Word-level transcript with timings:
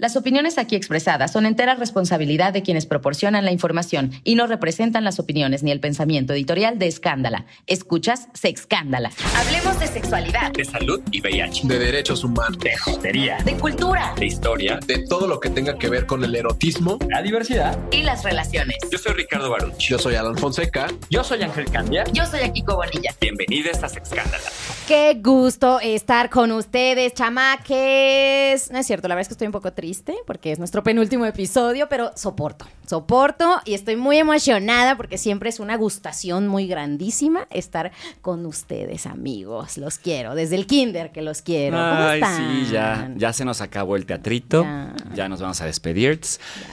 Las 0.00 0.16
opiniones 0.16 0.56
aquí 0.56 0.76
expresadas 0.76 1.30
son 1.30 1.44
entera 1.44 1.74
responsabilidad 1.74 2.54
de 2.54 2.62
quienes 2.62 2.86
proporcionan 2.86 3.44
la 3.44 3.52
información 3.52 4.12
y 4.24 4.34
no 4.34 4.46
representan 4.46 5.04
las 5.04 5.18
opiniones 5.18 5.62
ni 5.62 5.72
el 5.72 5.78
pensamiento 5.78 6.32
editorial 6.32 6.78
de 6.78 6.86
Escándala. 6.86 7.44
Escuchas 7.66 8.28
Sexcándala. 8.32 9.10
Hablemos 9.36 9.78
de 9.78 9.86
sexualidad, 9.88 10.52
de 10.52 10.64
salud 10.64 11.02
y 11.10 11.20
VIH, 11.20 11.68
de 11.68 11.78
derechos 11.78 12.24
humanos, 12.24 12.58
de 12.60 12.78
jotería, 12.78 13.42
de 13.44 13.52
cultura, 13.58 14.14
de 14.16 14.24
historia, 14.24 14.80
de 14.86 15.04
todo 15.06 15.26
lo 15.26 15.38
que 15.38 15.50
tenga 15.50 15.76
que 15.76 15.90
ver 15.90 16.06
con 16.06 16.24
el 16.24 16.34
erotismo, 16.34 16.98
la 17.10 17.20
diversidad 17.20 17.78
y 17.92 18.02
las 18.02 18.24
relaciones. 18.24 18.78
Yo 18.90 18.96
soy 18.96 19.12
Ricardo 19.12 19.50
Baruch. 19.50 19.76
Yo 19.76 19.98
soy 19.98 20.14
Alan 20.14 20.38
Fonseca. 20.38 20.86
Yo 21.10 21.22
soy 21.22 21.42
Ángel 21.42 21.70
Candia. 21.70 22.04
Yo 22.14 22.24
soy 22.24 22.40
Akiko 22.40 22.74
Bonilla. 22.74 23.14
Bienvenidos 23.20 23.84
a 23.84 23.88
Sexcándala. 23.90 24.44
Qué 24.88 25.20
gusto 25.22 25.78
estar 25.78 26.30
con 26.30 26.52
ustedes, 26.52 27.12
chamaques. 27.12 28.70
No 28.70 28.78
es 28.78 28.86
cierto, 28.86 29.06
la 29.06 29.14
verdad 29.14 29.20
es 29.20 29.28
que 29.28 29.34
estoy 29.34 29.46
un 29.46 29.52
poco 29.52 29.74
triste 29.74 29.89
porque 30.26 30.52
es 30.52 30.58
nuestro 30.58 30.82
penúltimo 30.82 31.26
episodio, 31.26 31.88
pero 31.88 32.10
soporto, 32.16 32.66
soporto 32.86 33.60
y 33.64 33.74
estoy 33.74 33.96
muy 33.96 34.18
emocionada 34.18 34.96
porque 34.96 35.18
siempre 35.18 35.48
es 35.48 35.60
una 35.60 35.76
gustación 35.76 36.48
muy 36.48 36.66
grandísima 36.66 37.46
estar 37.50 37.92
con 38.20 38.46
ustedes, 38.46 39.06
amigos. 39.06 39.78
Los 39.78 39.98
quiero, 39.98 40.34
desde 40.34 40.56
el 40.56 40.66
kinder 40.66 41.12
que 41.12 41.22
los 41.22 41.42
quiero. 41.42 41.76
¿Cómo 41.76 42.02
Ay, 42.08 42.20
están? 42.20 42.64
sí, 42.66 42.72
ya, 42.72 43.12
ya 43.16 43.32
se 43.32 43.44
nos 43.44 43.60
acabó 43.60 43.96
el 43.96 44.06
teatrito, 44.06 44.62
Ya. 44.62 44.94
ya, 45.14 45.28
nos 45.28 45.40
vamos 45.40 45.60
a 45.60 45.66
despedir. 45.66 46.00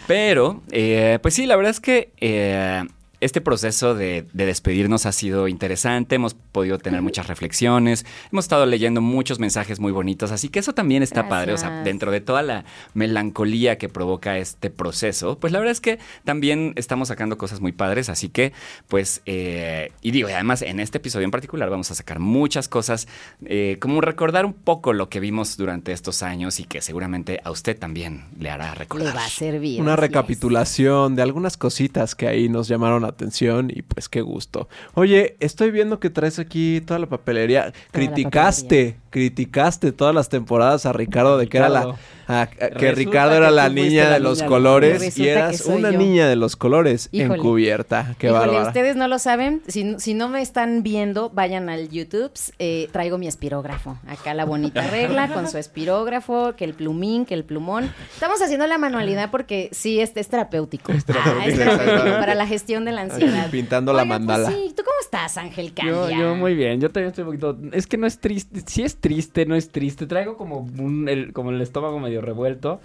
Pero, 0.08 0.62
eh, 0.72 1.20
pues 1.22 1.34
sí, 1.34 1.46
la 1.46 1.56
verdad 1.56 1.72
es 1.72 1.80
que 1.80 2.12
eh, 2.20 2.84
este 3.20 3.42
proceso 3.42 3.96
de, 3.96 4.26
de 4.34 4.46
despedirnos 4.46 5.06
ha 5.06 5.12
sido 5.12 5.48
interesante, 5.48 6.16
hemos 6.16 6.34
podido 6.34 6.78
tener 6.78 7.02
muchas 7.02 7.28
reflexiones, 7.28 8.06
hemos 8.32 8.46
estado 8.46 8.66
leyendo 8.66 9.02
muchos 9.02 9.40
mensajes 9.40 9.80
muy 9.80 9.92
bonitos, 9.92 10.32
así 10.32 10.50
que 10.50 10.60
eso 10.60 10.74
también 10.74 11.04
está 11.04 11.28
padre, 11.28 11.54
o 11.54 11.58
sea, 11.58 11.84
dentro 11.84 12.12
de 12.12 12.22
toda 12.22 12.42
la 12.44 12.66
melancolía 12.94 13.78
que 13.78 13.90
provoca 13.90 14.38
este 14.38 14.70
proceso, 14.70 15.38
pues 15.40 15.52
la 15.54 15.60
verdad 15.60 15.72
es 15.72 15.82
que 15.82 16.00
también 16.24 16.74
estamos 16.76 17.08
sacando 17.08 17.38
cosas 17.38 17.60
muy 17.60 17.72
padres, 17.72 18.10
así 18.10 18.30
que, 18.30 18.54
pues, 18.88 19.22
eh, 19.26 19.92
y 20.02 20.12
digo, 20.12 20.30
y 20.30 20.34
además 20.34 20.62
en 20.62 20.80
este 20.80 21.00
episodio 21.00 21.26
en 21.26 21.32
particular 21.32 21.70
vamos 21.70 21.90
a 21.92 21.96
sacar 21.96 22.20
muchas 22.20 22.68
cosas, 22.68 23.08
eh, 23.46 23.78
como 23.80 24.02
recordar 24.02 24.46
un 24.46 24.54
poco 24.54 24.94
lo 24.94 25.10
que 25.10 25.20
vimos 25.20 25.58
durante 25.58 25.92
estos 25.92 26.24
años 26.24 26.60
y 26.60 26.66
que 26.66 26.82
seguramente 26.82 27.40
a 27.44 27.52
usted 27.52 27.78
también 27.78 28.26
le 28.40 28.50
hará 28.50 28.76
recordar. 28.76 29.14
Le 29.14 29.20
va 29.20 29.26
a 29.26 29.30
servir. 29.30 29.82
Una 29.82 29.94
es. 29.94 30.00
recapitulación 30.00 31.16
de 31.16 31.22
algunas 31.22 31.58
cositas 31.58 32.16
que 32.16 32.28
ahí 32.28 32.50
nos 32.50 32.68
llamaron 32.68 33.07
la 33.08 33.14
atención 33.14 33.72
y 33.74 33.82
pues 33.82 34.10
qué 34.10 34.22
gusto. 34.22 34.68
Oye, 34.94 35.36
estoy 35.40 35.72
viendo 35.72 36.00
que 36.00 36.10
traes 36.10 36.40
aquí 36.40 36.82
toda 36.86 37.00
la 37.00 37.08
papelería. 37.08 37.74
criticaste, 37.92 38.98
criticaste 39.18 39.92
todas 39.92 40.14
las 40.14 40.30
temporadas 40.30 40.86
a 40.86 40.94
Ricardo 40.94 41.38
de 41.38 41.48
que 41.48 41.58
era 41.58 41.70
la 41.70 41.80
Ricardo. 41.82 42.00
a- 42.28 42.42
a- 42.42 42.48
que 42.48 42.66
Resulta 42.70 42.92
Ricardo 42.94 43.36
era 43.36 43.48
que 43.50 43.56
la 43.56 43.70
niña 43.70 44.04
la 44.06 44.14
de 44.16 44.20
los 44.20 44.38
niña 44.40 44.48
colores 44.48 45.18
y 45.18 45.28
eras 45.28 45.62
una 45.66 45.92
yo. 45.92 45.98
niña 45.98 46.28
de 46.28 46.36
los 46.36 46.56
colores 46.56 47.10
Híjole. 47.12 47.36
encubierta. 47.40 48.16
Qué 48.20 48.28
Híjole, 48.28 48.46
bárbara. 48.48 48.68
ustedes 48.68 48.96
no 48.96 49.08
lo 49.08 49.18
saben, 49.18 49.62
si, 49.68 49.96
si 50.00 50.14
no 50.14 50.30
me 50.30 50.42
están 50.42 50.84
viendo, 50.84 51.30
vayan 51.30 51.70
al 51.70 51.90
YouTube, 51.90 52.32
eh, 52.60 52.90
traigo 52.92 53.18
mi 53.18 53.28
espirógrafo, 53.28 53.98
acá 54.08 54.34
la 54.34 54.46
bonita 54.46 54.82
regla 54.88 55.30
con 55.34 55.48
su 55.50 55.58
espirógrafo, 55.58 56.54
que 56.56 56.66
el 56.66 56.74
plumín, 56.74 57.26
que 57.26 57.34
el 57.34 57.44
plumón. 57.46 57.92
Estamos 58.14 58.42
haciendo 58.42 58.68
la 58.68 58.78
manualidad 58.78 59.32
porque 59.32 59.70
sí, 59.72 60.00
este 60.00 60.20
es 60.20 60.28
terapéutico. 60.28 60.92
Ah, 60.92 61.44
Es 61.46 61.56
terapéutico 61.56 62.20
para 62.20 62.36
la 62.36 62.46
gestión 62.46 62.86
de 62.86 62.92
la 62.92 63.02
ansiedad. 63.02 63.50
Pintando 63.50 63.94
la 63.94 64.00
pues 64.04 64.10
mandala. 64.10 64.50
sí, 64.52 64.74
¿tú 64.76 64.84
cómo 64.84 64.98
estás, 65.02 65.38
Ángel 65.38 65.68
Yo, 65.70 65.76
Candia? 66.02 66.18
yo 66.20 66.36
muy 66.36 66.54
bien, 66.56 66.80
yo 66.82 66.90
también 66.90 67.10
estoy 67.10 67.24
un 67.24 67.28
poquito. 67.40 67.58
Es 67.72 67.88
que 67.88 67.98
no 67.98 68.06
es 68.06 68.20
triste, 68.20 68.62
sí 68.66 68.84
es 68.84 68.98
triste, 68.98 69.07
no 69.46 69.56
es 69.56 69.70
triste. 69.70 70.06
Traigo 70.06 70.38
como 70.38 70.68
un, 70.80 71.08
el, 71.10 71.34
como 71.34 71.52
el 71.52 71.62
estómago 71.62 72.00
medio 72.00 72.22
revuelto. 72.22 72.82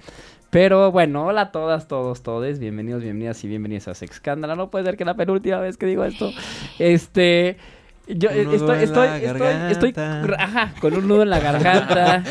Pero 0.51 0.93
bueno, 0.93 1.27
hola 1.27 1.41
a 1.41 1.53
todas, 1.53 1.89
todos, 1.89 2.23
todes. 2.23 2.59
Bienvenidos, 2.59 3.03
bienvenidas 3.03 3.43
y 3.43 3.49
bienvenidas 3.49 3.89
a 3.89 3.95
Sexcándala. 3.95 4.55
No 4.55 4.71
puede 4.71 4.85
ser 4.85 4.97
que 4.97 5.05
la 5.05 5.15
penúltima 5.15 5.59
vez 5.59 5.77
que 5.77 5.87
digo 5.87 6.05
esto. 6.05 6.31
Este. 6.79 7.57
Yo 8.15 8.31
Un 8.31 8.37
eh, 8.37 8.45
nudo 8.45 8.55
estoy, 8.55 8.77
en 8.77 8.83
estoy, 8.83 9.07
la 9.09 9.71
estoy, 9.71 9.89
estoy, 9.89 10.35
ajá, 10.39 10.75
con 10.81 10.95
un 10.95 11.09
nudo 11.09 11.23
en 11.23 11.31
la 11.31 11.41
garganta. 11.41 12.23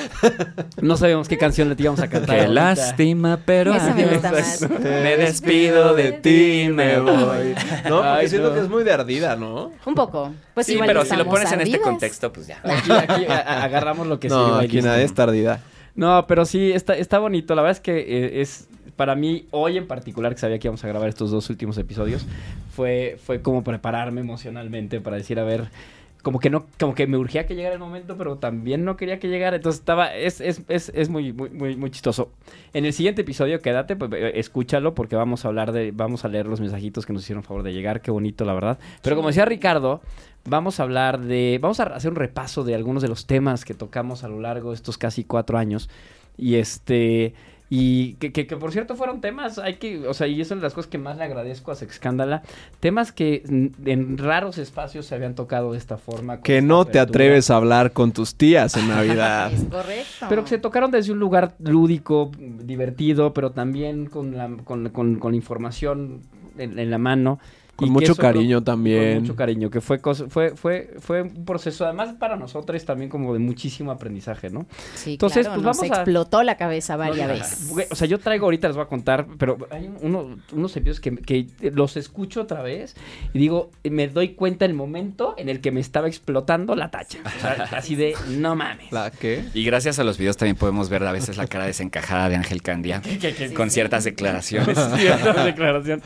No 0.81 0.97
sabíamos 0.97 1.27
qué 1.27 1.37
canción 1.37 1.69
le 1.69 1.75
íbamos 1.77 1.99
a 1.99 2.07
cantar. 2.09 2.39
Qué 2.39 2.47
lástima, 2.47 3.39
pero 3.45 3.73
me 3.73 3.79
adiós. 3.79 4.11
gusta 4.13 4.31
más. 4.31 4.69
Me 4.79 5.17
despido 5.17 5.95
de 5.95 6.11
ti, 6.13 6.69
me 6.71 6.99
voy. 6.99 7.55
No, 7.89 7.97
porque 7.97 8.07
Ay, 8.07 8.27
siento 8.29 8.49
no. 8.49 8.55
que 8.55 8.61
es 8.61 8.69
muy 8.69 8.83
de 8.83 8.93
ardida, 8.93 9.35
¿no? 9.35 9.71
Un 9.85 9.95
poco. 9.95 10.33
Pues 10.53 10.67
Sí, 10.67 10.73
igual 10.73 10.87
pero 10.87 11.05
si 11.05 11.15
lo 11.15 11.25
pones 11.25 11.51
en 11.51 11.61
este 11.61 11.79
contexto, 11.79 12.31
pues 12.31 12.47
ya. 12.47 12.61
Aquí, 12.63 13.25
agarramos 13.29 14.07
lo 14.07 14.19
que 14.19 14.29
no, 14.29 14.45
sirva 14.45 14.63
y 14.63 14.65
aquí 14.65 14.81
nadie 14.81 15.03
está 15.03 15.23
ardida. 15.23 15.59
No, 15.95 16.25
pero 16.27 16.45
sí, 16.45 16.71
está, 16.71 16.95
está 16.95 17.19
bonito. 17.19 17.53
La 17.55 17.61
verdad 17.61 17.77
es 17.77 17.81
que 17.81 17.99
eh, 17.99 18.41
es, 18.41 18.67
para 18.95 19.15
mí, 19.15 19.47
hoy 19.51 19.77
en 19.77 19.87
particular, 19.87 20.33
que 20.33 20.39
sabía 20.39 20.59
que 20.59 20.67
íbamos 20.67 20.83
a 20.83 20.87
grabar 20.87 21.09
estos 21.09 21.31
dos 21.31 21.49
últimos 21.49 21.77
episodios, 21.77 22.25
fue, 22.71 23.17
fue 23.23 23.41
como 23.41 23.63
prepararme 23.63 24.21
emocionalmente 24.21 25.01
para 25.01 25.17
decir, 25.17 25.39
a 25.39 25.43
ver, 25.43 25.69
como 26.21 26.39
que 26.39 26.49
no, 26.49 26.67
como 26.79 26.93
que 26.93 27.07
me 27.07 27.17
urgía 27.17 27.47
que 27.47 27.55
llegara 27.55 27.73
el 27.73 27.79
momento, 27.79 28.15
pero 28.15 28.37
también 28.37 28.85
no 28.85 28.95
quería 28.95 29.19
que 29.19 29.27
llegara. 29.27 29.55
Entonces 29.55 29.79
estaba, 29.79 30.13
es, 30.13 30.39
es, 30.39 30.61
es, 30.67 30.91
es 30.93 31.09
muy, 31.09 31.33
muy, 31.33 31.49
muy, 31.49 31.75
muy 31.75 31.89
chistoso. 31.89 32.31
En 32.73 32.85
el 32.85 32.93
siguiente 32.93 33.21
episodio, 33.21 33.59
quédate, 33.61 33.95
pues, 33.95 34.11
eh, 34.13 34.33
escúchalo, 34.35 34.93
porque 34.93 35.15
vamos 35.15 35.45
a 35.45 35.47
hablar 35.47 35.71
de, 35.71 35.91
vamos 35.91 36.23
a 36.23 36.27
leer 36.27 36.45
los 36.45 36.61
mensajitos 36.61 37.05
que 37.05 37.13
nos 37.13 37.23
hicieron 37.23 37.43
favor 37.43 37.63
de 37.63 37.73
llegar. 37.73 38.01
Qué 38.01 38.11
bonito, 38.11 38.45
la 38.45 38.53
verdad. 38.53 38.77
Pero 39.01 39.15
como 39.15 39.29
decía 39.29 39.45
Ricardo, 39.45 40.01
vamos 40.45 40.79
a 40.79 40.83
hablar 40.83 41.21
de, 41.21 41.57
vamos 41.59 41.79
a 41.79 41.83
hacer 41.83 42.11
un 42.11 42.17
repaso 42.17 42.63
de 42.63 42.75
algunos 42.75 43.01
de 43.01 43.09
los 43.09 43.25
temas 43.25 43.65
que 43.65 43.73
tocamos 43.73 44.23
a 44.23 44.27
lo 44.27 44.39
largo 44.39 44.69
de 44.69 44.75
estos 44.75 44.97
casi 44.99 45.23
cuatro 45.23 45.57
años. 45.57 45.89
Y 46.37 46.55
este, 46.55 47.33
y 47.73 48.15
que, 48.15 48.33
que, 48.33 48.47
que, 48.47 48.57
por 48.57 48.73
cierto 48.73 48.97
fueron 48.97 49.21
temas, 49.21 49.57
hay 49.57 49.75
que, 49.75 50.05
o 50.05 50.13
sea, 50.13 50.27
y 50.27 50.41
eso 50.41 50.55
es 50.55 50.59
de 50.59 50.63
las 50.65 50.73
cosas 50.73 50.89
que 50.91 50.97
más 50.97 51.15
le 51.17 51.23
agradezco 51.23 51.71
a 51.71 51.75
Sexcándala, 51.75 52.43
temas 52.81 53.13
que 53.13 53.43
en 53.85 54.17
raros 54.17 54.57
espacios 54.57 55.05
se 55.05 55.15
habían 55.15 55.35
tocado 55.35 55.71
de 55.71 55.77
esta 55.77 55.97
forma. 55.97 56.41
Que 56.41 56.57
esta 56.57 56.67
no 56.67 56.83
te 56.83 56.99
atreves 56.99 57.49
a 57.49 57.55
hablar 57.55 57.93
con 57.93 58.11
tus 58.11 58.35
tías 58.35 58.75
en 58.75 58.89
Navidad. 58.89 59.53
Es 59.53 59.63
correcto. 59.63 60.25
Pero 60.27 60.43
que 60.43 60.49
se 60.49 60.57
tocaron 60.57 60.91
desde 60.91 61.13
un 61.13 61.19
lugar 61.19 61.55
lúdico, 61.59 62.29
divertido, 62.37 63.33
pero 63.33 63.51
también 63.51 64.05
con 64.07 64.35
la, 64.35 64.49
con, 64.65 64.89
con- 64.89 65.15
con 65.19 65.33
información 65.33 66.19
en, 66.57 66.77
en 66.77 66.91
la 66.91 66.97
mano. 66.97 67.39
Con 67.81 67.87
Y 67.87 67.91
mucho 67.91 68.15
cariño 68.15 68.57
Con 68.57 68.63
también. 68.65 69.21
mucho 69.21 69.35
cariño, 69.35 69.69
que 69.71 69.81
fue, 69.81 69.99
cosa- 69.99 70.25
fue, 70.29 70.51
fue, 70.55 70.93
fue 70.99 71.23
un 71.23 71.45
proceso, 71.45 71.83
además 71.85 72.13
para 72.19 72.35
nosotros 72.35 72.85
también 72.85 73.09
como 73.09 73.33
de 73.33 73.39
muchísimo 73.39 73.89
aprendizaje, 73.91 74.49
¿no? 74.51 74.67
Sí, 74.93 75.13
Entonces, 75.13 75.47
claro, 75.47 75.61
pues 75.61 75.65
nos 75.65 75.77
vamos 75.77 75.91
a- 75.97 76.01
explotó 76.01 76.43
la 76.43 76.57
cabeza 76.57 76.95
varias 76.95 77.27
No, 77.27 77.33
veces. 77.33 77.89
O 77.91 77.95
sea, 77.95 78.07
yo 78.07 78.19
traigo 78.19 78.45
ahorita, 78.45 78.67
les 78.67 78.75
voy 78.77 78.85
a 78.85 78.87
contar, 78.87 79.25
pero 79.39 79.57
hay 79.71 79.89
uno- 80.01 80.37
unos 80.51 80.75
episodios 80.77 80.99
que, 80.99 81.15
que 81.17 81.47
los 81.71 81.97
escucho 81.97 82.41
otra 82.41 82.61
vez 82.61 82.95
y 83.33 83.39
digo, 83.39 83.71
me 83.83 84.07
doy 84.07 84.29
cuenta 84.35 84.65
el 84.65 84.73
momento 84.75 85.33
en 85.37 85.49
el 85.49 85.59
que 85.59 85.71
me 85.71 85.79
estaba 85.79 86.07
explotando 86.07 86.75
la 86.75 86.91
tacha. 86.91 87.17
O 87.25 87.41
sea, 87.41 87.53
así 87.77 87.95
de, 87.95 88.13
no 88.29 88.55
mames. 88.55 88.91
¿La 88.91 89.09
qué? 89.09 89.43
Y 89.55 89.63
gracias 89.65 89.97
a 89.97 90.03
los 90.03 90.17
videos 90.19 90.37
también 90.37 90.55
podemos 90.55 90.89
ver 90.89 91.03
a 91.03 91.11
veces 91.11 91.37
la 91.37 91.47
cara 91.47 91.65
desencajada 91.65 92.29
de 92.29 92.35
Ángel 92.35 92.61
Candia 92.61 93.01
con 93.55 93.71
ciertas 93.71 94.03
declaraciones. 94.03 94.77
Cierta 94.97 95.43
declaración. 95.45 96.01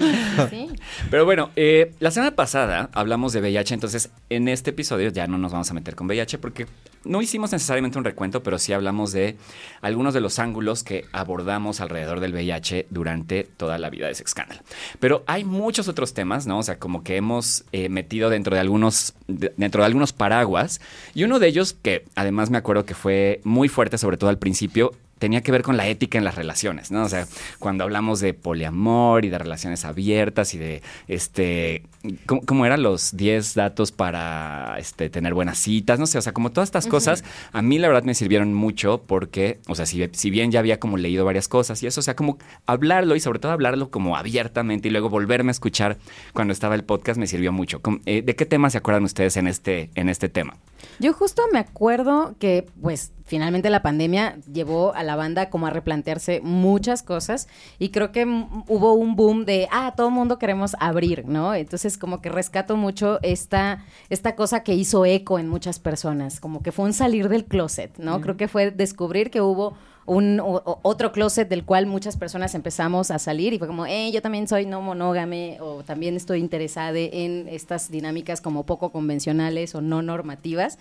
Sí. 0.50 0.68
Pero 1.10 1.26
bueno, 1.26 1.50
eh, 1.56 1.65
la 2.00 2.12
semana 2.12 2.36
pasada 2.36 2.90
hablamos 2.94 3.34
de 3.34 3.42
VIH, 3.42 3.74
entonces 3.74 4.10
en 4.30 4.48
este 4.48 4.72
episodio 4.72 5.10
ya 5.10 5.28
no 5.28 5.38
nos 5.38 5.52
vamos 5.52 5.70
a 5.72 5.74
meter 5.74 5.96
con 5.96 6.08
VIH 6.08 6.38
porque 6.40 6.66
no 7.04 7.22
hicimos 7.22 7.52
necesariamente 7.52 7.98
un 7.98 8.04
recuento, 8.04 8.42
pero 8.42 8.58
sí 8.58 8.74
hablamos 8.74 9.12
de 9.12 9.38
algunos 9.82 10.14
de 10.14 10.22
los 10.22 10.40
ángulos 10.40 10.84
que 10.84 11.06
abordamos 11.12 11.80
alrededor 11.82 12.20
del 12.20 12.34
VIH 12.34 12.88
durante 12.90 13.44
toda 13.44 13.78
la 13.78 13.90
vida 13.90 14.08
de 14.08 14.16
Sexcandal. 14.16 14.62
Pero 15.00 15.24
hay 15.28 15.44
muchos 15.44 15.88
otros 15.88 16.14
temas, 16.14 16.48
¿no? 16.48 16.58
O 16.60 16.64
sea, 16.64 16.80
como 16.80 17.04
que 17.04 17.16
hemos 17.16 17.64
eh, 17.72 17.90
metido 17.90 18.30
dentro 18.30 18.56
de 18.56 18.62
algunos 18.62 19.14
de- 19.28 19.54
dentro 19.56 19.82
de 19.84 19.86
algunos 19.88 20.14
paraguas 20.14 20.82
y 21.14 21.24
uno 21.24 21.40
de 21.40 21.48
ellos 21.48 21.74
que 21.74 22.06
además 22.16 22.50
me 22.50 22.58
acuerdo 22.58 22.86
que 22.86 22.96
fue 22.96 23.40
muy 23.44 23.70
fuerte, 23.70 23.98
sobre 23.98 24.18
todo 24.18 24.30
al 24.30 24.40
principio, 24.40 24.92
tenía 25.26 25.42
que 25.42 25.52
ver 25.52 25.64
con 25.64 25.76
la 25.76 25.88
ética 25.88 26.20
en 26.20 26.24
las 26.24 26.36
relaciones, 26.36 26.92
¿no? 26.92 27.04
O 27.04 27.10
sea, 27.10 27.26
cuando 27.58 27.84
hablamos 27.84 28.20
de 28.20 28.36
poliamor 28.36 29.26
y 29.26 29.30
de 29.30 29.40
relaciones 29.40 29.84
abiertas 29.84 30.54
y 30.54 30.60
de, 30.60 30.84
este, 31.08 31.82
¿cómo, 32.28 32.42
cómo 32.46 32.68
eran 32.68 32.84
los 32.84 33.18
10 33.18 33.56
datos 33.56 33.92
para 33.92 34.76
este, 34.78 35.10
tener 35.10 35.34
buenas 35.34 35.58
citas? 35.58 35.98
No 35.98 36.06
sé, 36.06 36.20
o 36.20 36.22
sea, 36.22 36.32
como 36.32 36.52
todas 36.52 36.68
estas 36.68 36.86
cosas, 36.86 37.24
a 37.54 37.64
mí 37.64 37.80
la 37.80 37.88
verdad 37.88 38.04
me 38.04 38.14
sirvieron 38.14 38.54
mucho 38.54 39.02
porque, 39.08 39.58
o 39.68 39.74
sea, 39.74 39.88
si, 39.88 40.08
si 40.12 40.30
bien 40.30 40.52
ya 40.52 40.60
había 40.60 40.80
como 40.80 40.96
leído 40.96 41.26
varias 41.26 41.48
cosas 41.48 41.82
y 41.82 41.88
eso, 41.88 42.02
o 42.02 42.04
sea, 42.04 42.16
como 42.16 42.38
hablarlo 42.68 43.16
y 43.16 43.20
sobre 43.20 43.40
todo 43.40 43.52
hablarlo 43.52 43.90
como 43.90 44.18
abiertamente 44.18 44.90
y 44.90 44.92
luego 44.92 45.10
volverme 45.10 45.50
a 45.50 45.54
escuchar 45.54 45.98
cuando 46.34 46.54
estaba 46.54 46.76
el 46.76 46.84
podcast 46.84 47.20
me 47.20 47.26
sirvió 47.26 47.52
mucho. 47.52 47.82
Eh, 48.06 48.22
¿De 48.22 48.36
qué 48.36 48.46
temas 48.46 48.74
se 48.74 48.78
acuerdan 48.78 49.04
ustedes 49.06 49.38
en 49.38 49.48
este, 49.48 49.90
en 49.96 50.08
este 50.08 50.30
tema? 50.30 50.56
Yo 51.00 51.14
justo 51.14 51.44
me 51.52 51.60
acuerdo 51.60 52.36
que, 52.40 52.68
pues, 52.82 53.12
finalmente 53.26 53.70
la 53.70 53.82
pandemia 53.82 54.38
llevó 54.52 54.94
a 54.94 55.04
la 55.04 55.16
banda 55.16 55.50
como 55.50 55.68
a 55.68 55.72
replantearse 55.72 56.42
muchas 56.42 57.02
cosas 57.04 57.48
y 57.80 57.90
creo 57.90 58.12
que 58.12 58.26
hubo 58.26 58.94
un 58.94 59.16
boom 59.16 59.46
de, 59.46 59.68
ah, 59.72 59.94
todo 59.98 60.12
mundo 60.12 60.38
queremos 60.38 60.76
abrir, 60.80 61.28
¿no? 61.28 61.54
Entonces, 61.54 61.98
como 61.98 62.22
que 62.22 62.30
rescato 62.30 62.78
mucho 62.78 63.20
esta, 63.24 63.84
esta 64.10 64.36
cosa 64.36 64.64
que 64.64 64.74
hizo 64.74 65.06
eco 65.06 65.40
en 65.40 65.50
muchas 65.50 65.80
personas, 65.80 66.40
como 66.40 66.62
que 66.62 66.72
fue 66.72 66.86
un 66.86 66.94
salir 66.94 67.30
del 67.30 67.46
closet, 67.46 67.98
¿no? 67.98 68.22
Creo 68.22 68.38
que 68.38 68.48
fue 68.48 68.72
descubrir 68.72 69.32
que 69.32 69.42
hubo 69.42 69.76
un 70.06 70.40
o- 70.40 70.80
otro 70.84 71.12
closet 71.12 71.50
del 71.50 71.64
cual 71.66 71.88
muchas 71.88 72.16
personas 72.18 72.54
empezamos 72.56 73.10
a 73.12 73.20
salir 73.20 73.54
y 73.54 73.58
fue 73.60 73.68
como, 73.68 73.86
eh, 73.86 74.12
yo 74.12 74.22
también 74.22 74.48
soy 74.48 74.66
no 74.66 74.82
monógame 74.82 75.58
o 75.62 75.84
también 75.84 76.16
estoy 76.16 76.40
interesada 76.40 76.98
en 76.98 77.48
estas 77.50 77.90
dinámicas 77.90 78.42
como 78.42 78.66
poco 78.66 78.92
convencionales 78.92 79.74
o 79.76 79.82
no 79.82 80.02
normativas. 80.02 80.78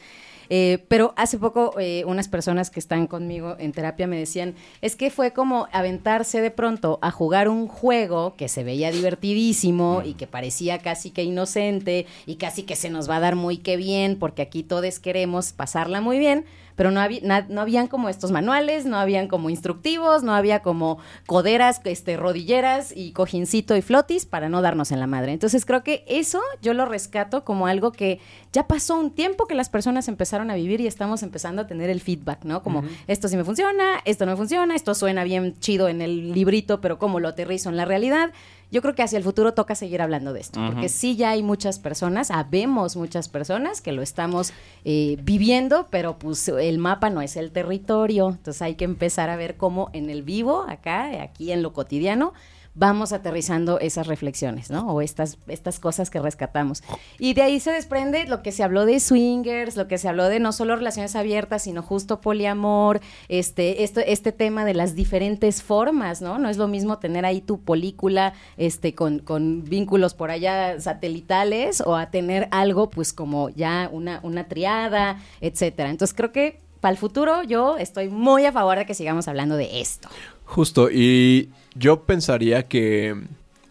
Eh, 0.51 0.85
pero 0.89 1.15
hace 1.17 1.39
poco 1.39 1.73
eh, 1.81 2.05
unas 2.07 2.29
personas 2.29 2.69
que 2.69 2.79
están 2.79 3.07
conmigo 3.07 3.57
en 3.59 3.73
terapia 3.73 4.07
me 4.07 4.19
decían, 4.19 4.55
es 4.83 4.95
que 4.95 5.09
fue 5.09 5.33
como 5.33 5.69
aventarse 5.73 6.43
de 6.43 6.51
pronto 6.51 6.99
a 7.01 7.11
jugar 7.11 7.49
un 7.49 7.67
juego 7.67 8.35
que 8.37 8.49
se 8.49 8.63
veía 8.63 8.91
divertidísimo 8.91 10.03
y 10.05 10.13
que 10.13 10.27
parecía 10.27 10.81
casi 10.81 11.11
que 11.11 11.23
inocente 11.23 12.05
y 12.27 12.37
casi 12.37 12.65
que 12.65 12.77
se 12.77 12.91
nos 12.91 13.09
va 13.09 13.17
a 13.17 13.21
dar 13.21 13.37
muy 13.37 13.57
que 13.57 13.79
bien 13.79 14.19
porque 14.19 14.43
aquí 14.43 14.63
todos 14.63 14.99
queremos 14.99 15.55
pasarla 15.55 16.03
muy 16.03 16.19
bien, 16.19 16.45
pero 16.77 16.91
no, 16.91 17.01
había, 17.01 17.21
na- 17.23 17.47
no 17.49 17.61
habían 17.61 17.87
como 17.87 18.09
estos 18.09 18.31
manuales, 18.33 18.85
no 18.87 18.99
habían 18.99 19.29
como 19.29 19.51
instructivos, 19.51 20.23
no 20.23 20.35
había 20.35 20.61
como 20.61 20.99
coderas, 21.27 21.81
este, 21.85 22.17
rodilleras 22.17 22.93
y 22.97 23.13
cojincito 23.13 23.77
y 23.77 23.83
flotis 23.83 24.27
para 24.27 24.49
no 24.49 24.63
darnos 24.63 24.93
en 24.93 25.01
la 25.01 25.07
madre. 25.07 25.33
Entonces 25.33 25.65
creo 25.65 25.83
que 25.83 26.05
eso 26.07 26.41
yo 26.63 26.75
lo 26.75 26.85
rescato 26.87 27.45
como 27.45 27.67
algo 27.67 27.93
que 27.93 28.21
ya 28.53 28.67
pasó 28.67 28.99
un 28.99 29.11
tiempo 29.11 29.47
que 29.47 29.55
las 29.55 29.69
personas 29.69 30.09
empezaron 30.09 30.51
a 30.51 30.55
vivir 30.55 30.81
y 30.81 30.87
estamos 30.87 31.23
empezando 31.23 31.63
a 31.63 31.67
tener 31.67 31.91
el 31.91 32.01
feedback, 32.01 32.45
¿no? 32.45 32.63
Como 32.63 32.83
esto 33.07 33.29
sí 33.29 33.37
me 33.37 33.45
funciona, 33.45 34.01
esto 34.05 34.27
no 34.27 34.33
me 34.33 34.37
funciona, 34.37 34.75
esto 34.75 34.95
suena 34.95 35.25
bien 35.25 35.59
chido 35.61 35.89
en 35.89 36.03
el 36.03 36.33
librito, 36.33 36.81
pero 36.81 36.99
cómo 36.99 37.21
lo 37.21 37.29
aterrizo 37.29 37.69
en 37.69 37.77
la 37.77 37.85
realidad. 37.85 38.31
Yo 38.75 38.83
creo 38.83 38.97
que 38.97 39.05
hacia 39.05 39.19
el 39.19 39.23
futuro 39.23 39.55
toca 39.55 39.77
seguir 39.77 40.03
hablando 40.03 40.33
de 40.33 40.41
esto, 40.41 40.61
porque 40.67 40.89
sí 40.89 41.15
ya 41.15 41.31
hay 41.31 41.45
muchas 41.45 41.79
personas, 41.79 42.33
habemos 42.33 42.97
muchas 42.97 43.29
personas 43.29 43.81
que 43.81 43.93
lo 43.93 44.03
estamos 44.03 44.53
eh, 44.85 45.17
viviendo, 45.23 45.87
pero 45.91 46.19
pues 46.19 46.49
el 46.49 46.79
mapa 46.79 47.09
no 47.09 47.23
es 47.23 47.37
el 47.37 47.53
territorio, 47.53 48.31
entonces 48.31 48.61
hay 48.63 48.75
que 48.75 48.85
empezar 48.85 49.31
a 49.31 49.37
ver 49.37 49.57
cómo 49.57 49.91
en 49.93 50.11
el 50.11 50.25
vivo, 50.25 50.67
acá, 50.69 51.23
aquí 51.23 51.53
en 51.53 51.63
lo 51.63 51.73
cotidiano, 51.73 52.33
vamos 52.75 53.13
aterrizando 53.13 53.79
esas 53.79 54.07
reflexiones, 54.07 54.71
¿no? 54.71 54.87
O 54.93 55.01
estas, 55.01 55.39
estas 55.47 55.79
cosas 55.79 56.11
que 56.11 56.21
rescatamos. 56.21 56.83
Y 57.19 57.35
de 57.35 57.43
ahí 57.43 57.61
se 57.61 57.71
desprende 57.71 58.27
lo 58.27 58.43
que 58.43 58.51
se 58.53 58.65
habló 58.65 58.85
de 58.85 58.99
swingers, 58.99 59.77
lo 59.77 59.87
que 59.87 59.97
se 59.97 60.09
habló 60.09 60.29
de 60.29 60.41
no 60.41 60.53
solo 60.53 60.75
relaciones 60.75 61.15
abiertas, 61.15 61.63
sino 61.63 61.83
justo 61.83 62.21
poliamor, 62.21 63.01
este, 63.29 63.85
esto, 63.85 64.01
este 64.01 64.33
tema 64.33 64.65
de 64.65 64.75
las 64.75 64.97
diferentes 64.97 65.63
formas, 65.63 66.21
¿no? 66.21 66.39
No 66.39 66.49
es 66.49 66.57
lo 66.57 66.67
mismo 66.67 66.99
tener 66.99 67.25
ahí 67.25 67.41
tu 67.41 67.61
película 67.61 68.35
este, 68.57 68.95
con, 68.95 69.21
con 69.21 69.65
vínculos 69.65 70.15
por 70.15 70.31
allá 70.31 70.81
satelitales 70.81 71.81
o 71.81 71.95
a 71.95 72.11
tener 72.11 72.49
algo 72.51 72.91
pues 72.91 73.13
como 73.13 73.51
ya 73.51 73.89
una, 73.93 74.19
una 74.25 74.49
triada, 74.49 75.21
etcétera. 75.41 75.91
Entonces 75.91 76.15
creo 76.15 76.33
que 76.33 76.61
para 76.81 76.93
el 76.93 76.99
futuro 76.99 77.43
yo 77.45 77.79
estoy 77.79 78.09
muy 78.09 78.45
a 78.45 78.53
favor 78.53 78.77
de 78.79 78.85
que 78.85 78.95
sigamos 78.95 79.29
hablando 79.29 79.57
de 79.57 79.81
esto. 79.81 80.09
Justo, 80.45 80.91
y 80.91 81.51
yo 81.75 82.03
pensaría 82.03 82.65
que, 82.65 83.17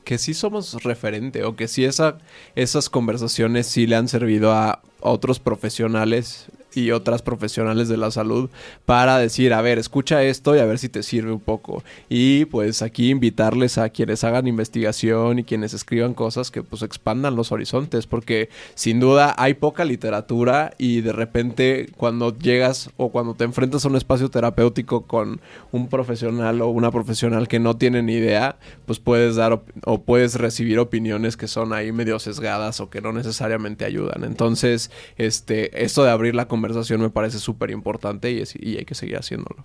que 0.04 0.18
sí 0.18 0.34
somos 0.34 0.84
referente 0.84 1.44
o 1.44 1.56
que 1.56 1.68
sí 1.68 1.86
esa, 1.86 2.18
esas 2.56 2.90
conversaciones 2.90 3.68
sí 3.68 3.88
le 3.88 3.96
han 3.96 4.08
servido 4.08 4.52
a, 4.52 4.72
a 4.72 4.82
otros 5.02 5.40
profesionales 5.40 6.48
y 6.76 6.92
otras 6.92 7.22
profesionales 7.22 7.90
de 7.90 7.98
la 7.98 8.12
salud 8.12 8.50
para 8.86 9.18
decir, 9.18 9.54
a 9.54 9.62
ver, 9.62 9.78
escucha 9.78 10.24
esto 10.24 10.56
y 10.56 10.60
a 10.60 10.66
ver 10.66 10.80
si 10.80 10.90
te 10.90 11.04
sirve 11.04 11.32
un 11.32 11.40
poco. 11.40 11.84
Y 12.10 12.46
pues 12.46 12.82
aquí 12.82 13.10
invitarles 13.10 13.78
a 13.78 13.90
quienes 13.90 14.24
hagan 14.24 14.48
investigación 14.48 15.40
y 15.40 15.44
quienes 15.44 15.74
escriban 15.74 16.14
cosas 16.14 16.52
que 16.52 16.64
pues 16.64 16.82
expandan 16.82 17.36
los 17.36 17.52
horizontes, 17.52 18.08
porque 18.08 18.50
sin 18.76 19.00
duda 19.00 19.36
hay 19.38 19.54
poca 19.54 19.86
literatura 19.86 20.74
y 20.78 21.02
de 21.02 21.14
repente 21.14 21.90
cuando 21.98 22.38
llegas 22.38 22.90
o 22.98 23.10
cuando 23.10 23.34
te 23.34 23.44
enfrentas 23.44 23.86
a 23.86 23.90
un 23.90 23.96
espacio 23.96 24.30
terapéutico 24.30 25.04
con 25.04 25.42
un 25.72 25.88
profesional 25.88 26.62
o 26.62 26.70
una 26.70 26.92
profesional 26.92 27.48
que 27.48 27.60
no 27.60 27.78
tiene 27.78 28.02
ni 28.02 28.14
idea, 28.14 28.58
pues 28.86 29.00
puedes 29.00 29.36
dar 29.36 29.62
o 29.86 30.02
puedes 30.02 30.36
recibir 30.36 30.80
opiniones 30.80 31.38
que 31.38 31.48
son 31.48 31.74
ahí 31.74 31.92
medio 31.92 32.20
sesgadas 32.20 32.80
o 32.80 32.90
que 32.90 33.02
no 33.02 33.14
necesariamente 33.14 33.86
ayudan. 33.86 34.24
Entonces, 34.24 34.92
este, 35.18 35.84
esto 35.84 36.04
de 36.04 36.12
abrir 36.12 36.36
la 36.36 36.48
conversación 36.48 36.63
me 37.00 37.10
parece 37.10 37.40
súper 37.40 37.70
importante 37.72 38.32
y, 38.32 38.40
es- 38.42 38.56
y 38.56 38.78
hay 38.78 38.86
que 38.86 38.96
seguir 38.96 39.18
haciéndolo. 39.18 39.64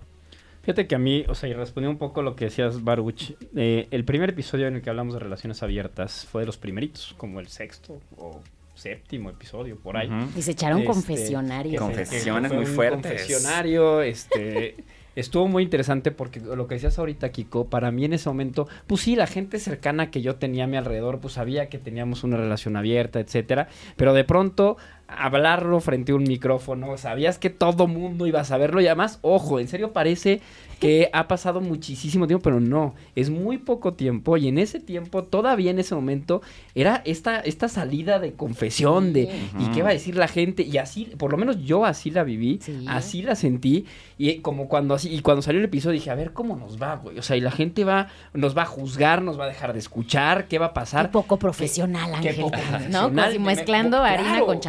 Fíjate 0.61 0.87
que 0.87 0.95
a 0.95 0.99
mí, 0.99 1.23
o 1.27 1.35
sea, 1.35 1.49
y 1.49 1.53
respondiendo 1.53 1.91
un 1.93 1.97
poco 1.97 2.19
a 2.19 2.23
lo 2.23 2.35
que 2.35 2.45
decías, 2.45 2.83
Baruch, 2.83 3.31
eh, 3.55 3.87
el 3.91 4.03
primer 4.05 4.29
episodio 4.29 4.67
en 4.67 4.75
el 4.75 4.81
que 4.81 4.89
hablamos 4.89 5.13
de 5.13 5.19
relaciones 5.19 5.63
abiertas 5.63 6.27
fue 6.29 6.41
de 6.41 6.45
los 6.47 6.57
primeritos, 6.57 7.15
como 7.17 7.39
el 7.39 7.47
sexto 7.47 7.99
o 8.17 8.41
séptimo 8.75 9.29
episodio, 9.29 9.77
por 9.77 9.97
ahí. 9.97 10.09
Y 10.37 10.41
se 10.41 10.51
echaron 10.51 10.79
Este, 10.79 10.91
confesionario. 10.91 11.71
que 11.71 11.77
se- 11.77 11.83
Confesiones 12.03 12.53
muy 12.53 12.65
fuertes. 12.65 13.11
Confesionario, 13.11 14.01
este. 14.01 14.75
Estuvo 15.15 15.47
muy 15.47 15.63
interesante 15.63 16.11
porque 16.11 16.39
lo 16.39 16.67
que 16.67 16.75
decías 16.75 16.97
ahorita, 16.97 17.29
Kiko, 17.31 17.65
para 17.67 17.91
mí 17.91 18.05
en 18.05 18.13
ese 18.13 18.29
momento, 18.29 18.67
pues 18.87 19.01
sí, 19.01 19.15
la 19.17 19.27
gente 19.27 19.59
cercana 19.59 20.11
que 20.11 20.21
yo 20.21 20.35
tenía 20.35 20.63
a 20.63 20.67
mi 20.67 20.77
alrededor, 20.77 21.19
pues 21.19 21.33
sabía 21.33 21.67
que 21.67 21.77
teníamos 21.77 22.23
una 22.23 22.37
relación 22.37 22.77
abierta, 22.77 23.19
etcétera, 23.19 23.67
pero 23.97 24.13
de 24.13 24.23
pronto 24.23 24.77
hablarlo 25.17 25.79
frente 25.79 26.11
a 26.11 26.15
un 26.15 26.23
micrófono, 26.23 26.97
sabías 26.97 27.37
que 27.39 27.49
todo 27.49 27.87
mundo 27.87 28.27
iba 28.27 28.41
a 28.41 28.45
saberlo 28.45 28.81
y 28.81 28.87
además, 28.87 29.19
ojo, 29.21 29.59
en 29.59 29.67
serio 29.67 29.91
parece 29.91 30.41
que 30.79 31.09
ha 31.13 31.27
pasado 31.27 31.59
muchísimo 31.61 32.25
tiempo, 32.27 32.43
pero 32.43 32.59
no, 32.59 32.93
es 33.15 33.29
muy 33.29 33.57
poco 33.57 33.93
tiempo 33.95 34.37
y 34.37 34.47
en 34.47 34.57
ese 34.57 34.79
tiempo, 34.79 35.23
todavía 35.23 35.71
en 35.71 35.79
ese 35.79 35.93
momento, 35.95 36.41
era 36.75 37.01
esta, 37.05 37.39
esta 37.41 37.67
salida 37.67 38.19
de 38.19 38.33
confesión 38.33 39.11
de 39.11 39.23
y 39.59 39.65
qué 39.73 39.81
va 39.83 39.89
a 39.89 39.93
decir 39.93 40.15
la 40.15 40.27
gente 40.27 40.63
y 40.63 40.77
así, 40.77 41.05
por 41.17 41.31
lo 41.31 41.37
menos 41.37 41.63
yo 41.65 41.85
así 41.85 42.11
la 42.11 42.23
viví, 42.23 42.59
Sí. 42.61 42.85
así 42.87 43.21
la 43.21 43.35
sentí 43.35 43.85
y 44.17 44.35
como 44.39 44.67
cuando 44.69 44.93
así 44.93 45.13
y 45.13 45.21
cuando 45.21 45.41
salió 45.41 45.59
el 45.59 45.65
episodio 45.65 45.93
dije, 45.95 46.11
a 46.11 46.15
ver 46.15 46.31
cómo 46.33 46.55
nos 46.55 46.81
va, 46.81 46.95
güey, 46.95 47.17
o 47.19 47.21
sea, 47.23 47.35
y 47.35 47.41
la 47.41 47.51
gente 47.51 47.83
va 47.83 48.07
nos 48.33 48.57
va 48.57 48.61
a 48.63 48.65
juzgar, 48.67 49.21
nos 49.21 49.39
va 49.39 49.45
a 49.45 49.47
dejar 49.47 49.73
de 49.73 49.79
escuchar, 49.79 50.47
qué 50.47 50.59
va 50.59 50.67
a 50.67 50.69
Qué 50.69 50.75
pasar. 50.75 51.11
poco 51.11 51.37
profesional, 51.37 52.11
qué 52.21 52.29
Ángel. 52.29 52.43
poco 52.45 52.57
¿No? 52.61 52.69
profesional, 52.69 53.09
Como 53.11 53.31
si 53.31 53.39
me- 53.39 53.45
mezclando 53.45 53.97
claro. 53.97 54.21
harina 54.23 54.45
con 54.45 54.59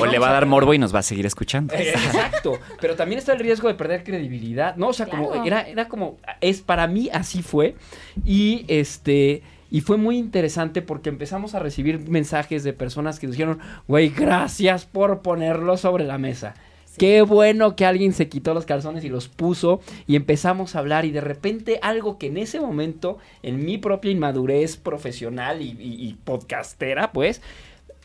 O 0.00 0.06
le 0.06 0.18
va 0.18 0.30
a 0.30 0.32
dar 0.32 0.46
morbo 0.46 0.74
y 0.74 0.78
nos 0.78 0.94
va 0.94 0.98
a 1.00 1.02
seguir 1.02 1.26
escuchando. 1.26 1.74
Eh, 1.74 1.90
Exacto, 1.92 2.58
pero 2.80 2.94
también 2.96 3.18
está 3.18 3.32
el 3.32 3.38
riesgo 3.38 3.68
de 3.68 3.74
perder 3.74 4.04
credibilidad, 4.04 4.76
¿no? 4.76 4.88
O 4.88 4.92
sea, 4.92 5.06
como 5.06 5.32
era, 5.44 5.62
era 5.68 5.88
como, 5.88 6.18
es 6.40 6.60
para 6.60 6.86
mí 6.86 7.08
así 7.12 7.42
fue. 7.42 7.74
Y 8.24 8.64
este, 8.68 9.42
y 9.70 9.80
fue 9.80 9.96
muy 9.96 10.16
interesante 10.18 10.82
porque 10.82 11.08
empezamos 11.08 11.54
a 11.54 11.58
recibir 11.58 11.98
mensajes 12.08 12.64
de 12.64 12.72
personas 12.72 13.18
que 13.18 13.26
dijeron, 13.26 13.58
güey, 13.88 14.08
gracias 14.10 14.86
por 14.86 15.20
ponerlo 15.22 15.76
sobre 15.76 16.04
la 16.04 16.18
mesa. 16.18 16.54
Qué 16.98 17.20
bueno 17.20 17.76
que 17.76 17.84
alguien 17.84 18.14
se 18.14 18.26
quitó 18.30 18.54
los 18.54 18.64
calzones 18.64 19.04
y 19.04 19.10
los 19.10 19.28
puso 19.28 19.82
y 20.06 20.16
empezamos 20.16 20.74
a 20.74 20.78
hablar 20.78 21.04
y 21.04 21.10
de 21.10 21.20
repente 21.20 21.78
algo 21.82 22.16
que 22.16 22.28
en 22.28 22.38
ese 22.38 22.58
momento, 22.58 23.18
en 23.42 23.66
mi 23.66 23.76
propia 23.76 24.10
inmadurez 24.12 24.78
profesional 24.78 25.60
y, 25.60 25.72
y- 25.78 26.08
y 26.08 26.14
podcastera, 26.24 27.12
pues, 27.12 27.42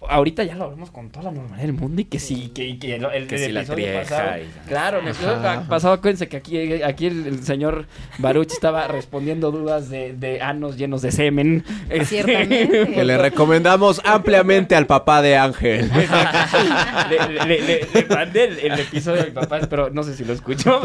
ahorita 0.09 0.43
ya 0.43 0.55
lo 0.55 0.65
hablamos 0.65 0.89
con 0.91 1.09
toda 1.09 1.25
la 1.25 1.31
normalidad 1.31 1.61
del 1.67 1.73
mundo 1.73 2.01
y 2.01 2.05
que 2.05 2.19
sí, 2.19 2.51
que, 2.53 2.77
que 2.79 2.95
el, 2.95 3.05
el- 3.05 3.27
Que 3.27 3.45
el 3.45 3.53
la 3.53 3.59
episodio 3.61 3.85
trieja 3.85 4.01
pasado- 4.01 4.37
y- 4.41 4.67
Claro, 4.67 4.99
en 4.99 5.05
el 5.05 5.11
episodio 5.11 5.63
pasado, 5.69 5.93
acuérdense 5.93 6.27
que 6.27 6.37
aquí, 6.37 6.81
aquí 6.83 7.05
el, 7.07 7.27
el 7.27 7.43
señor 7.43 7.85
Baruch 8.17 8.51
estaba 8.51 8.87
respondiendo 8.87 9.51
dudas 9.51 9.89
de, 9.89 10.13
de 10.13 10.41
anos 10.41 10.77
llenos 10.77 11.01
de 11.01 11.11
semen. 11.11 11.63
Ciertamente. 12.05 12.87
Que 12.93 13.03
le 13.03 13.17
recomendamos 13.17 14.01
ampliamente 14.03 14.75
al 14.75 14.87
papá 14.87 15.21
de 15.21 15.37
Ángel. 15.37 15.89
le, 17.09 17.45
le- 17.45 17.61
le- 17.61 17.87
le 17.93 18.05
mandé 18.07 18.45
el, 18.45 18.59
el 18.59 18.79
episodio 18.79 19.21
a 19.21 19.25
mi 19.25 19.31
papá, 19.31 19.59
pero 19.69 19.89
no 19.89 20.03
sé 20.03 20.15
si 20.15 20.25
lo 20.25 20.33
escuchó. 20.33 20.81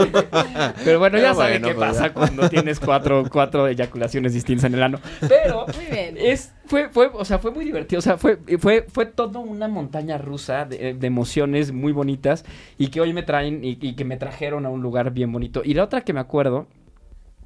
Pero 0.84 0.98
bueno, 0.98 1.18
ya 1.18 1.32
bueno, 1.32 1.68
qué 1.68 1.74
pues 1.74 1.88
pasa 1.88 2.08
ya. 2.08 2.12
cuando 2.12 2.48
tienes 2.48 2.80
cuatro, 2.80 3.24
cuatro 3.30 3.66
eyaculaciones 3.68 4.34
distintas 4.34 4.64
en 4.66 4.74
el 4.74 4.82
ano. 4.82 5.00
Pero 5.28 5.66
Muy 5.74 5.86
bien. 5.86 6.16
es 6.18 6.52
fue, 6.66 6.88
fue, 6.90 7.10
o 7.12 7.24
sea, 7.24 7.38
fue 7.38 7.50
muy 7.50 7.64
divertido. 7.64 7.98
O 7.98 8.02
sea, 8.02 8.16
fue, 8.18 8.38
fue, 8.58 8.86
fue 8.88 9.06
toda 9.06 9.40
una 9.40 9.68
montaña 9.68 10.18
rusa 10.18 10.64
de, 10.64 10.96
emociones 11.00 11.72
muy 11.72 11.92
bonitas 11.92 12.44
y 12.78 12.88
que 12.88 13.00
hoy 13.00 13.12
me 13.12 13.22
traen 13.22 13.64
y, 13.64 13.78
y 13.80 13.94
que 13.94 14.04
me 14.04 14.16
trajeron 14.16 14.66
a 14.66 14.70
un 14.70 14.82
lugar 14.82 15.12
bien 15.12 15.32
bonito. 15.32 15.62
Y 15.64 15.74
la 15.74 15.84
otra 15.84 16.02
que 16.02 16.12
me 16.12 16.20
acuerdo, 16.20 16.66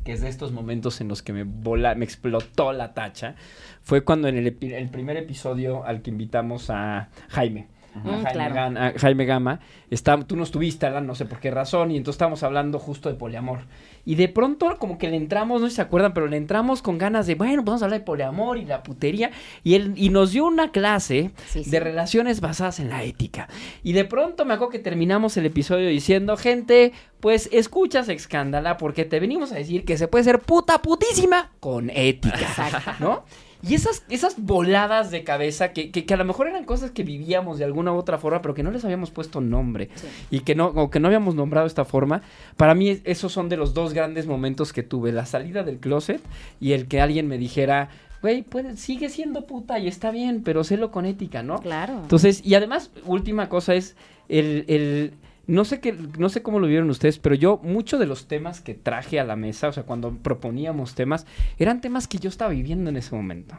que 0.05 0.12
es 0.12 0.21
de 0.21 0.29
estos 0.29 0.53
momentos 0.53 1.00
en 1.00 1.09
los 1.09 1.23
que 1.23 1.33
me 1.33 1.45
vola, 1.45 1.95
me 1.95 2.05
explotó 2.05 2.73
la 2.73 2.95
tacha, 2.95 3.35
fue 3.83 4.03
cuando 4.03 4.29
en 4.29 4.39
el, 4.39 4.57
el 4.61 4.89
primer 4.89 5.17
episodio 5.17 5.85
al 5.85 6.03
que 6.03 6.11
invitamos 6.11 6.71
a 6.71 7.11
Jaime. 7.29 7.69
Mm, 7.95 8.09
Jaime, 8.09 8.31
claro. 8.33 8.55
Gan- 8.55 8.79
a 8.79 8.99
Jaime 8.99 9.25
Gama, 9.25 9.61
está, 9.91 10.19
tú 10.21 10.37
no 10.37 10.45
estuviste, 10.45 10.87
Alan, 10.87 11.07
no 11.07 11.15
sé 11.15 11.25
por 11.25 11.41
qué 11.41 11.51
razón, 11.51 11.91
y 11.91 11.97
entonces 11.97 12.17
estábamos 12.17 12.43
hablando 12.43 12.79
justo 12.79 13.09
de 13.09 13.17
poliamor. 13.17 13.61
Y 14.07 14.15
de 14.15 14.29
pronto 14.29 14.77
como 14.79 14.97
que 14.97 15.11
le 15.11 15.17
entramos, 15.17 15.61
no 15.61 15.67
sé 15.67 15.71
si 15.71 15.77
se 15.77 15.83
acuerdan, 15.83 16.15
pero 16.15 16.27
le 16.27 16.37
entramos 16.37 16.81
con 16.83 16.97
ganas 16.99 17.27
de, 17.27 17.35
bueno, 17.35 17.63
vamos 17.65 17.83
a 17.83 17.87
hablar 17.87 18.01
de 18.01 18.07
poliamor 18.07 18.57
y 18.59 18.65
la 18.65 18.83
putería, 18.83 19.31
y 19.65 19.75
él 19.75 19.93
y 19.97 20.09
nos 20.11 20.33
dio 20.33 20.47
una 20.47 20.71
clase 20.71 21.33
Sí, 21.49 21.65
sí. 21.65 21.71
de 21.71 21.81
relaciones 21.81 22.41
basadas 22.41 22.81
en 22.81 22.89
la 22.91 23.03
ética. 23.03 23.49
Y 23.83 23.93
de 23.93 24.05
pronto 24.05 24.45
me 24.45 24.55
acuerdo 24.55 24.71
que 24.71 24.79
terminamos 24.79 25.37
el 25.37 25.47
episodio 25.47 25.89
diciendo, 25.89 26.37
gente, 26.37 26.93
pues 27.21 27.49
escuchas 27.53 28.09
Excándala 28.09 28.77
porque 28.79 29.05
te 29.05 29.21
venimos 29.21 29.53
a 29.53 29.57
decir 29.57 29.85
que 29.85 29.99
se 29.99 30.09
puede 30.09 30.25
ser 30.25 30.39
puta 30.39 30.81
putísima 30.81 31.51
con 31.61 31.91
ética, 31.91 32.39
Exacto. 32.41 32.93
¿no? 33.01 33.25
Y 33.62 33.75
esas, 33.75 34.05
esas 34.09 34.37
voladas 34.43 35.11
de 35.11 35.23
cabeza 35.25 35.73
que, 35.73 35.90
que, 35.90 36.07
que 36.07 36.14
a 36.14 36.17
lo 36.17 36.25
mejor 36.25 36.49
eran 36.49 36.64
cosas 36.64 36.90
que 36.90 37.02
vivíamos 37.02 37.59
de 37.59 37.64
alguna 37.64 37.93
u 37.93 37.97
otra 37.97 38.17
forma, 38.19 38.40
pero 38.40 38.55
que 38.55 38.62
no 38.62 38.71
les 38.71 38.85
habíamos 38.85 39.11
puesto 39.11 39.40
nombre 39.40 39.90
Sí. 39.97 40.07
y 40.31 40.40
que 40.40 40.55
no, 40.55 40.67
o 40.69 40.90
que 40.90 40.99
no 41.00 41.09
habíamos 41.09 41.35
nombrado 41.35 41.67
esta 41.67 41.85
forma, 41.85 42.23
para 42.57 42.75
mí 42.75 43.00
esos 43.05 43.33
son 43.33 43.49
de 43.49 43.57
los 43.57 43.75
dos 43.75 43.93
grandes 43.93 44.26
momentos 44.26 44.73
que 44.73 44.83
tuve, 44.83 45.12
la 45.12 45.26
salida 45.26 45.62
del 45.62 45.79
closet 45.79 46.21
y 46.61 46.73
el 46.73 46.88
que 46.88 47.00
alguien 47.00 47.29
me 47.29 47.37
dijera, 47.38 47.90
güey, 48.23 48.43
puede- 48.43 48.76
sigue 48.76 49.09
siendo 49.11 49.47
puta 49.47 49.79
y 49.79 49.88
está 49.88 50.11
bien, 50.11 50.43
pero 50.43 50.64
sélo 50.64 50.90
con 50.90 51.05
ética, 51.07 51.43
¿no? 51.43 51.59
Claro. 51.59 51.99
Entonces, 52.02 52.40
y 52.45 52.55
además, 52.55 52.90
última 53.05 53.49
cosa 53.49 53.75
es 53.75 53.97
el, 54.29 54.64
el- 54.69 55.12
no 55.47 55.65
sé 55.65 55.81
qué, 55.81 55.93
no 55.93 56.29
sé 56.29 56.43
cómo 56.43 56.59
lo 56.59 56.67
vieron 56.67 56.91
ustedes, 56.91 57.19
pero 57.19 57.35
yo, 57.35 57.61
muchos 57.63 57.99
de 57.99 58.07
los 58.07 58.27
temas 58.27 58.61
que 58.61 58.75
traje 58.75 59.19
a 59.21 59.25
la 59.25 59.37
mesa, 59.37 59.69
o 59.69 59.73
sea, 59.73 59.85
cuando 59.85 60.15
proponíamos 60.17 60.95
temas, 60.95 61.27
eran 61.59 61.81
temas 61.81 62.07
que 62.07 62.19
yo 62.19 62.29
estaba 62.29 62.51
viviendo 62.51 62.91
en 62.91 62.97
ese 62.97 63.15
momento. 63.15 63.57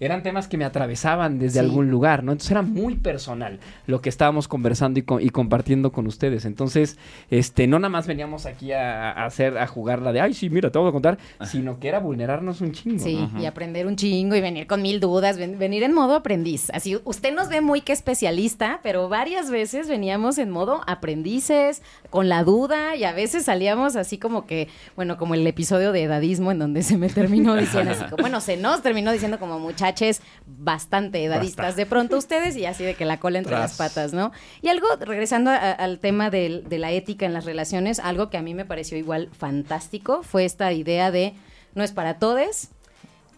Eran 0.00 0.22
temas 0.22 0.48
que 0.48 0.56
me 0.56 0.64
atravesaban 0.64 1.38
desde 1.38 1.54
Sí. 1.60 1.66
algún 1.66 1.90
lugar, 1.90 2.22
¿no? 2.24 2.32
Entonces 2.32 2.50
era 2.50 2.62
muy 2.62 2.94
personal 2.96 3.58
lo 3.86 4.00
que 4.00 4.08
estábamos 4.08 4.48
conversando 4.48 4.98
y, 4.98 5.02
co- 5.02 5.20
y 5.20 5.30
compartiendo 5.30 5.92
con 5.92 6.06
ustedes. 6.06 6.44
Entonces, 6.44 6.98
este, 7.30 7.66
no 7.66 7.78
nada 7.78 7.88
más 7.90 8.06
veníamos 8.06 8.46
aquí 8.46 8.72
a, 8.72 9.10
a 9.12 9.24
hacer, 9.26 9.56
a 9.58 9.66
jugar 9.66 10.02
la 10.02 10.12
de, 10.12 10.20
ay, 10.20 10.34
sí, 10.34 10.50
mira, 10.50 10.70
te 10.70 10.78
voy 10.78 10.88
a 10.88 10.92
contar, 10.92 11.18
sino 11.44 11.78
que 11.80 11.88
era 11.88 11.98
vulnerarnos 12.00 12.60
un 12.60 12.72
chingo. 12.72 12.98
Sí, 13.02 13.28
¿no? 13.32 13.40
y 13.40 13.46
aprender 13.46 13.86
un 13.86 13.96
chingo 13.96 14.34
y 14.36 14.40
venir 14.40 14.66
con 14.66 14.82
mil 14.82 15.00
dudas, 15.00 15.38
ven- 15.38 15.58
venir 15.58 15.82
en 15.82 15.92
modo 15.92 16.14
aprendiz. 16.16 16.70
Así, 16.70 16.98
usted 17.04 17.34
nos 17.34 17.48
ve 17.48 17.60
muy 17.60 17.80
que 17.80 17.92
especialista, 17.92 18.80
pero 18.82 19.08
varias 19.08 19.50
veces 19.50 19.88
veníamos 19.88 20.38
en 20.38 20.50
modo 20.50 20.82
aprendices, 20.86 21.82
con 22.10 22.28
la 22.28 22.44
duda, 22.44 22.96
y 22.96 23.04
a 23.04 23.12
veces 23.12 23.44
salíamos 23.44 23.96
así 23.96 24.18
como 24.18 24.46
que, 24.46 24.68
bueno, 24.96 25.16
como 25.16 25.34
el 25.34 25.46
episodio 25.46 25.92
de 25.92 26.02
edadismo 26.02 26.50
en 26.52 26.58
donde 26.58 26.82
se 26.82 26.96
me 26.98 27.08
terminó 27.08 27.54
diciendo 27.56 27.90
así, 27.92 28.04
como, 28.04 28.16
bueno, 28.22 28.40
se 28.40 28.56
nos 28.56 28.82
terminó 28.82 29.12
diciendo 29.12 29.38
como 29.38 29.53
muchaches 29.58 30.20
bastante 30.46 31.22
edadistas 31.24 31.76
de 31.76 31.86
pronto 31.86 32.16
ustedes 32.16 32.56
y 32.56 32.66
así 32.66 32.84
de 32.84 32.94
que 32.94 33.04
la 33.04 33.18
cola 33.18 33.38
entre 33.38 33.52
las 33.52 33.76
patas, 33.76 34.12
¿no? 34.12 34.32
Y 34.62 34.68
algo, 34.68 34.86
regresando 35.00 35.50
a- 35.50 35.56
al 35.72 35.98
tema 35.98 36.30
de 36.30 36.64
la 36.78 36.90
ética 36.92 37.26
en 37.26 37.32
las 37.32 37.44
relaciones, 37.44 37.98
algo 37.98 38.30
que 38.30 38.36
a 38.38 38.42
mí 38.42 38.54
me 38.54 38.64
pareció 38.64 38.96
igual 38.98 39.28
fantástico 39.32 40.22
fue 40.22 40.44
esta 40.44 40.72
idea 40.72 41.10
de 41.10 41.34
no 41.74 41.82
es 41.82 41.92
para 41.92 42.18
todes, 42.18 42.70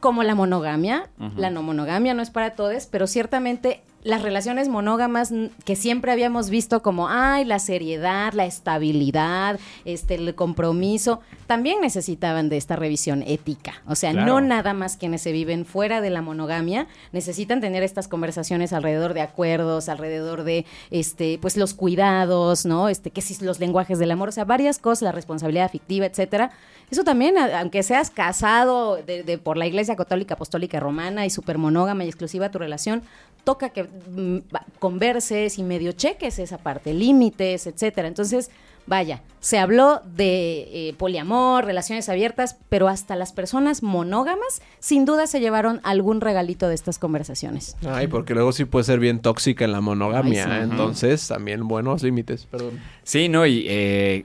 como 0.00 0.22
la 0.22 0.34
monogamia. 0.34 1.08
La 1.36 1.50
no 1.50 1.62
monogamia 1.62 2.12
no 2.14 2.22
es 2.22 2.30
para 2.30 2.50
todos, 2.50 2.86
pero 2.86 3.06
ciertamente 3.06 3.80
las 4.06 4.22
relaciones 4.22 4.68
monógamas 4.68 5.32
que 5.64 5.74
siempre 5.74 6.12
habíamos 6.12 6.48
visto 6.48 6.80
como, 6.80 7.08
ay, 7.08 7.44
la 7.44 7.58
seriedad, 7.58 8.32
la 8.34 8.46
estabilidad, 8.46 9.58
este, 9.84 10.14
el 10.14 10.34
compromiso, 10.34 11.20
también 11.46 11.80
necesitaban 11.80 12.48
de 12.48 12.56
esta 12.56 12.76
revisión 12.76 13.22
ética. 13.26 13.74
O 13.86 13.94
sea, 13.94 14.12
Claro. 14.12 14.26
no 14.26 14.40
nada 14.40 14.74
más 14.74 14.96
quienes 14.96 15.22
se 15.22 15.32
viven 15.32 15.64
fuera 15.64 16.00
de 16.00 16.10
la 16.10 16.22
monogamia 16.22 16.86
necesitan 17.12 17.60
tener 17.60 17.82
estas 17.82 18.06
conversaciones 18.08 18.72
alrededor 18.72 19.12
de 19.12 19.22
acuerdos, 19.22 19.88
alrededor 19.88 20.44
de, 20.44 20.66
este, 20.90 21.38
pues 21.42 21.56
los 21.56 21.74
cuidados, 21.74 22.64
¿no? 22.64 22.88
Este, 22.88 23.10
que 23.10 23.22
si 23.22 23.44
los 23.44 23.58
lenguajes 23.60 23.98
del 23.98 24.10
amor, 24.12 24.28
o 24.28 24.32
sea, 24.32 24.44
varias 24.44 24.78
cosas, 24.78 25.02
la 25.02 25.12
responsabilidad 25.12 25.64
afectiva, 25.66 26.06
etcétera. 26.06 26.50
Eso 26.90 27.02
también, 27.02 27.34
aunque 27.38 27.82
seas 27.82 28.10
casado 28.10 28.96
de, 29.04 29.24
de- 29.24 29.38
por 29.38 29.56
la 29.56 29.66
Iglesia 29.66 29.96
Católica 29.96 30.34
Apostólica 30.34 30.78
Romana 30.78 31.26
y 31.26 31.30
súper 31.30 31.58
monógama 31.58 32.04
y 32.04 32.08
exclusiva 32.08 32.50
tu 32.50 32.58
relación, 32.60 33.02
toca 33.42 33.70
que 33.70 33.86
converses 34.78 35.58
y 35.58 35.62
medio 35.62 35.92
cheques 35.92 36.38
esa 36.38 36.58
parte, 36.58 36.94
límites, 36.94 37.66
etcétera. 37.66 38.08
Entonces, 38.08 38.50
vaya, 38.86 39.22
se 39.40 39.58
habló 39.58 40.00
de 40.04 40.88
eh, 40.88 40.94
poliamor, 40.96 41.64
relaciones 41.64 42.08
abiertas, 42.08 42.56
pero 42.68 42.88
hasta 42.88 43.16
las 43.16 43.32
personas 43.32 43.82
monógamas 43.82 44.62
sin 44.78 45.04
duda 45.04 45.26
se 45.26 45.40
llevaron 45.40 45.80
algún 45.82 46.20
regalito 46.20 46.68
de 46.68 46.74
estas 46.74 46.98
conversaciones. 46.98 47.76
Ay, 47.86 48.06
porque 48.06 48.34
luego 48.34 48.52
sí 48.52 48.64
puede 48.64 48.84
ser 48.84 49.00
bien 49.00 49.20
tóxica 49.20 49.64
en 49.64 49.72
la 49.72 49.80
monogamia. 49.80 50.44
Ay, 50.44 50.50
sí. 50.50 50.58
¿eh? 50.58 50.62
Entonces, 50.70 51.28
también 51.28 51.66
buenos 51.68 52.02
límites. 52.02 52.46
Perdón. 52.46 52.80
Sí, 53.02 53.28
no, 53.28 53.46
y 53.46 53.66
eh, 53.68 54.24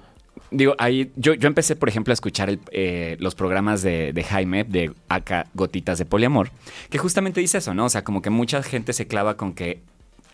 digo, 0.50 0.76
ahí 0.80 1.12
yo, 1.16 1.34
yo 1.34 1.48
empecé, 1.48 1.76
por 1.76 1.90
ejemplo, 1.90 2.12
a 2.12 2.16
escuchar 2.16 2.58
eh, 2.72 3.18
los 3.20 3.36
programas 3.36 3.82
de, 3.82 4.14
de 4.14 4.24
Jaime, 4.24 4.64
de 4.64 4.94
acá 5.10 5.48
Gotitas 5.54 5.98
de 5.98 6.06
Poliamor, 6.06 6.52
que 6.90 6.98
justamente 6.98 7.40
dice 7.40 7.60
eso, 7.60 7.74
¿no? 7.74 7.86
O 7.86 7.90
sea, 7.90 8.04
como 8.04 8.22
que 8.22 8.30
mucha 8.30 8.64
gente 8.64 8.94
se 8.94 9.08
clava 9.08 9.38
con 9.38 9.54
que 9.54 9.82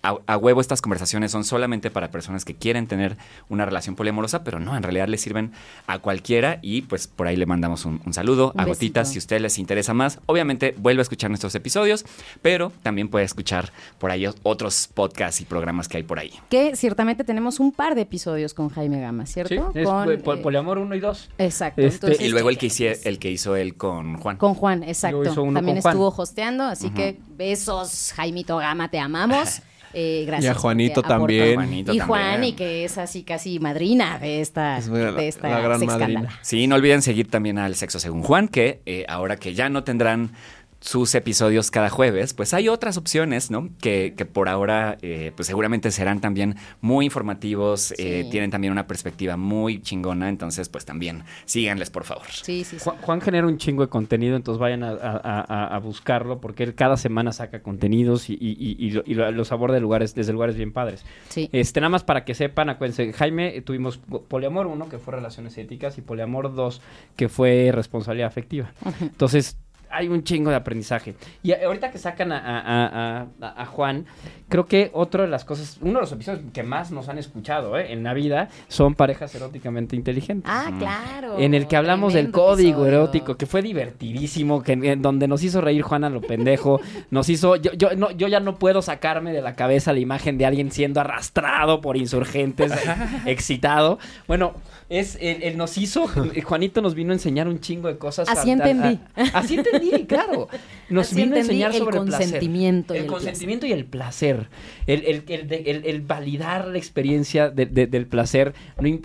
a, 0.10 0.34
a 0.34 0.38
huevo 0.38 0.62
estas 0.62 0.82
conversaciones 0.82 1.32
son 1.32 1.44
solamente 1.44 1.90
para 1.92 2.12
personas 2.12 2.46
que 2.46 2.56
quieren 2.56 2.88
tener 2.88 3.18
una 3.50 3.66
relación 3.66 3.96
poliamorosa, 3.96 4.44
pero 4.44 4.60
no, 4.60 4.76
en 4.78 4.84
realidad 4.84 5.08
le 5.08 5.18
sirven 5.18 5.52
a 5.88 6.00
cualquiera 6.00 6.60
y 6.62 6.84
pues 6.84 7.08
por 7.08 7.28
ahí 7.28 7.36
le 7.36 7.46
mandamos 7.46 7.86
un, 7.86 8.02
un 8.06 8.14
saludo 8.14 8.52
Un 8.56 8.62
a 8.62 8.66
Gotitas 8.66 9.10
si 9.10 9.18
a 9.18 9.20
ustedes 9.20 9.42
les 9.42 9.58
interesa 9.60 9.94
más. 9.94 10.20
Obviamente 10.26 10.76
vuelve 10.78 11.02
a 11.02 11.04
escuchar 11.04 11.30
nuestros 11.30 11.54
episodios, 11.56 12.06
pero 12.42 12.72
también 12.84 13.10
puede 13.10 13.26
escuchar 13.26 13.72
por 14.00 14.12
ahí 14.12 14.26
otros 14.44 14.90
podcasts 14.94 15.42
y 15.42 15.46
programas 15.46 15.88
que 15.88 15.98
hay 15.98 16.04
por 16.04 16.20
ahí. 16.20 16.32
Que 16.50 16.76
ciertamente 16.76 17.24
tenemos 17.24 17.60
un 17.60 17.72
par 17.72 17.96
de 17.96 18.02
episodios 18.02 18.54
con 18.54 18.70
Jaime 18.70 19.02
Gama, 19.02 19.26
Sí, 19.26 19.34
¿cierto? 19.34 19.72
es 19.76 19.86
Con, 19.88 20.12
eh, 20.12 20.18
poliamor 20.18 20.78
1 20.78 20.96
y 20.96 21.00
2. 21.00 21.30
Exacto. 21.38 21.82
Este, 21.82 22.08
Entonces, 22.08 22.26
Y 22.28 22.30
luego 22.32 22.50
el 22.50 22.58
que, 22.58 22.70
chequen, 22.70 22.94
hice- 22.94 23.10
el 23.10 23.20
que 23.20 23.32
hizo 23.32 23.56
él 23.56 23.76
con 23.76 24.18
Juan. 24.18 24.38
Con 24.38 24.54
Juan, 24.54 24.84
exacto. 24.84 25.18
Luego 25.18 25.32
hizo 25.34 25.44
uno 25.44 25.54
También 25.60 25.78
con 25.78 25.82
Juan. 25.84 25.94
estuvo 25.94 26.22
hosteando, 26.24 26.64
así 26.66 26.90
que 26.92 27.20
besos, 27.36 28.14
Jaimito 28.16 28.58
Gama, 28.58 28.90
te 28.90 29.00
amamos. 29.00 29.62
Eh, 29.94 30.24
gracias. 30.28 30.54
Y 30.54 30.58
a 30.58 30.60
Juanito 30.60 31.02
también. 31.02 31.56
Juanito 31.56 31.94
y 31.94 31.98
también. 31.98 32.08
Juan, 32.08 32.44
y 32.44 32.54
que 32.54 32.84
es 32.86 32.98
así 32.98 33.24
casi 33.24 33.60
madrina 33.60 34.20
de 34.20 34.42
esta, 34.42 34.78
Es 34.78 34.88
la- 34.88 35.12
de 35.12 35.28
esta 35.28 35.50
la 35.50 35.60
gran 35.60 35.86
madrina. 35.86 36.40
Sí, 36.42 36.68
no 36.68 36.76
olviden 36.76 37.02
seguir 37.02 37.30
también 37.30 37.58
al 37.58 37.76
Sexo 37.76 38.00
Según 38.00 38.22
Juan, 38.24 38.48
que 38.48 38.82
eh, 38.86 39.06
ahora 39.08 39.38
que 39.38 39.54
ya 39.54 39.70
no 39.70 39.84
tendrán 39.84 40.32
sus 40.80 41.16
episodios 41.16 41.72
cada 41.72 41.90
jueves, 41.90 42.34
pues 42.34 42.54
hay 42.54 42.70
otras 42.70 42.98
opciones, 42.98 43.50
¿no? 43.50 43.70
Que, 43.82 44.14
que 44.16 44.26
por 44.26 44.48
ahora, 44.48 44.98
eh, 45.02 45.32
pues 45.36 45.48
seguramente 45.48 45.90
serán 45.92 46.22
también 46.22 46.56
muy 46.82 47.06
informativos, 47.06 47.94
eh, 47.98 48.28
tienen 48.30 48.52
también 48.52 48.72
una 48.72 48.86
perspectiva 48.88 49.38
muy 49.38 49.82
chingona, 49.82 50.30
entonces 50.30 50.70
pues 50.70 50.86
también 50.86 51.24
síganles, 51.46 51.90
por 51.90 52.04
favor. 52.04 52.28
Sí, 52.32 52.64
sí, 52.64 52.78
sí. 52.78 52.84
Juan, 52.84 52.98
Juan 53.02 53.22
genera 53.22 53.48
un 53.48 53.58
chingo 53.58 53.82
de 53.84 53.90
contenido, 53.90 54.36
entonces 54.36 54.60
vayan 54.60 54.84
a, 54.84 54.90
a- 54.92 55.46
a- 55.48 55.76
a 55.76 55.80
buscarlo 55.80 56.40
porque 56.40 56.64
él 56.64 56.76
cada 56.76 56.96
semana 56.98 57.32
saca 57.34 57.62
contenidos 57.62 58.30
y, 58.30 58.34
y- 58.34 58.56
y- 58.60 58.76
y 58.88 58.92
lo- 58.92 59.04
y 59.06 59.14
lo- 59.16 59.32
los 59.32 59.52
aborda 59.52 59.74
de 59.76 59.82
lugares, 59.82 60.14
desde 60.14 60.32
lugares 60.32 60.56
bien 60.56 60.72
padres. 60.74 61.04
Sí. 61.30 61.50
Este, 61.52 61.80
nada 61.82 61.90
más 61.90 62.04
para 62.04 62.24
que 62.24 62.34
sepan, 62.36 62.70
acuérdense, 62.70 63.12
Jaime, 63.14 63.56
eh, 63.58 63.62
tuvimos 63.62 63.98
po- 63.98 64.22
Poliamor 64.24 64.68
1, 64.68 64.90
que 64.90 65.00
fue 65.00 65.16
relaciones 65.16 65.58
éticas, 65.58 65.98
y 65.98 66.02
Poliamor 66.02 66.54
2, 66.54 66.82
que 67.16 67.30
fue 67.30 67.72
responsabilidad 67.74 68.28
afectiva. 68.28 68.72
Entonces, 69.02 69.58
hay 69.90 70.08
un 70.08 70.24
chingo 70.24 70.50
de 70.50 70.56
aprendizaje. 70.58 71.16
Y 71.44 71.52
a- 71.52 71.60
ahorita 71.66 71.92
que 71.92 71.98
sacan 71.98 72.32
a, 72.32 72.38
a- 72.38 72.60
a- 72.62 73.28
a- 73.42 73.62
a 73.62 73.66
Juan, 73.66 74.06
creo 74.50 74.66
que 74.66 74.90
otra 74.94 75.24
de 75.24 75.30
las 75.30 75.46
cosas, 75.46 75.78
uno 75.82 75.94
de 75.96 76.02
los 76.02 76.12
episodios 76.12 76.42
que 76.54 76.64
más 76.64 76.92
nos 76.92 77.10
han 77.10 77.18
escuchado 77.18 77.78
¿eh? 77.78 77.92
en 77.94 78.04
la 78.04 78.14
vida 78.14 78.50
son 78.68 78.96
parejas 78.96 79.34
eróticamente 79.36 79.96
inteligentes. 79.96 80.50
Ah, 80.54 80.72
claro. 80.78 81.38
En 81.40 81.54
el 81.54 81.68
que 81.68 81.76
hablamos 81.78 82.14
del 82.14 82.32
código 82.32 82.82
episodio. 82.84 82.88
erótico, 82.88 83.36
que 83.38 83.46
fue 83.46 83.62
divertidísimo, 83.62 84.64
que 84.64 84.74
en 84.74 85.02
donde 85.02 85.28
nos 85.28 85.44
hizo 85.44 85.62
reír 85.62 85.82
Juana 85.82 86.10
lo 86.10 86.22
pendejo, 86.22 86.80
nos 87.12 87.30
hizo, 87.30 87.56
yo, 87.56 87.74
yo, 87.74 87.96
no, 87.96 88.12
yo 88.12 88.28
ya 88.28 88.40
no 88.40 88.56
puedo 88.58 88.82
sacarme 88.82 89.34
de 89.34 89.42
la 89.42 89.56
cabeza 89.56 89.94
la 89.94 90.00
imagen 90.00 90.38
de 90.38 90.46
alguien 90.46 90.72
siendo 90.72 91.00
arrastrado 91.02 91.82
por 91.82 91.98
insurgentes, 91.98 92.72
excitado. 93.26 94.00
Bueno, 94.28 94.54
es, 94.90 95.18
él, 95.22 95.40
él 95.44 95.58
nos 95.58 95.78
hizo, 95.78 96.08
Juanito 96.44 96.82
nos 96.82 96.96
vino 96.96 97.12
a 97.12 97.16
enseñar 97.16 97.48
un 97.48 97.60
chingo 97.60 97.88
de 97.88 97.98
cosas. 97.98 98.30
Así 98.30 98.50
A- 98.50 98.54
a- 98.54 98.56
entendí. 98.56 99.00
a- 99.16 99.38
así 99.40 99.56
entendí 99.56 99.77
entendí, 99.78 100.06
claro. 100.06 100.48
Nos 100.90 101.08
Así 101.08 101.16
vino 101.16 101.36
a 101.36 101.40
enseñar 101.40 101.72
el 101.72 101.78
sobre 101.80 101.98
consentimiento 101.98 102.94
y 102.94 102.98
el 102.98 103.04
el 103.04 103.10
consentimiento 103.10 103.66
y 103.66 103.72
el 103.74 103.86
placer. 103.86 104.50
El, 104.86 105.04
el- 105.06 105.24
el- 105.28 105.48
de- 105.48 105.64
el- 105.72 105.86
el 105.86 106.02
validar 106.02 106.68
la 106.68 106.78
experiencia 106.78 107.50
de- 107.50 107.66
de- 107.66 107.88
del 107.88 108.06
placer. 108.08 108.54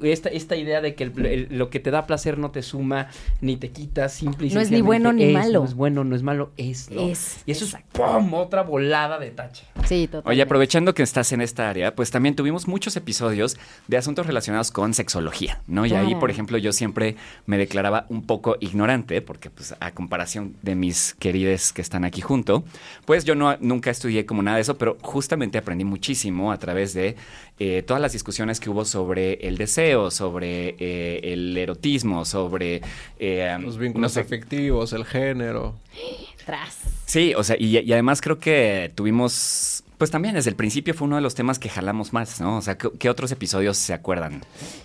Esta, 0.03 0.29
esta 0.29 0.57
idea 0.57 0.81
de 0.81 0.95
que 0.95 1.05
el- 1.05 1.27
el- 1.27 1.49
lo 1.51 1.71
que 1.71 1.81
te 1.81 1.91
da 1.91 2.07
placer 2.07 2.39
no 2.39 2.51
te 2.51 2.63
suma 2.63 3.09
ni 3.41 3.57
te 3.57 3.71
quita, 3.71 4.09
simple 4.09 4.47
y 4.47 4.51
No 4.51 4.61
es 4.61 4.71
ni 4.71 4.81
bueno 4.81 5.13
ni 5.13 5.25
es, 5.25 5.33
malo. 5.33 5.61
No 5.61 5.65
es 5.65 5.75
bueno, 5.75 6.05
no 6.05 6.15
es 6.17 6.23
malo, 6.23 6.53
es. 6.57 6.91
¿no? 6.91 7.03
Es, 7.09 7.43
Y 7.47 7.53
eso 7.53 7.65
es 7.65 7.77
¡pum! 7.93 8.35
otra 8.35 8.63
volada 8.63 9.19
de 9.19 9.31
tacha. 9.31 9.65
Sí, 9.85 10.07
totalmente. 10.07 10.31
Oye, 10.31 10.43
aprovechando 10.43 10.95
que 10.95 11.03
estás 11.03 11.33
en 11.33 11.41
esta 11.41 11.69
área, 11.69 11.95
pues 11.95 12.11
también 12.11 12.37
tuvimos 12.37 12.69
muchos 12.69 12.97
episodios 12.97 13.57
de 13.89 13.97
asuntos 13.97 14.27
relacionados 14.27 14.71
con 14.71 14.95
sexología, 14.95 15.61
¿no? 15.67 15.85
Y 15.87 15.93
ahí, 15.95 16.15
por 16.15 16.31
ejemplo, 16.31 16.59
yo 16.59 16.73
siempre 16.73 17.17
me 17.47 17.59
declaraba 17.59 18.07
un 18.09 18.23
poco 18.25 18.57
ignorante, 18.61 19.21
porque 19.23 19.51
pues 19.51 19.75
a 19.81 19.91
comparación 19.93 20.55
de 20.63 20.75
mis 20.75 21.15
querides 21.19 21.73
que 21.73 21.83
están 21.83 22.05
aquí 22.05 22.21
junto, 22.21 22.65
pues 23.05 23.25
yo 23.25 23.35
no, 23.35 23.57
nunca 23.61 23.91
estudié 23.91 24.25
como 24.27 24.43
nada 24.43 24.57
de 24.57 24.63
eso, 24.63 24.79
pero 24.79 24.97
justamente 25.03 25.59
aprendí 25.59 25.85
muchísimo 25.85 26.53
a 26.53 26.59
través 26.59 26.95
de 26.95 27.17
eh, 27.59 27.83
todas 27.87 28.01
las 28.01 28.13
discusiones 28.13 28.61
que 28.61 28.71
hubo 28.71 28.85
sobre 28.85 29.35
el 29.47 29.59
deseo, 29.59 30.11
sobre 30.11 30.77
eh, 30.79 31.21
el 31.33 31.57
erotismo, 31.57 32.25
sobre... 32.25 32.81
eh, 33.19 33.57
Los 33.61 33.77
no 33.77 33.81
vínculos 33.83 34.13
sé, 34.13 34.21
afectivos, 34.21 34.93
el 34.93 35.05
género. 35.05 35.75
Tras. 36.47 36.79
Sí, 37.07 37.35
o 37.37 37.45
sea, 37.45 37.57
y, 37.59 37.79
y 37.79 37.93
además 37.93 38.21
creo 38.21 38.39
que 38.39 38.91
tuvimos, 38.95 39.82
pues 40.03 40.11
también 40.11 40.35
desde 40.35 40.51
el 40.51 40.57
principio 40.57 40.95
fue 40.95 41.07
uno 41.07 41.15
de 41.15 41.23
los 41.23 41.37
temas 41.37 41.61
que 41.61 41.69
jalamos 41.69 42.13
más, 42.13 42.41
¿no? 42.41 42.57
O 42.57 42.61
sea, 42.61 42.77
¿qué, 42.77 42.91
qué 42.99 43.09
otros 43.09 43.31
episodios 43.31 43.77
se 43.77 43.95
acuerdan? 43.95 44.43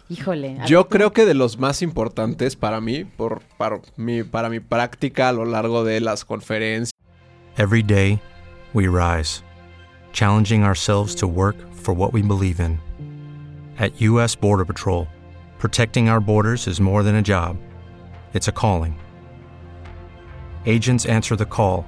Híjole. 0.09 0.59
Yo 0.67 0.89
creo 0.89 1.11
que 1.11 1.25
de 1.25 1.33
los 1.33 1.57
más 1.57 1.81
importantes 1.81 2.55
para 2.55 2.81
mí, 2.81 3.03
por, 3.03 3.41
para, 3.57 3.81
mi, 3.95 4.21
para 4.21 4.47
mi 4.51 4.59
práctica 4.59 5.29
a 5.29 5.31
lo 5.31 5.43
largo 5.45 5.83
de 5.83 6.01
las 6.01 6.23
conferencias, 6.23 6.91
Every 7.57 7.81
day, 7.81 8.21
we 8.75 8.87
rise, 8.87 9.41
challenging 10.13 10.63
ourselves 10.63 11.15
to 11.15 11.25
work 11.25 11.55
for 11.73 11.95
what 11.95 12.13
we 12.13 12.21
believe 12.21 12.59
in. 12.59 12.79
At 13.79 13.99
U.S. 13.99 14.35
Border 14.35 14.65
Patrol, 14.65 15.07
protecting 15.57 16.09
our 16.09 16.21
borders 16.21 16.67
is 16.67 16.79
more 16.79 17.01
than 17.01 17.15
a 17.15 17.23
job, 17.23 17.57
it's 18.35 18.47
a 18.47 18.51
calling. 18.51 18.93
Agents 20.67 21.07
answer 21.07 21.35
the 21.35 21.47
call, 21.47 21.87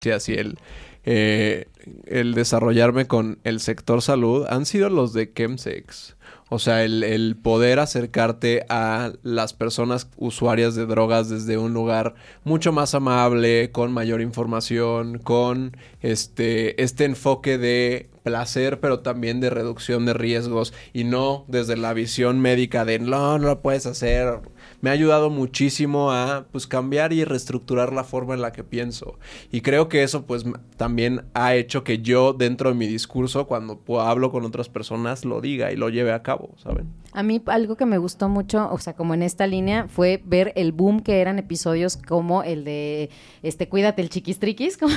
Sí, 0.00 0.10
así 0.10 0.34
el, 0.34 0.58
eh, 1.04 1.66
el 2.06 2.34
desarrollarme 2.34 3.06
con 3.06 3.38
el 3.44 3.60
sector 3.60 4.02
salud 4.02 4.44
han 4.48 4.66
sido 4.66 4.90
los 4.90 5.12
de 5.12 5.32
Chemsex. 5.32 6.16
O 6.48 6.60
sea, 6.60 6.84
el, 6.84 7.02
el 7.02 7.36
poder 7.36 7.80
acercarte 7.80 8.64
a 8.68 9.12
las 9.22 9.52
personas 9.52 10.08
usuarias 10.16 10.76
de 10.76 10.86
drogas 10.86 11.28
desde 11.28 11.58
un 11.58 11.72
lugar 11.74 12.14
mucho 12.44 12.72
más 12.72 12.94
amable, 12.94 13.72
con 13.72 13.92
mayor 13.92 14.20
información, 14.20 15.18
con 15.18 15.76
este, 16.02 16.80
este 16.82 17.04
enfoque 17.04 17.58
de 17.58 18.10
placer, 18.22 18.78
pero 18.80 19.00
también 19.00 19.40
de 19.40 19.50
reducción 19.50 20.06
de 20.06 20.14
riesgos 20.14 20.72
y 20.92 21.04
no 21.04 21.44
desde 21.48 21.76
la 21.76 21.94
visión 21.94 22.40
médica 22.40 22.84
de 22.84 22.98
no, 23.00 23.38
no 23.38 23.46
lo 23.46 23.62
puedes 23.62 23.86
hacer. 23.86 24.40
Me 24.86 24.90
ha 24.90 24.92
ayudado 24.92 25.30
muchísimo 25.30 26.12
a 26.12 26.46
pues 26.52 26.68
cambiar 26.68 27.12
y 27.12 27.24
reestructurar 27.24 27.92
la 27.92 28.04
forma 28.04 28.34
en 28.34 28.40
la 28.40 28.52
que 28.52 28.62
pienso. 28.62 29.18
Y 29.50 29.62
creo 29.62 29.88
que 29.88 30.04
eso 30.04 30.26
pues 30.26 30.44
también 30.76 31.24
ha 31.34 31.56
hecho 31.56 31.82
que 31.82 31.98
yo 32.02 32.32
dentro 32.34 32.68
de 32.68 32.76
mi 32.76 32.86
discurso 32.86 33.48
cuando 33.48 33.80
hablo 34.00 34.30
con 34.30 34.44
otras 34.44 34.68
personas 34.68 35.24
lo 35.24 35.40
diga 35.40 35.72
y 35.72 35.76
lo 35.76 35.88
lleve 35.88 36.12
a 36.12 36.22
cabo, 36.22 36.50
¿saben? 36.62 36.86
A 37.12 37.24
mí 37.24 37.42
algo 37.46 37.74
que 37.76 37.84
me 37.84 37.98
gustó 37.98 38.28
mucho, 38.28 38.68
o 38.70 38.78
sea, 38.78 38.92
como 38.94 39.12
en 39.14 39.24
esta 39.24 39.48
línea, 39.48 39.88
fue 39.88 40.22
ver 40.24 40.52
el 40.54 40.70
boom 40.70 41.00
que 41.00 41.20
eran 41.20 41.40
episodios 41.40 41.96
como 41.96 42.44
el 42.44 42.62
de 42.62 43.10
este 43.42 43.68
Cuídate 43.68 44.02
el 44.02 44.08
chiquistriquis, 44.08 44.76
como 44.78 44.94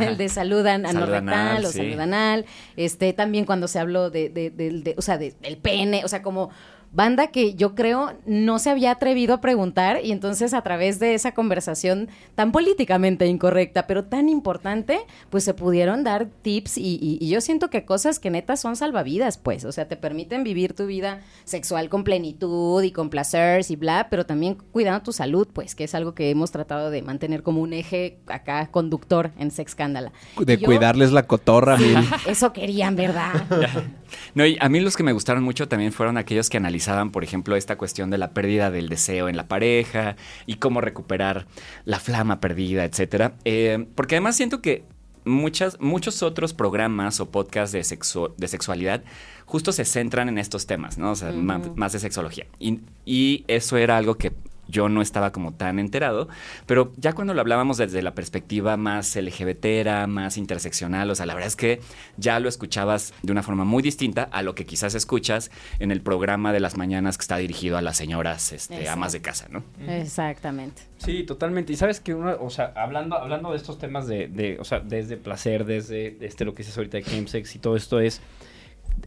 el 0.00 0.16
de 0.16 0.28
saludan 0.28 0.82
Salud 0.86 1.02
anorrectal 1.02 1.28
anal, 1.38 1.64
o 1.66 1.68
sí. 1.68 1.78
salud 1.78 2.00
anal, 2.00 2.46
este 2.76 3.12
también 3.12 3.44
cuando 3.44 3.68
se 3.68 3.78
habló 3.78 4.10
de, 4.10 4.28
de- 4.28 4.50
del- 4.50 4.82
de- 4.82 4.96
o 4.98 5.02
sea, 5.02 5.18
de- 5.18 5.34
del 5.40 5.56
pene, 5.56 6.04
o 6.04 6.08
sea, 6.08 6.20
como 6.20 6.50
banda 6.92 7.28
que 7.28 7.54
yo 7.54 7.74
creo 7.74 8.12
no 8.26 8.58
se 8.58 8.70
había 8.70 8.90
atrevido 8.90 9.34
a 9.34 9.40
preguntar 9.40 10.00
y 10.02 10.10
entonces 10.12 10.52
a 10.54 10.62
través 10.62 10.98
de 10.98 11.14
esa 11.14 11.32
conversación 11.32 12.08
tan 12.34 12.50
políticamente 12.52 13.26
incorrecta, 13.26 13.86
pero 13.86 14.04
tan 14.04 14.28
importante, 14.28 14.98
pues 15.30 15.44
se 15.44 15.54
pudieron 15.54 16.02
dar 16.02 16.26
tips 16.42 16.78
y, 16.78 16.98
y- 17.00 17.18
y 17.20 17.28
yo 17.28 17.40
siento 17.40 17.70
que 17.70 17.84
cosas 17.84 18.18
que 18.18 18.30
neta 18.30 18.56
son 18.56 18.74
salvavidas, 18.76 19.38
pues, 19.38 19.64
o 19.64 19.72
sea, 19.72 19.86
te 19.88 19.96
permiten 19.96 20.42
vivir 20.44 20.74
tu 20.74 20.86
vida 20.86 21.20
sexual 21.44 21.88
con 21.88 22.02
plenitud 22.04 22.82
y 22.82 22.90
con 22.90 23.08
placer 23.10 23.64
y 23.68 23.76
bla, 23.76 24.08
pero 24.10 24.26
también 24.26 24.56
cuidando 24.72 25.02
tu 25.02 25.12
salud, 25.12 25.46
pues, 25.52 25.74
que 25.74 25.84
es 25.84 25.94
algo 25.94 26.14
que 26.14 26.30
hemos 26.30 26.50
tratado 26.50 26.90
de 26.90 27.02
mantener 27.02 27.42
como 27.42 27.60
un 27.60 27.72
eje 27.72 28.18
acá 28.26 28.66
conductor 28.70 29.30
en 29.38 29.50
Sex 29.50 29.72
Scandala. 29.72 30.12
De 30.38 30.56
yo- 30.58 30.66
cuidarles 30.66 31.12
la 31.12 31.26
cotorra, 31.26 31.76
mil. 31.76 31.96
Eso 32.26 32.52
querían, 32.52 32.96
¿verdad? 32.96 33.32
No, 34.34 34.46
y 34.46 34.56
a 34.60 34.68
mí 34.68 34.80
los 34.80 34.96
que 34.96 35.02
me 35.02 35.12
gustaron 35.12 35.42
mucho 35.42 35.68
también 35.68 35.92
fueron 35.92 36.16
aquellos 36.16 36.50
que 36.50 36.56
analizaban, 36.56 37.10
por 37.10 37.24
ejemplo, 37.24 37.56
esta 37.56 37.76
cuestión 37.76 38.10
de 38.10 38.18
la 38.18 38.30
pérdida 38.30 38.70
del 38.70 38.88
deseo 38.88 39.28
en 39.28 39.36
la 39.36 39.48
pareja 39.48 40.16
y 40.46 40.56
cómo 40.56 40.80
recuperar 40.80 41.46
la 41.84 42.00
flama 42.00 42.40
perdida, 42.40 42.84
etcétera. 42.84 43.34
Eh, 43.44 43.86
porque 43.94 44.16
además 44.16 44.36
siento 44.36 44.60
que 44.60 44.84
muchas, 45.24 45.80
muchos 45.80 46.22
otros 46.22 46.54
programas 46.54 47.20
o 47.20 47.30
podcasts 47.30 47.72
de, 47.72 48.34
de 48.36 48.48
sexualidad 48.48 49.02
justo 49.46 49.72
se 49.72 49.84
centran 49.84 50.28
en 50.28 50.38
estos 50.38 50.66
temas, 50.66 50.96
¿no? 50.96 51.10
O 51.10 51.16
sea, 51.16 51.32
más, 51.32 51.92
de 51.92 51.98
sexología. 51.98 52.46
Y, 52.58 52.80
y 53.04 53.44
eso 53.48 53.76
era 53.76 53.96
algo 53.96 54.16
que 54.16 54.32
yo 54.70 54.88
no 54.88 55.02
estaba 55.02 55.32
como 55.32 55.52
tan 55.52 55.78
enterado, 55.78 56.28
pero 56.66 56.92
ya 56.96 57.12
cuando 57.12 57.34
lo 57.34 57.40
hablábamos 57.40 57.76
desde 57.76 58.02
la 58.02 58.14
perspectiva 58.14 58.76
más 58.76 59.14
LGBT, 59.16 60.06
más 60.06 60.36
interseccional, 60.36 61.10
o 61.10 61.14
sea, 61.14 61.26
la 61.26 61.34
verdad 61.34 61.48
es 61.48 61.56
que 61.56 61.80
ya 62.16 62.40
lo 62.40 62.48
escuchabas 62.48 63.12
de 63.22 63.32
una 63.32 63.42
forma 63.42 63.64
muy 63.64 63.82
distinta 63.82 64.22
a 64.22 64.42
lo 64.42 64.54
que 64.54 64.66
quizás 64.66 64.94
escuchas 64.94 65.50
en 65.78 65.90
el 65.90 66.00
programa 66.00 66.52
de 66.52 66.60
las 66.60 66.76
mañanas 66.76 67.18
que 67.18 67.22
está 67.22 67.36
dirigido 67.36 67.76
a 67.76 67.82
las 67.82 67.96
señoras 67.96 68.52
este, 68.52 68.88
amas 68.88 69.12
de 69.12 69.20
casa, 69.20 69.48
¿no? 69.50 69.62
Exactamente. 69.86 70.82
Sí, 70.98 71.24
totalmente. 71.24 71.72
Y 71.72 71.76
sabes 71.76 72.00
que 72.00 72.14
uno, 72.14 72.36
o 72.40 72.50
sea, 72.50 72.72
hablando, 72.76 73.16
hablando 73.16 73.50
de 73.50 73.56
estos 73.56 73.78
temas 73.78 74.06
de, 74.06 74.28
de, 74.28 74.58
o 74.60 74.64
sea, 74.64 74.80
desde 74.80 75.16
placer, 75.16 75.64
desde 75.64 76.16
este 76.24 76.44
lo 76.44 76.54
que 76.54 76.62
dices 76.62 76.76
ahorita 76.76 76.98
de 76.98 77.04
chemsex 77.04 77.56
y 77.56 77.58
todo 77.58 77.76
esto 77.76 78.00
es 78.00 78.20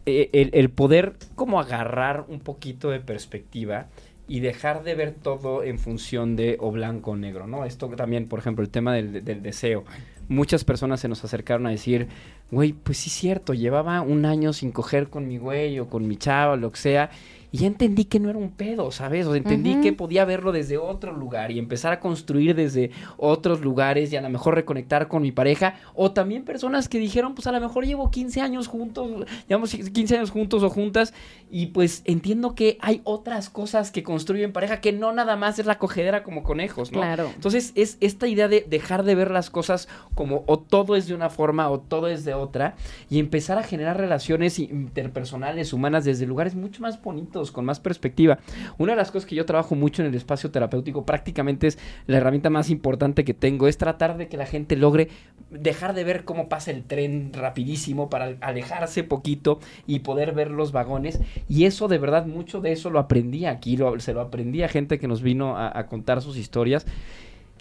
eh, 0.06 0.30
el, 0.32 0.50
el 0.52 0.70
poder 0.70 1.14
como 1.34 1.60
agarrar 1.60 2.24
un 2.28 2.40
poquito 2.40 2.90
de 2.90 3.00
perspectiva 3.00 3.86
y 4.26 4.40
dejar 4.40 4.84
de 4.84 4.94
ver 4.94 5.12
todo 5.12 5.62
en 5.62 5.78
función 5.78 6.36
de 6.36 6.56
o 6.60 6.70
blanco 6.70 7.12
o 7.12 7.16
negro, 7.16 7.46
¿no? 7.46 7.64
Esto 7.64 7.88
también, 7.90 8.26
por 8.26 8.38
ejemplo, 8.38 8.64
el 8.64 8.70
tema 8.70 8.94
del, 8.94 9.42
deseo. 9.42 9.84
Muchas 10.28 10.64
personas 10.64 11.00
se 11.00 11.08
nos 11.08 11.22
acercaron 11.22 11.66
a 11.66 11.70
decir, 11.70 12.08
güey, 12.50 12.72
pues 12.72 12.98
sí 12.98 13.10
es 13.10 13.16
cierto, 13.16 13.52
llevaba 13.52 14.00
un 14.00 14.24
año 14.24 14.54
sin 14.54 14.72
coger 14.72 15.08
con 15.08 15.28
mi 15.28 15.36
güey 15.36 15.78
o 15.78 15.88
con 15.88 16.08
mi 16.08 16.16
chava 16.16 16.56
lo 16.56 16.72
que 16.72 16.78
sea, 16.78 17.10
y 17.54 17.58
ya 17.58 17.68
entendí 17.68 18.06
que 18.06 18.18
no 18.18 18.30
era 18.30 18.38
un 18.40 18.50
pedo, 18.50 18.90
¿sabes? 18.90 19.28
O 19.28 19.30
sea, 19.30 19.38
entendí 19.38 19.80
que 19.80 19.92
podía 19.92 20.24
verlo 20.24 20.50
desde 20.50 20.76
otro 20.76 21.12
lugar 21.12 21.52
y 21.52 21.60
empezar 21.60 21.92
a 21.92 22.00
construir 22.00 22.56
desde 22.56 22.90
otros 23.16 23.60
lugares 23.60 24.12
y 24.12 24.16
a 24.16 24.20
lo 24.20 24.28
mejor 24.28 24.56
reconectar 24.56 25.06
con 25.06 25.22
mi 25.22 25.30
pareja. 25.30 25.76
O 25.94 26.10
también 26.10 26.42
personas 26.42 26.88
que 26.88 26.98
dijeron, 26.98 27.36
pues 27.36 27.46
a 27.46 27.52
lo 27.52 27.60
mejor 27.60 27.86
llevo 27.86 28.10
15 28.10 28.40
años 28.40 28.66
juntos, 28.66 29.08
llevamos 29.46 29.72
15 29.72 30.16
años 30.16 30.32
juntos 30.32 30.64
o 30.64 30.68
juntas 30.68 31.14
y 31.48 31.66
pues 31.66 32.02
entiendo 32.06 32.56
que 32.56 32.76
hay 32.80 33.02
otras 33.04 33.50
cosas 33.50 33.92
que 33.92 34.02
construyen 34.02 34.52
pareja 34.52 34.80
que 34.80 34.90
no 34.90 35.12
nada 35.12 35.36
más 35.36 35.60
es 35.60 35.66
la 35.66 35.78
cogedera 35.78 36.24
como 36.24 36.42
conejos, 36.42 36.90
¿no? 36.90 36.98
Claro. 36.98 37.30
Entonces 37.36 37.70
es 37.76 37.98
esta 38.00 38.26
idea 38.26 38.48
de 38.48 38.66
dejar 38.68 39.04
de 39.04 39.14
ver 39.14 39.30
las 39.30 39.50
cosas 39.50 39.88
como 40.16 40.42
o 40.48 40.58
todo 40.58 40.96
es 40.96 41.06
de 41.06 41.14
una 41.14 41.30
forma 41.30 41.70
o 41.70 41.78
todo 41.78 42.08
es 42.08 42.24
de 42.24 42.34
otra 42.34 42.74
y 43.08 43.20
empezar 43.20 43.58
a 43.58 43.62
generar 43.62 43.96
relaciones 43.96 44.58
interpersonales, 44.58 45.72
humanas 45.72 46.04
desde 46.04 46.26
lugares 46.26 46.56
mucho 46.56 46.82
más 46.82 47.00
bonitos 47.00 47.43
lados, 47.44 47.52
con 47.52 47.64
más 47.64 47.80
perspectiva. 47.80 48.38
Una 48.78 48.92
de 48.92 48.96
las 48.96 49.10
cosas 49.10 49.26
que 49.26 49.34
yo 49.34 49.44
trabajo 49.46 49.74
mucho 49.74 50.02
en 50.02 50.08
el 50.08 50.14
espacio 50.14 50.50
terapéutico, 50.50 51.04
prácticamente 51.04 51.66
es 51.66 51.78
la 52.06 52.16
herramienta 52.16 52.50
más 52.50 52.70
importante 52.70 53.24
que 53.24 53.34
tengo, 53.34 53.68
es 53.68 53.78
tratar 53.78 54.16
de 54.16 54.28
que 54.28 54.36
la 54.36 54.46
gente 54.46 54.76
logre 54.76 55.08
dejar 55.50 55.94
de 55.94 56.04
ver 56.04 56.24
cómo 56.24 56.48
pasa 56.48 56.70
el 56.70 56.84
tren 56.84 57.32
rapidísimo 57.32 58.08
para 58.10 58.36
alejarse 58.40 59.04
poquito 59.04 59.60
y 59.86 60.00
poder 60.00 60.32
ver 60.32 60.50
los 60.50 60.72
vagones. 60.72 61.20
Y 61.48 61.64
eso, 61.64 61.88
de 61.88 61.98
verdad, 61.98 62.26
mucho 62.26 62.60
de 62.60 62.72
eso 62.72 62.90
lo 62.90 62.98
aprendí 62.98 63.46
aquí, 63.46 63.76
lo- 63.76 63.98
se 64.00 64.12
lo 64.14 64.20
aprendí 64.20 64.62
a 64.62 64.68
gente 64.68 64.98
que 64.98 65.06
nos 65.08 65.22
vino 65.22 65.56
a, 65.56 65.76
a 65.78 65.86
contar 65.86 66.22
sus 66.22 66.36
historias. 66.36 66.86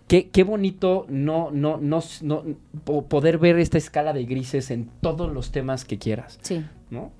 Qué, 0.07 0.29
qué 0.29 0.43
bonito 0.43 1.05
no, 1.09 1.49
no, 1.51 1.77
no, 1.77 1.99
no 2.21 2.43
po- 2.83 3.05
poder 3.05 3.37
ver 3.37 3.57
esta 3.59 3.77
escala 3.77 4.11
de 4.13 4.25
grises 4.25 4.69
en 4.69 4.89
todos 5.01 5.31
los 5.31 5.51
temas 5.51 5.85
que 5.85 5.97
quieras, 5.97 6.39
Sí. 6.41 6.63
¿no? 6.89 7.11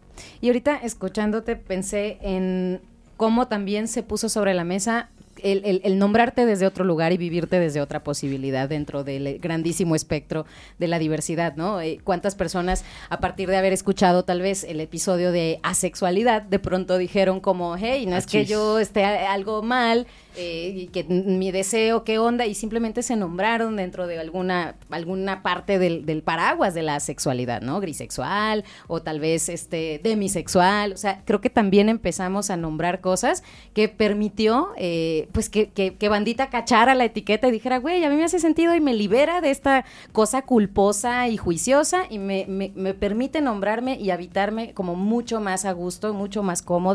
Y 0.41 0.47
ahorita 0.47 0.77
escuchándote 0.77 1.55
pensé 1.55 2.17
en 2.21 2.81
cómo 3.17 3.47
también 3.47 3.87
se 3.87 4.03
puso 4.03 4.29
sobre 4.29 4.53
la 4.53 4.63
mesa 4.63 5.09
el, 5.41 5.63
el- 5.65 5.81
el 5.83 5.97
nombrarte 5.97 6.45
desde 6.45 6.67
otro 6.67 6.85
lugar 6.85 7.11
y 7.11 7.17
vivirte 7.17 7.59
desde 7.59 7.81
otra 7.81 8.03
posibilidad 8.03 8.69
dentro 8.69 9.03
del 9.03 9.39
grandísimo 9.39 9.95
espectro 9.95 10.45
de 10.77 10.87
la 10.87 10.99
diversidad, 10.99 11.55
¿no? 11.55 11.81
Eh, 11.81 11.99
¿Cuántas 12.03 12.35
personas 12.35 12.85
a 13.09 13.19
partir 13.19 13.49
de 13.49 13.57
haber 13.57 13.73
escuchado 13.73 14.23
tal 14.25 14.41
vez 14.41 14.63
el 14.63 14.79
episodio 14.79 15.31
de 15.31 15.59
asexualidad 15.63 16.43
de 16.43 16.59
pronto 16.59 16.97
dijeron 16.99 17.39
como, 17.39 17.75
hey, 17.77 18.05
no 18.05 18.15
es 18.15 18.27
que 18.27 18.45
yo 18.45 18.77
esté 18.79 19.03
algo 19.05 19.63
mal 19.63 20.05
eh, 20.35 20.87
que 20.93 21.03
mi 21.03 21.51
deseo, 21.51 22.03
qué 22.03 22.17
onda, 22.19 22.45
y 22.45 22.55
simplemente 22.55 23.03
se 23.03 23.15
nombraron 23.15 23.75
dentro 23.75 24.07
de 24.07 24.19
alguna, 24.19 24.75
alguna 24.89 25.43
parte 25.43 25.79
del, 25.79 26.05
del 26.05 26.23
paraguas 26.23 26.73
de 26.73 26.83
la 26.83 26.99
sexualidad, 26.99 27.61
¿no? 27.61 27.79
Grisexual 27.79 28.63
o 28.87 29.01
tal 29.01 29.19
vez 29.19 29.49
este 29.49 29.99
demisexual. 30.01 30.93
O 30.93 30.97
sea, 30.97 31.21
creo 31.25 31.41
que 31.41 31.49
también 31.49 31.89
empezamos 31.89 32.49
a 32.49 32.57
nombrar 32.57 33.01
cosas 33.01 33.43
que 33.73 33.89
permitió, 33.89 34.69
eh, 34.77 35.27
pues, 35.33 35.49
que, 35.49 35.69
que, 35.69 35.95
que 35.95 36.09
bandita 36.09 36.49
cachara 36.49 36.95
la 36.95 37.05
etiqueta 37.05 37.47
y 37.47 37.51
dijera, 37.51 37.79
güey, 37.79 38.03
a 38.03 38.09
mí 38.09 38.15
me 38.15 38.23
hace 38.23 38.39
sentido 38.39 38.75
y 38.75 38.81
me 38.81 38.93
libera 38.93 39.41
de 39.41 39.51
esta 39.51 39.85
cosa 40.11 40.43
culposa 40.43 41.27
y 41.27 41.37
juiciosa 41.37 42.03
y 42.09 42.19
me, 42.19 42.45
me, 42.47 42.71
me 42.75 42.93
permite 42.93 43.41
nombrarme 43.41 43.97
y 43.99 44.11
habitarme 44.11 44.73
como 44.73 44.95
mucho 44.95 45.41
más 45.41 45.65
a 45.65 45.73
gusto, 45.73 46.13
mucho 46.13 46.43
más 46.43 46.61
cómodo, 46.61 46.93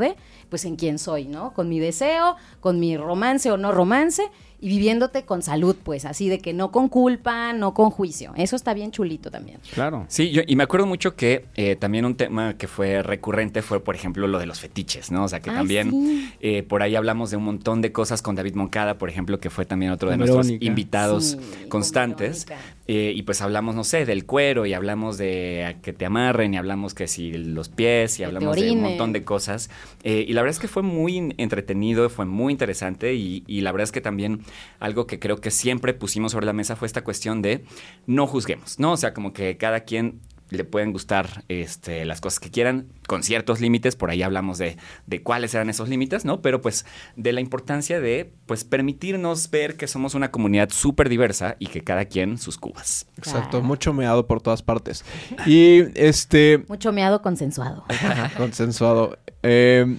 pues 0.48 0.64
en 0.64 0.76
quién 0.76 0.98
soy, 0.98 1.26
¿no? 1.26 1.52
Con 1.52 1.68
mi 1.68 1.78
deseo, 1.78 2.36
con 2.60 2.80
mi 2.80 2.96
romance 2.96 3.50
o 3.50 3.56
no 3.56 3.72
romance 3.72 4.22
y 4.60 4.68
viviéndote 4.68 5.24
con 5.24 5.42
salud, 5.42 5.76
pues 5.82 6.04
así 6.04 6.28
de 6.28 6.38
que 6.40 6.52
no 6.52 6.70
con 6.72 6.88
culpa, 6.88 7.52
no 7.52 7.74
con 7.74 7.90
juicio. 7.90 8.32
Eso 8.36 8.56
está 8.56 8.74
bien 8.74 8.90
chulito 8.90 9.30
también. 9.30 9.58
Claro. 9.72 10.04
Sí, 10.08 10.30
yo, 10.30 10.42
y 10.46 10.56
me 10.56 10.64
acuerdo 10.64 10.86
mucho 10.86 11.14
que 11.14 11.44
eh, 11.56 11.76
también 11.76 12.04
un 12.04 12.16
tema 12.16 12.54
que 12.58 12.66
fue 12.66 13.02
recurrente 13.02 13.62
fue, 13.62 13.80
por 13.84 13.94
ejemplo, 13.94 14.26
lo 14.26 14.38
de 14.38 14.46
los 14.46 14.60
fetiches, 14.60 15.10
¿no? 15.12 15.24
O 15.24 15.28
sea, 15.28 15.40
que 15.40 15.50
Ah, 15.50 15.54
también 15.54 15.90
sí. 15.90 16.32
eh, 16.40 16.62
por 16.64 16.82
ahí 16.82 16.96
hablamos 16.96 17.30
de 17.30 17.36
un 17.36 17.44
montón 17.44 17.80
de 17.82 17.92
cosas 17.92 18.20
con 18.22 18.34
David 18.34 18.54
Moncada, 18.54 18.98
por 18.98 19.08
ejemplo, 19.08 19.38
que 19.40 19.48
fue 19.50 19.64
también 19.64 19.92
otro 19.92 20.08
de 20.10 20.14
Con 20.14 20.18
nuestros 20.20 20.46
Verónica. 20.46 20.66
invitados 20.66 21.24
Sí, 21.28 21.68
constantes. 21.68 22.46
Eh, 22.90 23.12
y 23.14 23.22
pues 23.22 23.42
hablamos, 23.42 23.74
no 23.74 23.84
sé, 23.84 24.06
del 24.06 24.24
cuero 24.24 24.64
y 24.64 24.72
hablamos 24.72 25.18
de 25.18 25.64
a 25.66 25.74
que 25.82 25.92
te 25.92 26.06
amarren 26.06 26.54
y 26.54 26.56
hablamos 26.56 26.94
que 26.94 27.06
si 27.06 27.32
los 27.32 27.68
pies 27.68 28.18
y 28.18 28.24
hablamos 28.24 28.56
de 28.56 28.70
un 28.70 28.80
montón 28.80 29.12
de 29.12 29.24
cosas. 29.24 29.68
Eh, 30.04 30.24
y 30.26 30.32
la 30.32 30.40
verdad 30.40 30.54
es 30.56 30.58
que 30.60 30.68
fue 30.68 30.82
muy 30.82 31.34
entretenido, 31.36 32.08
fue 32.08 32.24
muy 32.24 32.50
interesante 32.50 33.14
y, 33.14 33.44
y 33.46 33.60
la 33.60 33.72
verdad 33.72 33.84
es 33.84 33.92
que 33.92 34.00
también 34.00 34.40
algo 34.80 35.06
que 35.06 35.18
creo 35.18 35.40
que 35.40 35.50
siempre 35.50 35.94
pusimos 35.94 36.32
sobre 36.32 36.46
la 36.46 36.52
mesa 36.52 36.76
fue 36.76 36.86
esta 36.86 37.04
cuestión 37.04 37.42
de 37.42 37.64
no 38.06 38.26
juzguemos, 38.26 38.78
¿no? 38.78 38.92
O 38.92 38.96
sea, 38.96 39.14
como 39.14 39.32
que 39.32 39.56
cada 39.56 39.80
quien 39.80 40.20
le 40.50 40.64
pueden 40.64 40.92
gustar 40.92 41.44
este, 41.48 42.04
las 42.04 42.20
cosas 42.20 42.40
que 42.40 42.50
quieran 42.50 42.86
con 43.06 43.22
ciertos 43.22 43.60
límites, 43.60 43.96
por 43.96 44.10
ahí 44.10 44.22
hablamos 44.22 44.58
de, 44.58 44.76
de 45.06 45.22
cuáles 45.22 45.54
eran 45.54 45.68
esos 45.68 45.88
límites, 45.88 46.24
¿no? 46.24 46.40
Pero 46.40 46.60
pues 46.60 46.86
de 47.16 47.32
la 47.32 47.40
importancia 47.40 48.00
de 48.00 48.32
pues 48.46 48.64
permitirnos 48.64 49.50
ver 49.50 49.76
que 49.76 49.86
somos 49.86 50.14
una 50.14 50.30
comunidad 50.30 50.70
súper 50.70 51.08
diversa 51.08 51.56
y 51.58 51.66
que 51.66 51.82
cada 51.82 52.06
quien 52.06 52.38
sus 52.38 52.56
cubas. 52.56 53.06
Exacto, 53.16 53.62
mucho 53.62 53.92
meado 53.92 54.26
por 54.26 54.40
todas 54.40 54.62
partes. 54.62 55.04
Y 55.46 55.84
este, 55.94 56.64
Mucho 56.68 56.92
meado 56.92 57.22
consensuado. 57.22 57.84
consensuado. 58.36 59.18
Eh, 59.42 59.98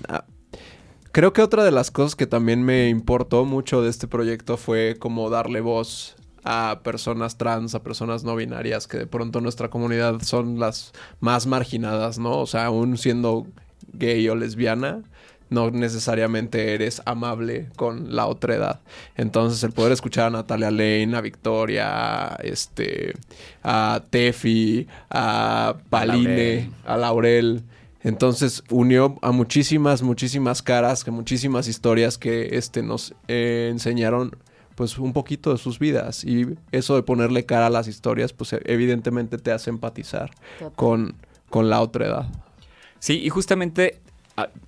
creo 1.12 1.34
que 1.34 1.42
otra 1.42 1.64
de 1.64 1.72
las 1.72 1.92
cosas 1.92 2.16
que 2.16 2.28
también 2.28 2.64
me 2.64 2.90
importó 2.90 3.46
mucho 3.46 3.82
de 3.82 3.90
este 3.90 4.08
proyecto 4.08 4.58
fue 4.58 4.96
como 5.00 5.30
darle 5.30 5.62
voz 5.62 6.16
a 6.44 6.80
personas 6.84 7.38
trans, 7.38 7.76
a 7.76 7.84
personas 7.84 8.24
no 8.24 8.36
binarias, 8.36 8.88
que 8.88 8.98
de 8.98 9.08
pronto 9.08 9.40
en 9.40 9.44
nuestra 9.44 9.70
comunidad 9.70 10.22
son 10.22 10.60
las 10.60 10.94
más 11.20 11.48
marginadas, 11.48 12.18
¿no? 12.20 12.40
O 12.40 12.48
sea, 12.48 12.66
aún 12.66 12.98
siendo 12.98 13.46
gay 13.94 14.28
o 14.30 14.36
lesbiana, 14.36 15.04
no 15.50 15.72
necesariamente 15.72 16.74
eres 16.74 17.02
amable 17.06 17.70
con 17.76 18.16
la 18.16 18.28
otra 18.28 18.56
edad. 18.56 18.80
Entonces, 19.16 19.64
el 19.64 19.72
poder 19.72 19.92
escuchar 19.92 20.28
a 20.28 20.30
Natalia 20.30 20.72
Lane, 20.72 21.16
a 21.16 21.22
Victoria, 21.22 22.34
a, 22.34 22.36
este, 22.44 23.14
a 23.64 24.04
Tefi, 24.10 24.88
a 25.10 25.76
Paline, 25.90 26.26
Laurel. 26.26 26.74
a 26.86 26.98
Laurel. 26.98 27.64
Entonces 28.02 28.64
unió 28.70 29.18
a 29.22 29.32
muchísimas, 29.32 30.02
muchísimas 30.02 30.62
caras, 30.62 31.04
que 31.04 31.12
muchísimas 31.12 31.68
historias 31.68 32.18
que 32.18 32.58
este, 32.58 32.82
nos 32.82 33.14
eh, 33.28 33.70
enseñaron 33.72 34.38
pues 34.76 34.98
un 34.98 35.12
poquito 35.12 35.52
de 35.52 35.58
sus 35.58 35.80
vidas. 35.80 36.24
Y 36.24 36.56
eso 36.72 36.96
de 36.96 37.04
ponerle 37.04 37.46
cara 37.46 37.68
a 37.68 37.70
las 37.70 37.88
historias, 37.88 38.32
pues 38.32 38.56
evidentemente 38.64 39.38
te 39.38 39.52
hace 39.52 39.70
empatizar 39.70 40.32
con, 40.76 41.16
con 41.50 41.70
la 41.70 41.82
otra 41.82 42.06
edad. 42.06 42.30
Sí, 43.00 43.20
y 43.22 43.30
justamente 43.30 44.02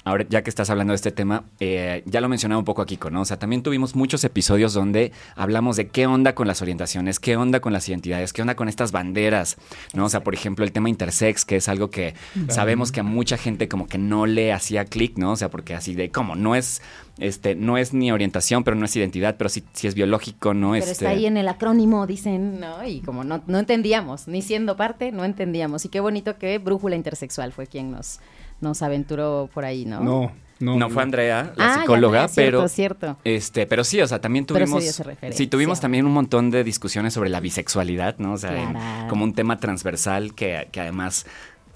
ahora 0.03 0.25
ya 0.29 0.43
que 0.43 0.49
estás 0.49 0.69
hablando 0.69 0.91
de 0.91 0.95
este 0.95 1.11
tema, 1.11 1.43
eh, 1.59 2.03
ya 2.05 2.21
lo 2.21 2.29
mencionaba 2.29 2.59
un 2.59 2.65
poco 2.65 2.81
aquí, 2.81 2.99
¿no? 3.11 3.21
O 3.21 3.25
sea, 3.25 3.37
también 3.37 3.63
tuvimos 3.63 3.95
muchos 3.95 4.23
episodios 4.23 4.73
donde 4.73 5.11
hablamos 5.35 5.77
de 5.77 5.87
qué 5.87 6.07
onda 6.07 6.33
con 6.35 6.47
las 6.47 6.61
orientaciones, 6.61 7.19
qué 7.19 7.37
onda 7.37 7.59
con 7.59 7.73
las 7.73 7.87
identidades, 7.87 8.33
qué 8.33 8.41
onda 8.41 8.55
con 8.55 8.69
estas 8.69 8.91
banderas, 8.91 9.57
¿no? 9.93 10.05
O 10.05 10.09
sea, 10.09 10.23
por 10.23 10.33
ejemplo, 10.33 10.65
el 10.65 10.71
tema 10.71 10.89
intersex, 10.89 11.45
que 11.45 11.57
es 11.57 11.67
algo 11.69 11.89
que 11.89 12.13
sabemos 12.49 12.91
que 12.91 12.99
a 12.99 13.03
mucha 13.03 13.37
gente 13.37 13.67
como 13.67 13.87
que 13.87 13.97
no 13.97 14.25
le 14.25 14.53
hacía 14.53 14.85
clic, 14.85 15.17
¿no? 15.17 15.33
O 15.33 15.35
sea, 15.35 15.49
porque 15.49 15.75
así 15.75 15.93
de, 15.93 16.11
¿cómo? 16.11 16.35
No 16.35 16.55
es, 16.55 16.81
este, 17.19 17.55
no 17.55 17.77
es 17.77 17.93
ni 17.93 18.11
orientación, 18.11 18.63
pero 18.63 18.75
no 18.75 18.85
es 18.85 18.95
identidad, 18.95 19.35
pero 19.37 19.49
sí, 19.49 19.63
sí 19.73 19.87
es 19.87 19.95
biológico, 19.95 20.53
¿no? 20.53 20.71
Pero 20.71 20.83
este, 20.83 20.91
está 20.91 21.09
ahí 21.09 21.25
en 21.25 21.37
el 21.37 21.47
acrónimo, 21.47 22.07
dicen, 22.07 22.59
¿no? 22.59 22.83
Y 22.85 23.01
como 23.01 23.23
no, 23.23 23.43
no 23.47 23.59
entendíamos, 23.59 24.27
ni 24.27 24.41
siendo 24.41 24.75
parte, 24.75 25.11
no 25.11 25.25
entendíamos. 25.25 25.85
Y 25.85 25.89
qué 25.89 25.99
bonito 25.99 26.37
que 26.37 26.57
Brújula 26.57 26.95
Intersexual 26.95 27.51
fue 27.51 27.67
quien 27.67 27.91
nos, 27.91 28.19
nos 28.61 28.81
aventuró 28.81 29.49
por 29.53 29.65
ahí, 29.65 29.85
¿no? 29.85 29.99
No, 30.01 30.31
no. 30.59 30.75
No 30.77 30.89
fue 30.91 31.01
Andrea, 31.01 31.53
la 31.55 31.73
Ah, 31.73 31.79
psicóloga, 31.79 32.21
ya, 32.21 32.27
cierto, 32.27 32.57
pero 32.59 32.67
cierto. 32.69 33.17
Este, 33.23 33.65
pero 33.65 33.83
sí, 33.83 33.99
o 33.99 34.07
sea, 34.07 34.21
también 34.21 34.45
Pero 34.45 34.65
tuvimos. 34.65 35.01
sí, 35.31 35.47
tuvimos 35.47 35.79
también 35.79 36.05
un 36.05 36.13
montón 36.13 36.51
de 36.51 36.63
discusiones 36.63 37.13
sobre 37.15 37.29
la 37.31 37.39
bisexualidad, 37.39 38.17
¿no? 38.19 38.33
O 38.33 38.37
sea, 38.37 38.55
en- 38.61 39.09
como 39.09 39.23
un 39.23 39.33
tema 39.33 39.57
transversal 39.59 40.35
que, 40.35 40.67
que 40.71 40.79
además 40.81 41.25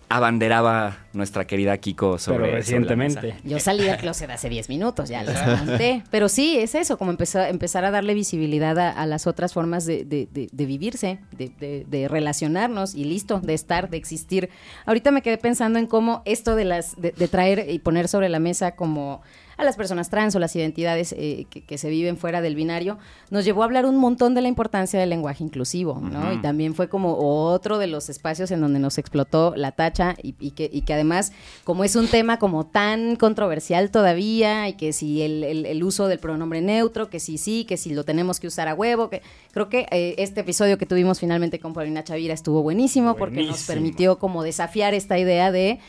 abanderaba 0.09 0.97
nuestra 1.13 1.45
querida 1.45 1.77
Kiko 1.77 2.17
sobre. 2.17 2.45
Pero 2.45 2.55
recientemente. 2.57 3.35
Yo 3.43 3.59
salí 3.59 3.83
del 3.83 3.97
closet 3.97 4.29
hace 4.29 4.49
10 4.49 4.69
minutos, 4.69 5.09
ya 5.09 5.23
les 5.23 5.39
conté. 5.41 6.03
Pero 6.11 6.29
sí, 6.29 6.57
es 6.57 6.75
eso, 6.75 6.97
como 6.97 7.11
empezar, 7.11 7.49
empezar 7.49 7.85
a 7.85 7.91
darle 7.91 8.13
visibilidad 8.13 8.77
a, 8.79 8.91
a 8.91 9.05
las 9.05 9.27
otras 9.27 9.53
formas 9.53 9.85
de, 9.85 10.05
de- 10.05 10.27
de- 10.31 10.49
de 10.51 10.65
vivirse, 10.65 11.19
de, 11.31 11.49
de- 11.59 11.85
de 11.87 12.07
relacionarnos 12.07 12.95
y 12.95 13.03
listo, 13.05 13.39
de 13.39 13.53
estar, 13.53 13.89
de 13.89 13.97
existir. 13.97 14.49
Ahorita 14.85 15.11
me 15.11 15.21
quedé 15.21 15.37
pensando 15.37 15.79
en 15.79 15.87
cómo 15.87 16.21
esto 16.25 16.55
de 16.55 16.65
las 16.65 16.95
de, 17.01 17.11
de 17.11 17.27
traer 17.27 17.69
y 17.69 17.79
poner 17.79 18.07
sobre 18.07 18.29
la 18.29 18.39
mesa 18.39 18.75
como 18.75 19.21
a 19.57 19.63
las 19.63 19.75
personas 19.75 20.09
trans 20.09 20.35
o 20.35 20.39
las 20.39 20.55
identidades 20.55 21.13
eh, 21.17 21.45
que, 21.49 21.61
que 21.63 21.77
se 21.77 21.89
viven 21.89 22.17
fuera 22.17 22.41
del 22.41 22.55
binario, 22.55 22.97
nos 23.29 23.45
llevó 23.45 23.61
a 23.61 23.65
hablar 23.65 23.85
un 23.85 23.97
montón 23.97 24.33
de 24.35 24.41
la 24.41 24.47
importancia 24.47 24.99
del 24.99 25.09
lenguaje 25.09 25.43
inclusivo, 25.43 25.99
¿no? 26.01 26.33
Y 26.33 26.41
también 26.41 26.75
fue 26.75 26.89
como 26.89 27.15
otro 27.17 27.77
de 27.77 27.87
los 27.87 28.09
espacios 28.09 28.51
en 28.51 28.61
donde 28.61 28.79
nos 28.79 28.97
explotó 28.97 29.53
la 29.55 29.71
tacha 29.71 30.15
y, 30.21 30.35
y 30.39 30.51
que, 30.51 30.69
y 30.71 30.81
que 30.81 30.93
además, 30.93 31.31
como 31.63 31.83
es 31.83 31.95
un 31.95 32.07
tema 32.07 32.37
como 32.39 32.65
tan 32.65 33.15
controversial 33.15 33.91
todavía 33.91 34.67
y 34.69 34.73
que 34.73 34.93
si 34.93 35.21
el, 35.21 35.43
el- 35.43 35.65
el 35.65 35.83
uso 35.83 36.07
del 36.07 36.19
pronombre 36.19 36.61
neutro, 36.61 37.09
que 37.09 37.19
si 37.19 37.37
sí, 37.37 37.65
que 37.65 37.77
si 37.77 37.93
lo 37.93 38.03
tenemos 38.03 38.39
que 38.39 38.47
usar 38.47 38.67
a 38.67 38.73
huevo, 38.73 39.09
que 39.09 39.21
creo 39.51 39.69
que 39.69 39.85
eh, 39.91 40.15
este 40.17 40.41
episodio 40.41 40.77
que 40.77 40.85
tuvimos 40.85 41.19
finalmente 41.19 41.59
con 41.59 41.73
Paulina 41.73 42.03
Chavira 42.03 42.33
estuvo 42.33 42.61
buenísimo, 42.61 43.15
porque 43.15 43.43
nos 43.47 43.63
permitió 43.67 44.19
como 44.19 44.43
desafiar 44.43 44.93
esta 44.93 45.17
idea 45.17 45.51
de 45.51 45.79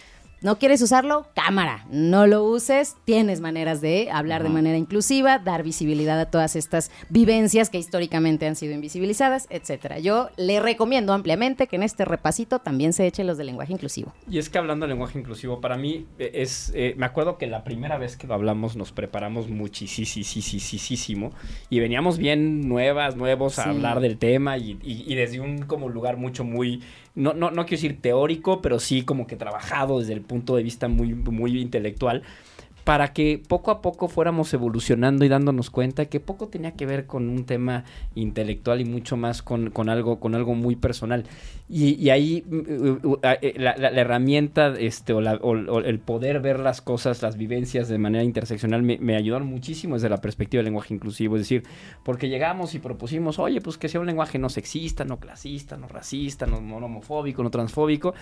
no 0.42 0.59
quieres 0.59 0.81
usarlo, 0.83 1.27
cámara, 1.35 1.87
no 1.90 2.27
lo 2.27 2.44
uses, 2.44 2.96
tienes 3.05 3.40
maneras 3.40 3.81
de 3.81 4.09
hablar 4.12 4.42
de 4.42 4.49
manera 4.51 4.77
inclusiva, 4.77 5.38
dar 5.38 5.62
visibilidad 5.62 6.18
a 6.20 6.31
todas 6.31 6.57
estas 6.57 6.90
vivencias 7.09 7.70
que 7.70 7.79
históricamente 7.79 8.46
han 8.46 8.55
sido 8.57 8.72
invisibilizadas, 8.75 9.46
etcétera. 9.51 9.99
Yo 9.99 10.29
le 10.37 10.61
recomiendo 10.61 11.12
ampliamente 11.12 11.66
que 11.66 11.77
en 11.77 11.83
este 11.83 12.05
repasito 12.05 12.59
también 12.59 12.92
se 12.92 13.07
eche 13.07 13.25
los 13.25 13.38
de 13.38 13.44
lenguaje 13.44 13.72
inclusivo. 13.72 14.12
Y 14.31 14.38
es 14.38 14.51
que 14.51 14.59
hablando 14.59 14.87
de 14.87 14.90
lenguaje 14.90 15.18
inclusivo, 15.18 15.61
para 15.61 15.77
mí 15.77 16.07
eh, 16.18 16.31
es. 16.35 16.72
eh, 16.75 16.94
me 16.96 17.07
acuerdo 17.07 17.38
que 17.38 17.46
la 17.46 17.64
primera 17.64 17.96
vez 17.99 18.16
que 18.16 18.27
lo 18.27 18.35
hablamos 18.35 18.77
nos 18.77 18.92
preparamos 18.92 19.49
muchísimo 19.49 21.33
y 21.70 21.81
veníamos 21.81 22.18
bien 22.18 22.68
nuevas, 22.68 23.16
nuevos 23.16 23.59
a 23.59 23.64
Sí. 23.64 23.70
hablar 23.70 24.01
del 24.01 24.18
tema 24.18 24.59
y, 24.59 24.79
y- 24.83 25.05
y 25.11 25.14
desde 25.14 25.40
un 25.40 25.62
como 25.62 25.88
lugar 25.88 26.16
mucho 26.16 26.44
muy. 26.44 26.83
No, 27.16 27.33
no, 27.33 27.50
no 27.50 27.64
quiero 27.64 27.83
decir 27.83 28.00
teórico, 28.00 28.62
pero 28.62 28.79
sí 28.79 29.02
como 29.02 29.26
que 29.26 29.37
trabajado 29.37 29.98
desde 29.98 30.12
el 30.12 30.20
punto 30.20 30.55
de 30.55 30.62
vista 30.62 30.87
muy, 30.87 31.14
muy 31.14 31.59
intelectual. 31.59 32.22
Para 32.87 33.12
que 33.12 33.42
poco 33.49 33.72
a 33.72 33.83
poco 33.83 34.07
fuéramos 34.07 34.55
evolucionando 34.55 35.25
y 35.25 35.29
dándonos 35.29 35.70
cuenta 35.70 36.05
que 36.05 36.20
poco 36.20 36.46
tenía 36.46 36.70
que 36.77 36.87
ver 36.87 37.07
con 37.07 37.29
un 37.29 37.44
tema 37.44 37.83
intelectual 38.14 38.81
y 38.81 38.85
mucho 38.85 39.16
más 39.16 39.42
con, 39.42 39.70
con 39.70 39.88
algo, 39.88 40.20
con 40.20 40.37
algo 40.37 40.55
muy 40.55 40.77
personal. 40.77 41.25
Y, 41.68 41.94
y 42.01 42.11
ahí 42.11 42.44
uh, 42.49 43.16
eh, 43.42 43.55
la, 43.59 43.72
herramienta 43.72 44.72
este, 44.79 45.12
o, 45.14 45.20
la- 45.20 45.40
el 45.85 45.99
poder 45.99 46.38
ver 46.38 46.61
las 46.61 46.81
cosas, 46.81 47.22
las 47.22 47.37
vivencias 47.37 47.88
de 47.88 47.99
manera 47.99 48.22
interseccional 48.22 48.85
me, 48.85 48.99
me 48.99 49.16
ayudaron 49.16 49.49
muchísimo 49.49 49.96
desde 49.96 50.09
la 50.09 50.20
perspectiva 50.20 50.61
del 50.61 50.66
lenguaje 50.66 50.94
inclusivo. 50.94 51.35
Es 51.35 51.42
decir, 51.42 51.64
porque 52.05 52.29
llegamos 52.29 52.77
y 52.77 52.79
propusimos, 52.79 53.40
oye, 53.40 53.61
pues 53.61 53.79
que 53.79 53.88
sea 53.88 54.01
un 54.01 54.07
lenguaje 54.07 54.38
no 54.38 54.49
sexista, 54.49 55.05
no 55.05 55.18
clasista, 55.18 55.77
no 55.77 55.88
racista, 55.88 56.46
no, 56.46 56.61
no 56.61 56.77
homofóbico, 56.77 57.42
no 57.42 57.51
transfóbico. 57.51 58.14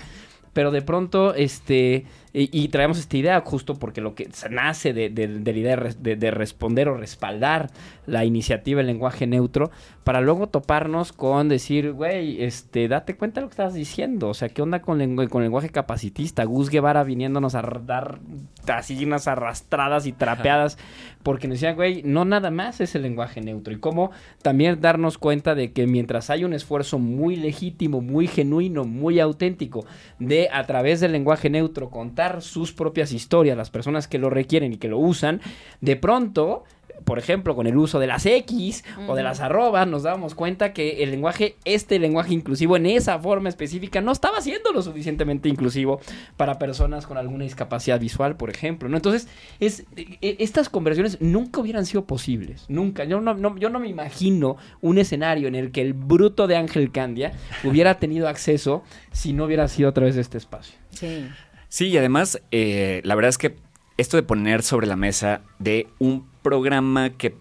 Pero 0.54 0.70
de 0.70 0.82
pronto, 0.82 1.34
este, 1.34 2.06
y, 2.34 2.50
y 2.52 2.68
traemos 2.68 2.98
esta 2.98 3.16
idea 3.16 3.40
justo 3.42 3.76
porque 3.76 4.00
lo 4.00 4.14
que 4.14 4.28
nace 4.50 4.92
de, 4.92 5.08
de- 5.08 5.28
de 5.28 5.52
la 5.52 5.58
idea 5.58 5.76
de, 5.76 5.94
de- 5.98 6.16
de 6.16 6.30
responder 6.32 6.88
o 6.88 6.96
respaldar 6.96 7.70
la 8.06 8.24
iniciativa 8.24 8.78
del 8.78 8.88
lenguaje 8.88 9.26
neutro, 9.26 9.70
para 10.02 10.20
luego 10.20 10.48
toparnos 10.48 11.12
con 11.12 11.48
decir, 11.48 11.92
güey, 11.92 12.42
este, 12.42 12.88
date 12.88 13.16
cuenta 13.16 13.40
de 13.40 13.42
lo 13.44 13.48
que 13.48 13.52
estás 13.52 13.72
diciendo. 13.72 14.28
O 14.28 14.34
sea, 14.34 14.48
¿qué 14.50 14.60
onda 14.60 14.82
con, 14.82 14.98
lengu- 14.98 15.28
con 15.30 15.42
lenguaje 15.42 15.70
capacitista? 15.70 16.44
Gus 16.44 16.68
Guevara 16.70 17.04
viniéndonos 17.04 17.54
a 17.54 17.62
dar 17.86 18.18
así 18.66 19.02
unas 19.04 19.28
arrastradas 19.28 20.06
y 20.06 20.12
trapeadas, 20.12 20.76
porque 21.22 21.46
nos 21.48 21.54
decían, 21.60 21.76
güey, 21.76 22.02
no 22.02 22.24
nada 22.24 22.50
más 22.50 22.80
es 22.80 22.94
el 22.96 23.02
lenguaje 23.02 23.40
neutro. 23.40 23.72
Y 23.72 23.78
cómo 23.78 24.10
también 24.42 24.80
darnos 24.80 25.16
cuenta 25.18 25.54
de 25.54 25.72
que 25.72 25.86
mientras 25.86 26.28
hay 26.30 26.44
un 26.44 26.52
esfuerzo 26.52 26.98
muy 26.98 27.36
legítimo, 27.36 28.00
muy 28.02 28.26
genuino, 28.26 28.84
muy 28.84 29.20
auténtico, 29.20 29.86
de 30.18 30.48
a 30.52 30.64
través 30.66 31.00
del 31.00 31.12
lenguaje 31.12 31.48
neutro 31.48 31.90
contar 31.90 32.23
sus 32.42 32.72
propias 32.72 33.12
historias, 33.12 33.56
las 33.56 33.70
personas 33.70 34.08
que 34.08 34.18
lo 34.18 34.30
requieren 34.30 34.72
y 34.72 34.76
que 34.76 34.88
lo 34.88 34.98
usan, 34.98 35.40
de 35.80 35.96
pronto 35.96 36.64
por 37.04 37.18
ejemplo, 37.18 37.54
con 37.56 37.66
el 37.66 37.76
uso 37.76 37.98
de 37.98 38.06
las 38.06 38.24
X 38.24 38.82
o 39.08 39.14
de 39.16 39.22
las 39.24 39.40
arrobas, 39.40 39.86
nos 39.86 40.04
dábamos 40.04 40.34
cuenta 40.34 40.72
que 40.72 41.02
el 41.02 41.10
lenguaje, 41.10 41.56
este 41.64 41.98
lenguaje 41.98 42.32
inclusivo 42.32 42.76
en 42.76 42.86
esa 42.86 43.18
forma 43.18 43.48
específica, 43.50 44.00
no 44.00 44.12
estaba 44.12 44.40
siendo 44.40 44.72
lo 44.72 44.80
suficientemente 44.80 45.48
inclusivo 45.50 46.00
para 46.38 46.58
personas 46.58 47.06
con 47.06 47.18
alguna 47.18 47.44
discapacidad 47.44 47.98
visual, 48.00 48.36
por 48.36 48.48
ejemplo. 48.48 48.88
¿no? 48.88 48.96
Entonces, 48.96 49.28
es, 49.60 49.84
e- 49.96 50.18
e- 50.22 50.36
estas 50.38 50.70
conversiones 50.70 51.18
nunca 51.20 51.60
hubieran 51.60 51.84
sido 51.84 52.06
posibles. 52.06 52.64
Nunca. 52.68 53.04
Yo 53.04 53.20
no, 53.20 53.34
no- 53.34 53.58
yo 53.58 53.68
no 53.70 53.80
me 53.80 53.88
imagino 53.88 54.56
un 54.80 54.96
escenario 54.96 55.48
en 55.48 55.56
el 55.56 55.72
que 55.72 55.82
el 55.82 55.92
bruto 55.92 56.46
de 56.46 56.56
Ángel 56.56 56.90
Candia 56.92 57.32
hubiera 57.64 57.98
tenido 57.98 58.28
acceso 58.28 58.82
si 59.12 59.32
no 59.34 59.44
hubiera 59.44 59.66
sido 59.68 59.88
a 59.90 59.92
través 59.92 60.14
de 60.14 60.20
este 60.22 60.38
espacio. 60.38 60.76
Sí. 60.90 61.26
Sí, 61.74 61.88
y 61.88 61.98
además, 61.98 62.40
eh, 62.52 63.00
la 63.02 63.16
verdad 63.16 63.30
es 63.30 63.36
que 63.36 63.56
esto 63.96 64.16
de 64.16 64.22
poner 64.22 64.62
sobre 64.62 64.86
la 64.86 64.94
mesa 64.94 65.40
de 65.58 65.88
un 65.98 66.24
programa 66.40 67.10
que 67.10 67.34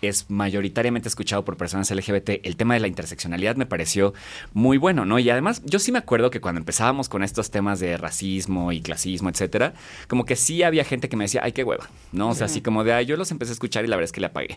es 0.00 0.30
mayoritariamente 0.30 1.08
escuchado 1.08 1.44
por 1.44 1.56
personas 1.56 1.90
LGBT, 1.90 2.38
el 2.44 2.54
tema 2.54 2.74
de 2.74 2.80
la 2.80 2.86
interseccionalidad 2.86 3.56
me 3.56 3.66
pareció 3.66 4.14
muy 4.52 4.78
bueno, 4.78 5.06
¿no? 5.06 5.18
Y 5.18 5.28
además, 5.28 5.60
yo 5.64 5.80
sí 5.80 5.90
me 5.90 5.98
acuerdo 5.98 6.30
que 6.30 6.40
cuando 6.40 6.60
empezábamos 6.60 7.08
con 7.08 7.24
estos 7.24 7.50
temas 7.50 7.80
de 7.80 7.96
racismo 7.96 8.70
y 8.70 8.80
clasismo, 8.80 9.28
etcétera, 9.28 9.74
como 10.06 10.24
que 10.24 10.36
sí 10.36 10.62
había 10.62 10.84
gente 10.84 11.08
que 11.08 11.16
me 11.16 11.24
decía, 11.24 11.40
ay, 11.42 11.50
qué 11.50 11.64
hueva, 11.64 11.90
¿no? 12.12 12.28
O 12.28 12.34
sea, 12.36 12.46
así 12.46 12.60
como 12.60 12.84
de, 12.84 12.92
ay, 12.92 13.06
yo 13.06 13.16
los 13.16 13.32
empecé 13.32 13.50
a 13.50 13.54
escuchar 13.54 13.84
y 13.84 13.88
la 13.88 13.96
verdad 13.96 14.04
es 14.04 14.12
que 14.12 14.20
le 14.20 14.28
apagué. 14.28 14.56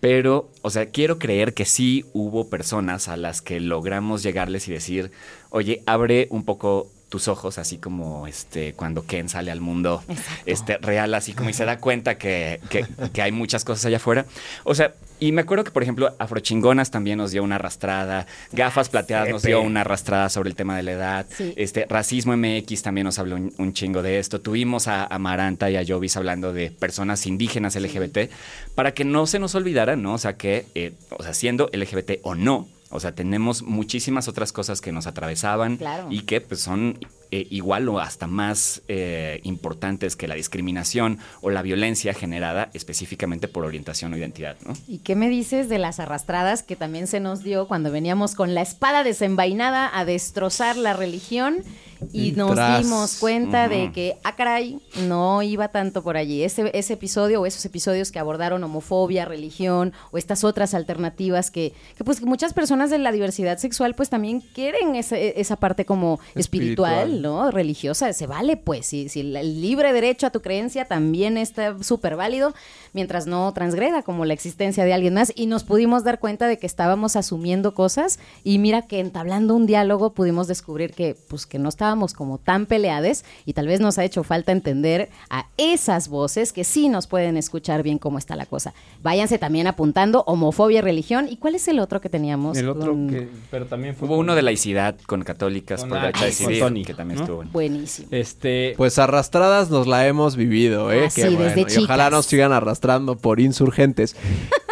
Pero, 0.00 0.50
o 0.60 0.68
sea, 0.68 0.90
quiero 0.90 1.18
creer 1.18 1.54
que 1.54 1.64
sí 1.64 2.04
hubo 2.12 2.50
personas 2.50 3.08
a 3.08 3.16
las 3.16 3.40
que 3.40 3.60
logramos 3.60 4.22
llegarles 4.22 4.68
y 4.68 4.72
decir, 4.72 5.10
oye, 5.48 5.82
abre 5.86 6.28
un 6.30 6.44
poco 6.44 6.90
tus 7.14 7.28
ojos, 7.28 7.58
así 7.58 7.78
como 7.78 8.26
este 8.26 8.72
cuando 8.72 9.06
Ken 9.06 9.28
sale 9.28 9.52
al 9.52 9.60
mundo 9.60 10.02
este 10.46 10.78
real, 10.78 11.14
así 11.14 11.32
como 11.32 11.48
y 11.48 11.52
se 11.52 11.64
da 11.64 11.78
cuenta 11.78 12.18
que, 12.18 12.58
que- 12.70 12.84
que 13.12 13.22
hay 13.22 13.30
muchas 13.30 13.64
cosas 13.64 13.84
allá 13.86 13.98
afuera. 13.98 14.26
O 14.64 14.74
sea, 14.74 14.94
y 15.20 15.30
me 15.30 15.42
acuerdo 15.42 15.62
que, 15.62 15.70
por 15.70 15.84
ejemplo, 15.84 16.12
Afrochingonas 16.18 16.90
también 16.90 17.18
nos 17.18 17.30
dio 17.30 17.44
una 17.44 17.54
arrastrada, 17.54 18.26
Gafas 18.50 18.88
Plateadas 18.88 19.28
nos 19.30 19.42
dio 19.44 19.62
una 19.62 19.82
arrastrada 19.82 20.28
sobre 20.28 20.48
el 20.50 20.56
tema 20.56 20.76
de 20.76 20.82
la 20.82 20.90
edad, 20.90 21.26
Sí. 21.30 21.54
este 21.56 21.86
Racismo 21.88 22.36
MX 22.36 22.82
también 22.82 23.04
nos 23.04 23.20
habló 23.20 23.36
un, 23.36 23.54
un 23.58 23.72
chingo 23.74 24.02
de 24.02 24.18
esto. 24.18 24.40
Tuvimos 24.40 24.88
a 24.88 25.04
Amaranta 25.04 25.70
y 25.70 25.76
a 25.76 25.84
Jovis 25.86 26.16
hablando 26.16 26.52
de 26.52 26.72
personas 26.72 27.26
indígenas 27.26 27.76
LGBT 27.76 28.28
para 28.74 28.92
que 28.92 29.04
no 29.04 29.28
se 29.28 29.38
nos 29.38 29.54
olvidara, 29.54 29.94
¿no? 29.94 30.14
O 30.14 30.18
sea, 30.18 30.36
que, 30.36 30.66
eh, 30.74 30.94
o 31.16 31.22
sea, 31.22 31.32
siendo 31.32 31.70
LGBT 31.72 32.18
o 32.24 32.34
no, 32.34 32.66
o 32.94 33.00
sea, 33.00 33.14
tenemos 33.14 33.62
muchísimas 33.62 34.28
otras 34.28 34.52
cosas 34.52 34.80
que 34.80 34.92
nos 34.92 35.06
atravesaban 35.06 35.76
Claro. 35.76 36.06
y 36.10 36.22
que 36.22 36.40
pues, 36.40 36.60
son 36.60 36.98
eh, 37.30 37.46
igual 37.50 37.88
o 37.88 37.98
hasta 38.00 38.26
más 38.26 38.82
eh, 38.88 39.40
importantes 39.44 40.16
que 40.16 40.28
la 40.28 40.34
discriminación 40.34 41.18
o 41.40 41.50
la 41.50 41.62
violencia 41.62 42.14
generada 42.14 42.70
específicamente 42.74 43.48
por 43.48 43.64
orientación 43.64 44.12
o 44.12 44.16
identidad, 44.16 44.56
¿no? 44.66 44.74
¿Y 44.86 44.98
qué 44.98 45.16
me 45.16 45.28
dices 45.28 45.68
de 45.68 45.78
las 45.78 46.00
arrastradas 46.00 46.62
que 46.62 46.76
también 46.76 47.06
se 47.06 47.20
nos 47.20 47.42
dio 47.42 47.68
cuando 47.68 47.90
veníamos 47.90 48.34
con 48.34 48.54
la 48.54 48.62
espada 48.62 49.04
desenvainada 49.04 49.90
a 49.92 50.04
destrozar 50.04 50.76
la 50.76 50.92
religión 50.92 51.64
y 52.12 52.28
Y 52.28 52.32
nos 52.32 52.54
tras. 52.54 52.82
dimos 52.82 53.16
cuenta 53.18 53.68
de 53.68 53.92
que, 53.92 54.16
ah, 54.24 54.36
caray, 54.36 54.80
no 55.06 55.42
iba 55.42 55.68
tanto 55.68 56.02
por 56.02 56.16
allí. 56.16 56.42
Ese, 56.42 56.70
ese 56.74 56.94
episodio 56.94 57.40
o 57.40 57.46
esos 57.46 57.64
episodios 57.64 58.10
que 58.10 58.18
abordaron 58.18 58.62
homofobia, 58.64 59.24
religión 59.24 59.92
o 60.10 60.18
estas 60.18 60.44
otras 60.44 60.74
alternativas 60.74 61.50
que, 61.50 61.72
que 61.96 62.04
pues 62.04 62.20
que 62.20 62.26
muchas 62.26 62.52
personas 62.52 62.90
de 62.90 62.98
la 62.98 63.12
diversidad 63.12 63.58
sexual 63.58 63.94
pues 63.94 64.10
también 64.10 64.40
quieren 64.40 64.96
esa, 64.96 65.16
esa 65.16 65.56
parte 65.56 65.84
como 65.84 66.20
espiritual, 66.34 66.92
Espiritual. 66.92 67.22
¿No? 67.24 67.50
Religiosa, 67.50 68.12
se 68.12 68.26
vale 68.26 68.56
pues, 68.56 68.86
si, 68.86 69.08
si 69.08 69.20
el 69.20 69.60
libre 69.62 69.92
derecho 69.92 70.26
a 70.26 70.30
tu 70.30 70.42
creencia 70.42 70.84
también 70.84 71.38
está 71.38 71.82
súper 71.82 72.16
válido 72.16 72.54
mientras 72.92 73.26
no 73.26 73.52
transgreda 73.54 74.02
como 74.02 74.24
la 74.24 74.34
existencia 74.34 74.84
de 74.84 74.92
alguien 74.92 75.14
más 75.14 75.32
y 75.34 75.46
nos 75.46 75.64
pudimos 75.64 76.04
dar 76.04 76.18
cuenta 76.20 76.46
de 76.46 76.58
que 76.58 76.66
estábamos 76.66 77.16
asumiendo 77.16 77.74
cosas 77.74 78.18
y 78.44 78.58
mira 78.58 78.82
que 78.82 79.00
entablando 79.00 79.54
un 79.54 79.66
diálogo 79.66 80.12
pudimos 80.12 80.46
descubrir 80.48 80.92
que 80.92 81.16
pues 81.28 81.46
que 81.46 81.58
no 81.58 81.68
estábamos 81.70 82.12
como 82.12 82.38
tan 82.38 82.66
peleades 82.66 83.24
y 83.46 83.54
tal 83.54 83.66
vez 83.66 83.80
nos 83.80 83.98
ha 83.98 84.04
hecho 84.04 84.22
falta 84.22 84.52
entender 84.52 85.08
a 85.30 85.46
esas 85.56 86.08
voces 86.08 86.52
que 86.52 86.62
sí 86.64 86.88
nos 86.88 87.06
pueden 87.06 87.36
escuchar 87.36 87.82
bien 87.82 87.98
cómo 87.98 88.18
está 88.18 88.36
la 88.36 88.46
cosa. 88.46 88.74
Váyanse 89.02 89.38
también 89.38 89.66
apuntando 89.66 90.22
homofobia 90.26 90.78
y 90.78 90.82
religión 90.82 91.26
y 91.28 91.36
cuál 91.38 91.54
es 91.54 91.66
el 91.68 91.78
otro 91.80 92.00
que 92.00 92.08
teníamos 92.10 92.58
El 92.58 92.68
otro 92.68 92.92
con- 92.92 93.08
que, 93.08 93.28
pero 93.50 93.66
también 93.66 93.94
fue 93.96 94.06
Hubo 94.08 94.18
uno 94.18 94.34
de 94.34 94.42
laicidad 94.42 94.96
con 95.06 95.22
católicas 95.24 95.80
Con 95.80 95.88
por 95.88 95.98
Alex, 95.98 96.20
derecho 96.20 96.42
a 96.42 96.44
con 96.44 96.46
decidir, 96.46 96.62
Tony, 96.62 96.84
que 96.84 96.94
también 97.04 97.18
¿no? 97.18 97.24
estuvo 97.24 97.36
bueno. 97.36 97.50
buenísimo. 97.52 98.08
Este, 98.10 98.74
Pues 98.76 98.98
arrastradas 98.98 99.70
nos 99.70 99.86
la 99.86 100.06
hemos 100.06 100.36
vivido, 100.36 100.90
¿eh? 100.92 101.04
Ah, 101.06 101.12
Qué 101.14 101.28
sí, 101.28 101.36
desde 101.36 101.60
Y 101.60 101.84
ojalá 101.84 102.10
nos 102.10 102.26
sigan 102.26 102.52
arrastrando 102.52 103.16
por 103.16 103.40
insurgentes. 103.40 104.16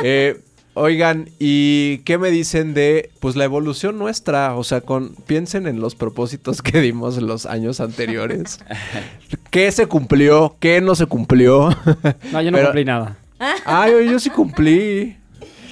Eh, 0.04 0.40
oigan, 0.74 1.28
¿y 1.38 1.98
qué 1.98 2.18
me 2.18 2.32
dicen 2.32 2.74
de 2.74 3.10
pues 3.20 3.36
la 3.36 3.44
evolución 3.44 3.98
nuestra? 3.98 4.56
O 4.56 4.64
sea, 4.64 4.80
con 4.80 5.14
piensen 5.26 5.68
en 5.68 5.80
los 5.80 5.94
propósitos 5.94 6.60
que 6.60 6.80
dimos 6.80 7.16
en 7.18 7.28
los 7.28 7.46
años 7.46 7.78
anteriores. 7.78 8.58
¿Qué 9.50 9.70
se 9.70 9.86
cumplió? 9.86 10.56
¿Qué 10.58 10.80
no 10.80 10.96
se 10.96 11.06
cumplió? 11.06 11.68
no, 12.32 12.42
yo 12.42 12.50
no 12.50 12.56
Pero- 12.56 12.68
cumplí 12.68 12.84
nada. 12.84 13.16
Ay, 13.64 13.92
yo, 13.92 14.00
yo 14.02 14.18
sí 14.18 14.30
cumplí. 14.30 15.16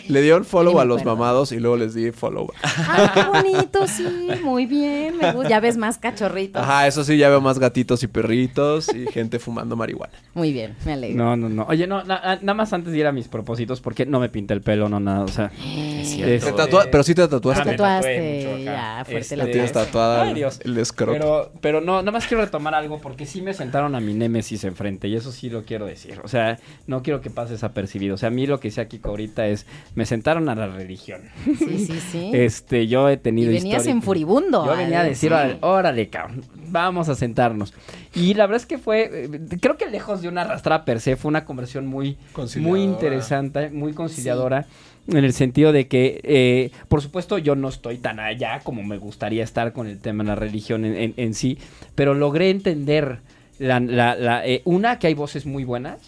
Le 0.09 0.23
dieron 0.23 0.45
follow 0.45 0.73
Sí, 0.73 0.77
me 0.77 0.83
a 0.83 0.85
los 0.85 1.05
mamados 1.05 1.53
y 1.53 1.61
luego 1.61 1.77
les 1.77 1.95
di 1.95 2.11
follow. 2.11 2.51
Ah, 2.63 3.11
qué 3.15 3.23
bonito, 3.25 3.87
sí, 3.87 4.07
muy 4.43 4.67
bien. 4.67 5.17
me 5.19 5.33
gusta. 5.33 5.49
Ya 5.49 5.61
ves 5.61 5.77
más 5.77 5.99
cachorritos. 5.99 6.63
Ajá, 6.63 6.87
eso 6.87 7.05
sí, 7.05 7.17
ya 7.17 7.29
veo 7.29 7.41
más 7.41 7.59
gatitos 7.59 8.03
y 8.03 8.07
perritos 8.07 8.89
y 8.95 9.07
gente 9.07 9.39
fumando 9.39 9.77
marihuana. 9.77 10.13
Muy 10.35 10.53
bien, 10.53 10.77
me 10.85 10.93
alegro. 10.95 11.17
No, 11.25 11.37
no, 11.37 11.49
no. 11.49 11.65
Oye, 11.69 11.87
no, 11.87 12.03
na- 12.05 12.37
nada 12.41 12.55
más 12.55 12.73
antes 12.73 12.93
de 12.93 12.99
ir 12.99 13.07
a 13.07 13.13
mis 13.13 13.29
propósitos, 13.29 13.81
porque 13.81 14.07
no 14.07 14.21
me 14.21 14.29
pinta 14.29 14.55
el 14.55 14.63
pelo, 14.63 14.89
no 14.89 15.01
nada. 15.01 15.25
O 15.25 15.29
sea, 15.29 15.51
Es 15.65 16.09
cierto. 16.11 16.47
Te 16.47 16.63
tatua- 16.63 16.89
pero 16.91 17.03
sí 17.03 17.15
te 17.15 17.27
tatuaste. 17.29 17.63
Ah, 17.63 17.65
me 17.65 17.71
tatuaste, 17.73 18.65
ya, 18.65 19.03
fuerte 19.05 19.21
Este, 19.21 19.37
la 19.37 19.45
tienes 19.47 19.73
tatuada 19.73 20.23
Ay, 20.23 20.29
el, 20.31 20.35
Dios. 20.35 20.61
el 20.65 20.79
escroto. 20.79 21.13
Pero, 21.13 21.53
pero 21.61 21.81
no, 21.81 22.01
nada 22.03 22.13
más 22.13 22.27
quiero 22.27 22.43
retomar 22.45 22.75
algo 22.75 23.01
porque 23.01 23.27
sí 23.27 23.43
me 23.43 23.55
sentaron 23.55 23.95
a 23.95 24.01
mi 24.01 24.15
némesis 24.15 24.65
enfrente 24.65 25.09
y 25.09 25.17
eso 25.17 25.33
sí 25.33 25.51
lo 25.51 25.65
quiero 25.65 25.87
decir. 25.87 26.21
O 26.25 26.29
sea, 26.29 26.59
no 26.87 27.03
quiero 27.03 27.21
que 27.21 27.31
pase 27.31 27.53
desapercibido. 27.53 28.15
O 28.15 28.19
sea, 28.19 28.29
a 28.29 28.31
mí 28.33 28.47
lo 28.47 28.61
que 28.61 28.69
dice 28.69 28.87
Kiko 28.89 29.11
ahorita 29.11 29.47
es, 29.47 29.67
me 30.01 30.07
sentaron 30.07 30.49
a 30.49 30.55
la 30.55 30.67
religión. 30.67 31.21
Sí, 31.45 31.79
sí, 31.87 32.01
sí. 32.11 32.31
Este, 32.33 32.87
yo 32.87 33.07
he 33.11 33.13
y 33.13 33.17
tenido 33.19 33.49
venías 33.53 33.65
historia- 33.83 33.93
en 33.93 34.01
furibundo. 34.03 34.65
Yo 34.65 34.75
venía 34.75 35.03
a 35.03 35.05
decir, 35.05 35.31
sí. 35.31 35.59
órale, 35.61 36.09
cabrón, 36.09 36.43
vamos 36.71 37.11
a 37.11 37.15
sentarnos. 37.15 37.75
Y 38.15 38.33
la 38.33 38.47
verdad 38.47 38.63
es 38.63 38.67
que 38.67 38.79
fue, 38.79 39.11
eh, 39.13 39.29
creo 39.61 39.77
que 39.77 39.91
lejos 39.91 40.23
de 40.23 40.29
una 40.29 40.41
arrastrada 40.41 40.87
per 40.87 41.01
se, 41.01 41.17
fue 41.17 41.29
una 41.29 41.45
conversión 41.45 41.87
muy, 41.87 42.17
muy 42.57 42.81
interesante, 42.83 43.69
muy 43.69 43.93
conciliadora. 43.93 44.65
En 45.07 45.19
el 45.23 45.35
sentido 45.35 45.71
de 45.73 45.87
que, 45.87 46.21
eh, 46.25 46.71
por 46.89 47.03
supuesto, 47.03 47.37
yo 47.37 47.55
no 47.57 47.69
estoy 47.69 47.99
tan 47.99 48.21
allá 48.21 48.61
como 48.65 48.83
me 48.83 48.97
gustaría 48.97 49.45
estar 49.45 49.75
con 49.75 49.87
el 49.87 49.99
tema 49.99 50.23
de 50.25 50.29
la 50.29 50.35
religión 50.35 50.87
en, 50.87 50.97
en- 50.97 51.15
en 51.19 51.35
sí, 51.35 51.59
pero 51.95 52.15
logré 52.15 52.49
entender, 52.49 53.19
la, 53.59 53.81
la- 53.81 54.15
la, 54.15 54.47
eh, 54.47 54.63
una, 54.65 54.99
que 54.99 55.09
hay 55.09 55.15
voces 55.15 55.45
muy 55.45 55.65
buenas, 55.65 55.99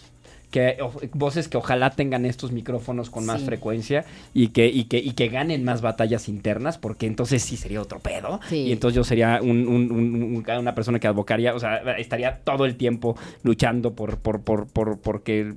que 0.53 0.77
o- 0.83 0.93
voces 1.13 1.47
que 1.47 1.57
ojalá 1.57 1.89
tengan 1.89 2.25
estos 2.25 2.51
micrófonos 2.51 3.09
con 3.09 3.25
más 3.25 3.39
Sí. 3.41 3.47
frecuencia 3.47 4.05
y 4.35 4.49
que, 4.49 4.67
y, 4.67 4.83
que, 4.85 4.99
y 4.99 5.13
que 5.13 5.27
ganen 5.27 5.63
más 5.63 5.81
batallas 5.81 6.29
internas, 6.29 6.77
porque 6.77 7.07
entonces 7.07 7.41
sí 7.41 7.57
sería 7.57 7.81
otro 7.81 7.99
pedo. 7.99 8.39
Sí. 8.47 8.57
Y 8.67 8.71
entonces 8.71 8.95
yo 8.95 9.03
sería 9.03 9.39
un- 9.41 9.67
un- 9.67 9.91
un- 9.91 10.13
un- 10.23 10.45
una 10.59 10.75
persona 10.75 10.99
que 10.99 11.07
advocaría, 11.07 11.55
o 11.55 11.59
sea, 11.59 11.77
estaría 11.97 12.37
todo 12.43 12.65
el 12.65 12.75
tiempo 12.75 13.17
luchando 13.41 13.93
por, 13.95 14.17
por, 14.19 14.41
por, 14.41 14.67
por, 14.67 14.99
porque 14.99 15.55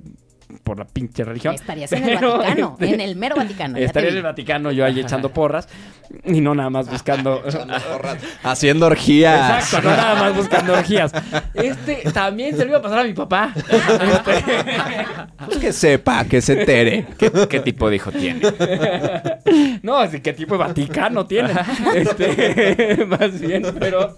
por 0.63 0.79
la 0.79 0.85
pinche 0.85 1.23
religión. 1.23 1.55
Estarías 1.55 1.91
en 1.91 2.07
el 2.07 2.15
Vaticano, 2.15 2.77
este, 2.79 2.93
en 2.93 3.01
el 3.01 3.15
mero 3.15 3.35
Vaticano. 3.35 3.77
Estaría 3.77 4.09
en 4.09 4.17
el 4.17 4.23
Vaticano 4.23 4.71
yo 4.71 4.85
ahí 4.85 4.99
echando 4.99 5.31
porras 5.31 5.67
y 6.25 6.39
no 6.41 6.55
nada 6.55 6.69
más 6.69 6.89
buscando... 6.89 7.43
Haciendo 8.43 8.85
orgías. 8.85 9.63
Exacto, 9.63 9.89
no 9.89 9.95
nada 9.95 10.15
más 10.15 10.35
buscando 10.35 10.73
orgías. 10.73 11.11
Este 11.53 12.11
también 12.13 12.55
se 12.55 12.63
lo 12.63 12.69
iba 12.71 12.77
a 12.79 12.81
pasar 12.81 12.99
a 12.99 13.03
mi 13.03 13.13
papá. 13.13 13.53
Este, 13.55 14.43
Pues 15.45 15.57
que 15.57 15.73
sepa, 15.73 16.23
que 16.25 16.41
se 16.41 16.59
entere. 16.59 17.07
¿Qué, 17.17 17.31
qué 17.49 17.59
tipo 17.59 17.89
de 17.89 17.95
hijo 17.97 18.11
tiene? 18.11 18.41
No, 19.87 19.97
así 19.97 20.19
qué 20.19 20.33
tipo 20.33 20.53
de 20.55 20.59
Vaticano 20.59 21.25
tiene. 21.25 21.53
Este, 21.95 23.05
más 23.07 23.39
bien, 23.39 23.63
pero, 23.79 24.13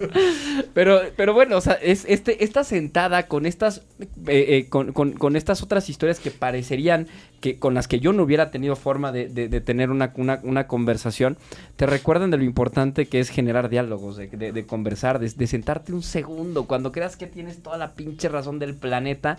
pero, 0.74 1.00
pero 1.16 1.32
bueno, 1.32 1.56
o 1.56 1.60
sea, 1.60 1.74
es 1.74 2.04
este, 2.08 2.42
esta 2.44 2.64
sentada 2.64 3.26
con 3.26 3.46
estas, 3.46 3.82
eh, 4.00 4.06
eh, 4.48 4.66
con, 4.68 4.92
con- 4.92 5.12
con 5.12 5.36
estas 5.36 5.62
otras 5.62 5.88
historias 5.88 6.18
que 6.18 6.30
parecerían 6.30 7.06
que 7.40 7.58
con 7.58 7.72
las 7.74 7.88
que 7.88 8.00
yo 8.00 8.12
no 8.12 8.22
hubiera 8.24 8.50
tenido 8.50 8.76
forma 8.76 9.12
de, 9.12 9.28
de- 9.28 9.48
de 9.48 9.60
tener 9.60 9.90
una, 9.90 10.12
una, 10.16 10.40
una 10.42 10.66
conversación, 10.66 11.38
te 11.76 11.86
recuerdan 11.86 12.30
de 12.30 12.36
lo 12.36 12.44
importante 12.44 13.06
que 13.06 13.20
es 13.20 13.30
generar 13.30 13.68
diálogos, 13.70 14.16
de, 14.16 14.66
conversar, 14.66 15.18
de, 15.20 15.46
sentarte 15.46 15.92
un 15.92 16.02
segundo, 16.02 16.64
cuando 16.66 16.92
creas 16.92 17.16
que 17.16 17.26
tienes 17.26 17.62
toda 17.62 17.78
la 17.78 17.92
pinche 17.94 18.28
razón 18.28 18.58
del 18.58 18.74
planeta, 18.74 19.38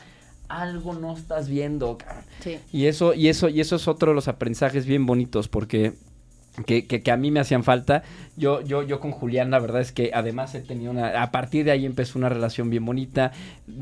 algo 0.49 0.93
no 0.93 1.15
estás 1.15 1.47
viendo. 1.47 1.97
Sí. 2.43 2.57
Y 2.73 2.87
eso, 2.87 3.13
y 3.13 3.27
eso, 3.29 3.47
y 3.47 3.61
eso 3.61 3.75
es 3.77 3.87
otro 3.87 4.11
de 4.11 4.15
los 4.15 4.27
aprendizajes 4.27 4.85
bien 4.85 5.05
bonitos, 5.05 5.47
porque 5.47 5.93
que, 6.65 6.85
que- 6.85 7.01
que 7.01 7.11
a 7.11 7.17
mí 7.17 7.31
me 7.31 7.39
hacían 7.39 7.63
falta. 7.63 8.03
Yo, 8.35 8.61
yo, 8.61 8.83
yo 8.83 8.99
con 8.99 9.11
Julián, 9.11 9.51
la 9.51 9.59
verdad 9.59 9.81
es 9.81 9.91
que 9.91 10.11
además 10.13 10.53
he 10.55 10.61
tenido 10.61 10.91
una. 10.91 11.21
A 11.23 11.31
partir 11.31 11.63
de 11.65 11.71
ahí 11.71 11.85
empezó 11.85 12.19
una 12.19 12.29
relación 12.29 12.69
bien 12.69 12.85
bonita. 12.85 13.31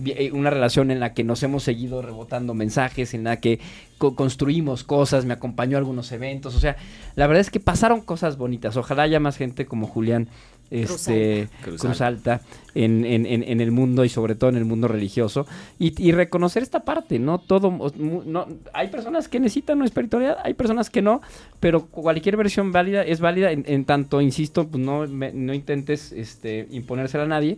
eh, 0.05 0.31
Una 0.33 0.49
relación 0.51 0.91
en 0.91 0.99
la 0.99 1.13
que 1.13 1.23
nos 1.23 1.41
hemos 1.43 1.63
seguido 1.63 2.01
rebotando 2.01 2.53
mensajes, 2.53 3.13
en 3.13 3.23
la 3.23 3.37
que 3.37 3.59
co- 3.97 4.15
construimos 4.15 4.83
cosas, 4.83 5.25
me 5.25 5.33
acompañó 5.33 5.77
a 5.77 5.79
algunos 5.79 6.11
eventos. 6.11 6.55
O 6.55 6.59
sea, 6.59 6.75
la 7.15 7.25
verdad 7.27 7.41
es 7.41 7.49
que 7.49 7.59
pasaron 7.59 8.01
cosas 8.01 8.37
bonitas. 8.37 8.77
Ojalá 8.77 9.03
haya 9.03 9.19
más 9.19 9.35
gente 9.37 9.65
como 9.65 9.87
Julián. 9.87 10.29
Este, 10.71 11.47
Cruz 11.63 11.81
Cruz, 11.81 12.01
Alta. 12.01 12.33
Alta 12.35 12.45
en, 12.75 13.03
en- 13.05 13.25
en- 13.25 13.59
el 13.61 13.71
mundo 13.71 14.05
y 14.05 14.09
sobre 14.09 14.35
todo 14.35 14.49
en 14.51 14.55
el 14.57 14.65
mundo 14.65 14.87
religioso 14.87 15.47
y, 15.79 15.93
y 16.01 16.11
reconocer 16.11 16.61
esta 16.63 16.81
parte, 16.81 17.17
¿no? 17.17 17.39
Todo, 17.39 17.71
no, 17.97 18.47
hay 18.73 18.87
personas 18.89 19.27
que 19.27 19.39
necesitan 19.39 19.77
una 19.77 19.85
espiritualidad, 19.85 20.37
hay 20.43 20.53
personas 20.53 20.89
que 20.89 21.01
no, 21.01 21.21
pero 21.59 21.87
cualquier 21.87 22.37
versión 22.37 22.71
válida 22.71 23.01
es 23.03 23.19
válida 23.19 23.51
en, 23.51 23.63
en 23.67 23.85
tanto, 23.85 24.21
insisto, 24.21 24.67
pues 24.67 24.83
no, 24.83 25.07
me- 25.07 25.33
no 25.33 25.53
intentes 25.53 26.11
este, 26.11 26.67
imponérsela 26.71 27.23
a 27.23 27.27
nadie. 27.27 27.57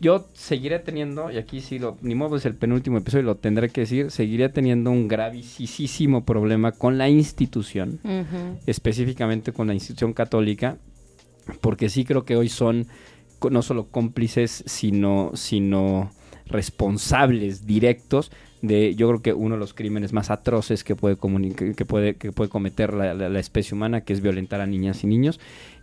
Yo 0.00 0.28
seguiré 0.32 0.78
teniendo, 0.78 1.28
y 1.32 1.38
aquí 1.38 1.60
sí, 1.60 1.80
lo, 1.80 1.96
ni 2.02 2.14
modo 2.14 2.36
es 2.36 2.46
el 2.46 2.54
penúltimo 2.54 2.98
episodio, 2.98 3.24
lo 3.24 3.34
tendré 3.34 3.68
que 3.70 3.80
decir, 3.80 4.12
seguiré 4.12 4.48
teniendo 4.48 4.92
un 4.92 5.08
gravísimo 5.08 6.24
problema 6.24 6.70
con 6.70 6.98
la 6.98 7.08
institución 7.08 7.98
Ujú. 8.04 8.58
específicamente 8.66 9.52
con 9.52 9.66
la 9.66 9.74
institución 9.74 10.12
católica, 10.12 10.76
porque 11.60 11.88
sí 11.88 12.04
creo 12.04 12.24
que 12.24 12.36
hoy 12.36 12.48
son 12.48 12.86
no 13.50 13.62
solo 13.62 13.86
cómplices, 13.86 14.64
sino, 14.66 15.30
sino 15.34 16.10
responsables 16.46 17.66
directos 17.66 18.30
de, 18.62 18.94
yo 18.96 19.06
creo 19.08 19.22
que 19.22 19.32
uno 19.32 19.54
de 19.54 19.60
los 19.60 19.74
crímenes 19.74 20.12
más 20.12 20.30
atroces 20.30 20.82
que 20.82 20.96
puede, 20.96 21.16
que 21.16 21.84
puede, 21.84 22.16
que 22.16 22.32
puede 22.32 22.50
cometer 22.50 22.92
la- 22.92 23.14
la 23.14 23.38
especie 23.40 23.74
humana, 23.76 24.00
que 24.00 24.12
es 24.12 24.20
violentar 24.20 24.60
a 24.60 24.66
niñas 24.66 25.04
y 25.04 25.06
niños. 25.06 25.38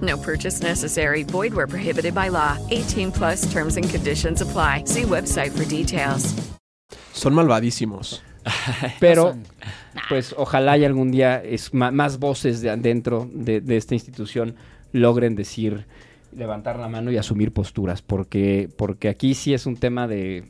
No 0.00 0.16
purchase 0.16 0.62
necessary. 0.62 1.24
Void 1.24 1.54
where 1.54 1.66
prohibited 1.66 2.14
by 2.14 2.28
law. 2.28 2.56
18 2.70 3.10
plus 3.10 3.50
terms 3.52 3.76
and 3.76 3.88
conditions 3.88 4.42
apply. 4.42 4.84
See 4.84 5.04
website 5.04 5.50
for 5.50 5.64
details. 5.64 6.34
Son 7.12 7.34
malvadísimos. 7.34 8.22
Pero, 9.00 9.36
pues 10.08 10.34
ojalá 10.36 10.78
y 10.78 10.84
algún 10.84 11.10
día 11.10 11.42
es 11.42 11.74
más 11.74 12.18
voces 12.18 12.60
de, 12.60 12.76
dentro 12.76 13.28
de, 13.32 13.60
de 13.60 13.76
esta 13.76 13.94
institución 13.94 14.54
logren 14.92 15.34
decir, 15.34 15.86
levantar 16.32 16.78
la 16.78 16.88
mano 16.88 17.10
y 17.10 17.16
asumir 17.16 17.52
posturas, 17.52 18.02
porque, 18.02 18.70
porque 18.76 19.08
aquí 19.08 19.34
sí 19.34 19.54
es 19.54 19.66
un 19.66 19.76
tema 19.76 20.06
de, 20.06 20.44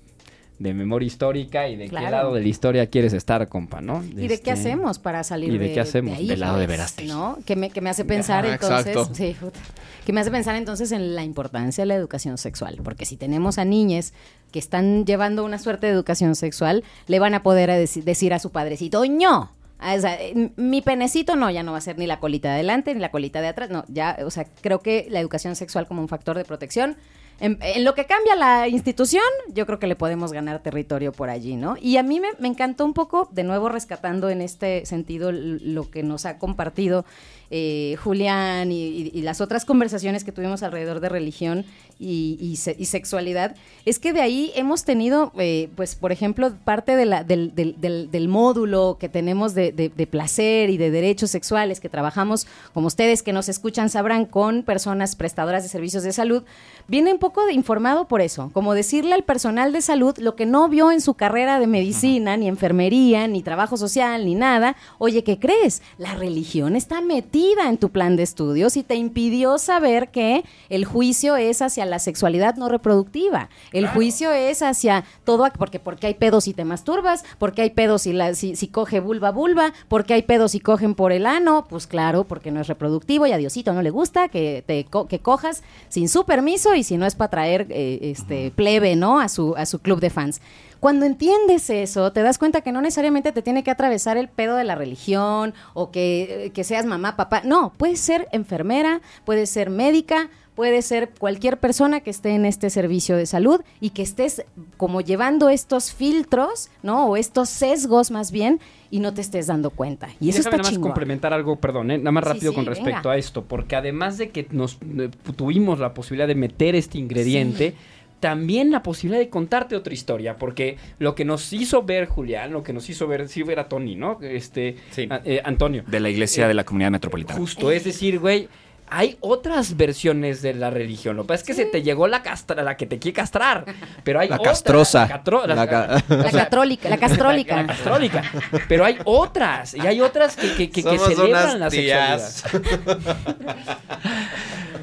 de 0.59 0.75
memoria 0.75 1.07
histórica 1.07 1.69
y 1.69 1.77
de 1.77 1.89
Claro. 1.89 2.07
qué 2.07 2.11
lado 2.11 2.35
de 2.35 2.41
la 2.43 2.49
historia 2.49 2.87
quieres 2.89 3.13
estar, 3.13 3.47
compa, 3.49 3.81
¿no? 3.81 4.03
¿Y 4.05 4.13
de 4.15 4.27
qué 4.29 4.35
Este, 4.35 4.51
hacemos 4.51 4.99
para 4.99 5.23
salir 5.23 5.53
¿y 5.55 5.59
de 5.59 5.73
qué 5.73 5.81
hacemos? 5.81 6.17
ahí, 6.19 6.27
Del 6.27 6.41
lado 6.41 6.59
de 6.59 6.67
pues, 6.67 6.79
Verástegui. 6.79 7.09
¿no? 7.09 7.39
Que 7.47 7.55
me, 7.57 7.71
que 7.71 7.81
me 7.81 7.91
hace 7.91 8.05
pensar 8.05 8.45
Ajá, 8.45 8.55
entonces, 8.55 8.87
exacto. 8.89 9.15
sí, 9.15 9.37
puta. 9.39 9.61
que 10.05 10.13
me 10.13 10.21
hace 10.21 10.31
pensar 10.31 10.57
entonces 10.57 10.91
en 10.93 11.15
la 11.15 11.23
importancia 11.23 11.83
de 11.83 11.87
la 11.87 11.95
educación 11.95 12.39
sexual, 12.39 12.79
porque 12.83 13.05
si 13.07 13.17
tenemos 13.17 13.59
a 13.59 13.65
niñas 13.65 14.13
que 14.51 14.59
están 14.59 15.05
llevando 15.07 15.45
una 15.45 15.59
suerte 15.59 15.87
de 15.87 15.93
educación 15.93 16.35
sexual, 16.35 16.83
le 17.07 17.19
van 17.21 17.35
a 17.35 17.43
poder 17.43 17.71
a 17.71 17.77
decir 17.77 18.35
a 18.35 18.39
su 18.39 18.51
padrecito, 18.51 19.05
no. 19.07 19.53
O 19.81 20.01
sea, 20.01 20.21
eh, 20.21 20.51
mi 20.57 20.83
penecito 20.83 21.37
no, 21.37 21.51
ya 21.51 21.63
no 21.63 21.71
va 21.71 21.79
a 21.79 21.83
ser 21.83 21.99
ni 21.99 22.09
la 22.09 22.19
colita 22.19 22.49
de 22.49 22.55
adelante 22.55 22.93
ni 22.95 23.01
la 23.01 23.13
colita 23.13 23.41
de 23.41 23.47
atrás, 23.47 23.71
no, 23.71 23.85
ya, 23.87 24.19
o 24.25 24.31
sea, 24.33 24.45
creo 24.61 24.81
que 24.81 25.07
la 25.09 25.21
educación 25.21 25.55
sexual 25.55 25.87
como 25.87 26.03
un 26.03 26.09
factor 26.09 26.37
de 26.37 26.45
protección 26.45 26.97
en, 27.41 27.85
lo 27.85 27.95
que 27.95 28.07
cambia 28.07 28.35
la 28.35 28.69
institución, 28.69 29.23
yo 29.53 29.65
creo 29.67 29.79
que 29.79 29.87
le 29.87 29.97
podemos 29.97 30.33
ganar 30.33 30.61
territorio 30.61 31.13
por 31.13 31.31
allí, 31.31 31.57
¿no? 31.57 31.77
Y 31.81 31.97
a 31.97 32.03
mí 32.03 32.21
me, 32.21 32.29
me 32.39 32.49
encantó 32.49 32.85
un 32.85 32.95
poco, 32.95 33.29
de 33.33 33.45
nuevo 33.45 33.69
rescatando 33.69 34.29
en 34.29 34.41
este 34.41 34.85
sentido 34.87 35.31
lo 35.33 35.91
que 35.91 36.03
nos 36.03 36.27
ha 36.27 36.39
compartido 36.39 37.05
eh, 37.51 37.97
Julián 38.03 38.71
y, 38.73 38.83
y- 38.87 39.11
y 39.15 39.23
las 39.23 39.41
otras 39.41 39.65
conversaciones 39.65 40.25
que 40.25 40.33
tuvimos 40.33 40.63
alrededor 40.63 41.01
de 41.01 41.09
religión 41.09 41.65
y, 41.99 42.37
y 42.41 42.57
se- 42.57 42.77
y 42.79 42.85
sexualidad, 42.85 43.57
es 43.85 43.99
que 43.99 44.13
de 44.13 44.21
ahí 44.21 44.53
hemos 44.55 44.85
tenido, 44.85 45.33
eh, 45.39 45.69
pues, 45.75 45.95
por 45.97 46.13
ejemplo, 46.13 46.53
parte 46.65 46.95
de 46.95 47.07
la- 47.07 47.25
del, 47.25 47.55
del- 47.55 47.81
del- 47.81 48.11
del 48.11 48.29
módulo 48.29 48.99
que 49.01 49.09
tenemos 49.09 49.55
de, 49.55 49.73
de- 49.73 49.89
de 49.89 50.07
placer 50.07 50.71
y 50.71 50.77
de 50.77 50.91
derechos 50.91 51.31
sexuales 51.31 51.81
que 51.81 51.89
trabajamos, 51.89 52.47
como 52.75 52.87
ustedes 52.87 53.23
que 53.23 53.33
nos 53.33 53.49
escuchan 53.49 53.89
sabrán, 53.89 54.27
con 54.27 54.63
personas 54.63 55.17
prestadoras 55.17 55.63
de 55.63 55.69
servicios 55.71 56.03
de 56.03 56.13
salud, 56.13 56.43
viene 56.87 57.13
un 57.13 57.19
poco 57.19 57.47
de 57.47 57.55
informado 57.55 58.07
por 58.09 58.21
eso, 58.21 58.51
como 58.53 58.75
decirle 58.75 59.15
al 59.15 59.25
personal 59.25 59.73
de 59.73 59.81
salud 59.81 60.15
lo 60.19 60.37
que 60.37 60.47
no 60.47 60.69
vio 60.69 60.93
en 60.93 61.01
su 61.01 61.15
carrera 61.15 61.59
de 61.59 61.67
medicina, 61.67 62.37
ni 62.37 62.47
enfermería, 62.47 63.27
ni 63.27 63.43
trabajo 63.43 63.77
social, 63.77 64.25
ni 64.27 64.35
nada. 64.35 64.77
Oye, 64.99 65.25
¿qué 65.25 65.39
crees? 65.39 65.83
La 65.97 66.15
religión 66.15 66.77
está 66.77 67.01
metida 67.01 67.38
en 67.47 67.79
tu 67.79 67.91
plan 67.91 68.17
de 68.17 68.23
estudios 68.25 68.77
y 68.77 68.83
te 68.83 68.95
impidió 68.97 69.59
saber 69.59 70.09
que 70.11 70.45
el 70.69 70.85
juicio 70.85 71.37
es 71.37 71.63
hacia 71.63 71.85
la 71.85 71.99
sexualidad 71.99 72.57
no 72.57 72.69
reproductiva. 72.69 73.49
El 73.73 73.87
juicio 73.89 74.33
es 74.33 74.63
hacia 74.63 75.05
todo, 75.25 75.47
porque, 75.57 75.79
porque 75.79 76.09
hay 76.09 76.15
pedos 76.15 76.45
si 76.45 76.55
te 76.55 76.65
masturbas, 76.65 77.25
porque 77.39 77.63
hay 77.63 77.71
pedos 77.71 78.03
si, 78.03 78.13
la, 78.13 78.35
si, 78.35 78.57
si 78.57 78.69
coge 78.69 79.01
vulva 79.01 79.31
vulva, 79.31 79.73
porque 79.89 80.15
hay 80.15 80.23
pedos 80.23 80.53
si 80.53 80.61
cogen 80.61 80.95
por 80.95 81.13
el 81.13 81.27
ano, 81.27 81.67
pues 81.69 81.87
claro, 81.87 82.25
porque 82.25 82.51
no 82.51 82.61
es 82.61 82.67
reproductivo 82.67 83.27
y 83.27 83.33
a 83.33 83.37
Diosito 83.37 83.73
no 83.73 83.83
le 83.83 83.91
gusta 83.91 84.29
que, 84.29 84.65
te 84.67 84.85
co- 84.85 85.07
que 85.07 85.21
cojas 85.21 85.63
sin 85.89 86.09
su 86.09 86.25
permiso 86.25 86.75
y 86.75 86.83
si 86.83 86.97
no 86.97 87.07
es 87.07 87.15
para 87.15 87.27
atraer 87.29 87.67
eh, 87.71 87.99
este, 88.03 88.51
plebe, 88.51 88.97
¿no? 88.97 89.21
A 89.21 89.29
su, 89.29 89.55
a 89.57 89.65
su 89.67 89.79
club 89.79 90.01
de 90.01 90.11
fans. 90.11 90.41
Cuando 90.81 91.07
entiendes 91.07 91.71
eso, 91.71 92.13
te 92.13 92.23
das 92.23 92.39
cuenta 92.39 92.61
que 92.61 92.73
no 92.73 92.81
necesariamente 92.81 93.33
te 93.33 93.43
tiene 93.43 93.65
que 93.65 93.71
atravesar 93.71 94.17
el 94.17 94.29
pedo 94.29 94.57
de 94.57 94.65
la 94.65 94.75
religión 94.75 95.55
o 95.75 95.91
que, 95.91 96.47
eh, 96.47 96.51
que 96.51 96.65
seas 96.65 96.87
mamá, 96.87 97.17
papá. 97.17 97.43
No, 97.45 97.73
puedes 97.77 98.01
ser 98.01 98.29
enfermera, 98.33 99.01
puedes 99.25 99.51
ser 99.51 99.71
médica, 99.71 100.31
puede 100.59 100.83
ser 100.83 101.11
cualquier 101.17 101.59
persona 101.59 102.01
que 102.01 102.11
esté 102.11 102.31
en 102.31 102.45
este 102.45 102.69
servicio 102.69 103.17
de 103.17 103.27
salud 103.27 103.61
y 103.81 103.91
que 103.91 104.03
estés 104.03 104.45
como 104.77 105.01
llevando 105.01 105.51
estos 105.51 105.93
filtros, 105.93 106.69
¿no? 106.83 107.07
O 107.07 107.17
estos 107.17 107.49
sesgos 107.49 108.11
más 108.11 108.33
bien 108.33 108.59
y 108.91 108.99
no 108.99 109.15
te 109.15 109.21
estés 109.21 109.47
dando 109.47 109.71
cuenta. 109.71 110.09
Y 110.19 110.31
eso 110.31 110.39
Déjame 110.39 110.39
está 110.39 110.51
nada 110.51 110.63
más 110.65 110.71
chingón. 110.73 110.91
complementar 110.91 111.33
algo, 111.33 111.55
perdón, 111.57 111.93
¿eh? 111.93 111.99
nada 111.99 112.11
más 112.11 112.25
rápido 112.25 112.51
sí, 112.51 112.57
con 112.57 112.67
respecto 112.67 113.09
venga. 113.09 113.13
a 113.13 113.17
esto, 113.19 113.45
porque 113.45 113.77
además 113.77 114.19
de 114.19 114.31
que 114.31 114.49
nos 114.51 114.79
eh, 114.99 115.11
tuvimos 115.37 115.79
la 115.79 115.95
posibilidad 115.95 116.27
de 116.27 116.35
meter 116.35 116.75
este 116.75 116.99
ingrediente, 116.99 117.75
también 118.21 118.71
la 118.71 118.83
posibilidad 118.83 119.21
de 119.21 119.29
contarte 119.31 119.77
otra 119.77 119.95
historia, 119.95 120.37
porque 120.37 120.77
lo 120.99 121.15
que 121.15 121.25
nos 121.25 121.53
hizo 121.53 121.83
ver 121.83 122.07
Julián, 122.07 122.53
lo 122.53 122.63
que 122.63 122.73
nos 122.73 122.89
hizo 122.91 123.07
ver, 123.07 123.29
sí 123.29 123.43
ver 123.43 123.61
a 123.61 123.69
Tony, 123.69 123.95
¿no? 123.95 124.19
Este, 124.23 124.77
a- 125.11 125.21
eh, 125.25 125.41
Antonio. 125.45 125.85
De 125.87 126.01
la 126.01 126.09
iglesia 126.11 126.45
Eh, 126.45 126.49
de 126.49 126.55
la 126.55 126.65
comunidad 126.65 126.91
metropolitana. 126.91 127.39
Justo, 127.39 127.71
es 127.71 127.85
decir, 127.85 128.19
güey, 128.19 128.49
hay 128.91 129.19
otras 129.21 129.77
versiones 129.77 130.41
de 130.41 130.55
la 130.55 130.71
religión. 130.71 131.15
Lo 131.15 131.25
que 131.25 131.29
pasa 131.29 131.43
es 131.43 131.47
que 131.47 131.53
se 131.53 131.67
te 131.67 131.83
llegó 131.83 132.09
la 132.09 132.23
castra, 132.23 132.63
la 132.63 132.75
que 132.79 132.87
te 132.87 132.99
quiere 132.99 133.15
castrar. 133.17 133.67
Pero 134.03 134.19
hay 134.19 134.31
La 134.31 134.37
otra, 134.37 134.53
castrosa. 134.53 135.01
La, 135.07 135.23
catro- 135.23 135.47
la- 135.47 135.55
La 135.55 135.67
ca- 135.69 136.03
o 136.09 136.15
La 136.15 136.31
catrólica, 136.31 136.89
la 136.89 136.97
castrólica. 136.97 137.57
La, 137.57 137.63
la 137.65 137.69
castrólica. 137.69 138.23
Pero 138.69 138.87
hay 138.87 138.97
otras. 139.05 139.75
Y 139.75 139.81
hay 139.81 140.01
otras 140.01 140.37
que, 140.37 140.55
que, 140.55 140.71
que, 140.71 140.83
que 140.83 140.99
celebran 140.99 141.61
la 141.61 141.71
sexualidad. 141.71 142.23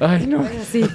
Ay, 0.00 0.26
no. 0.26 0.44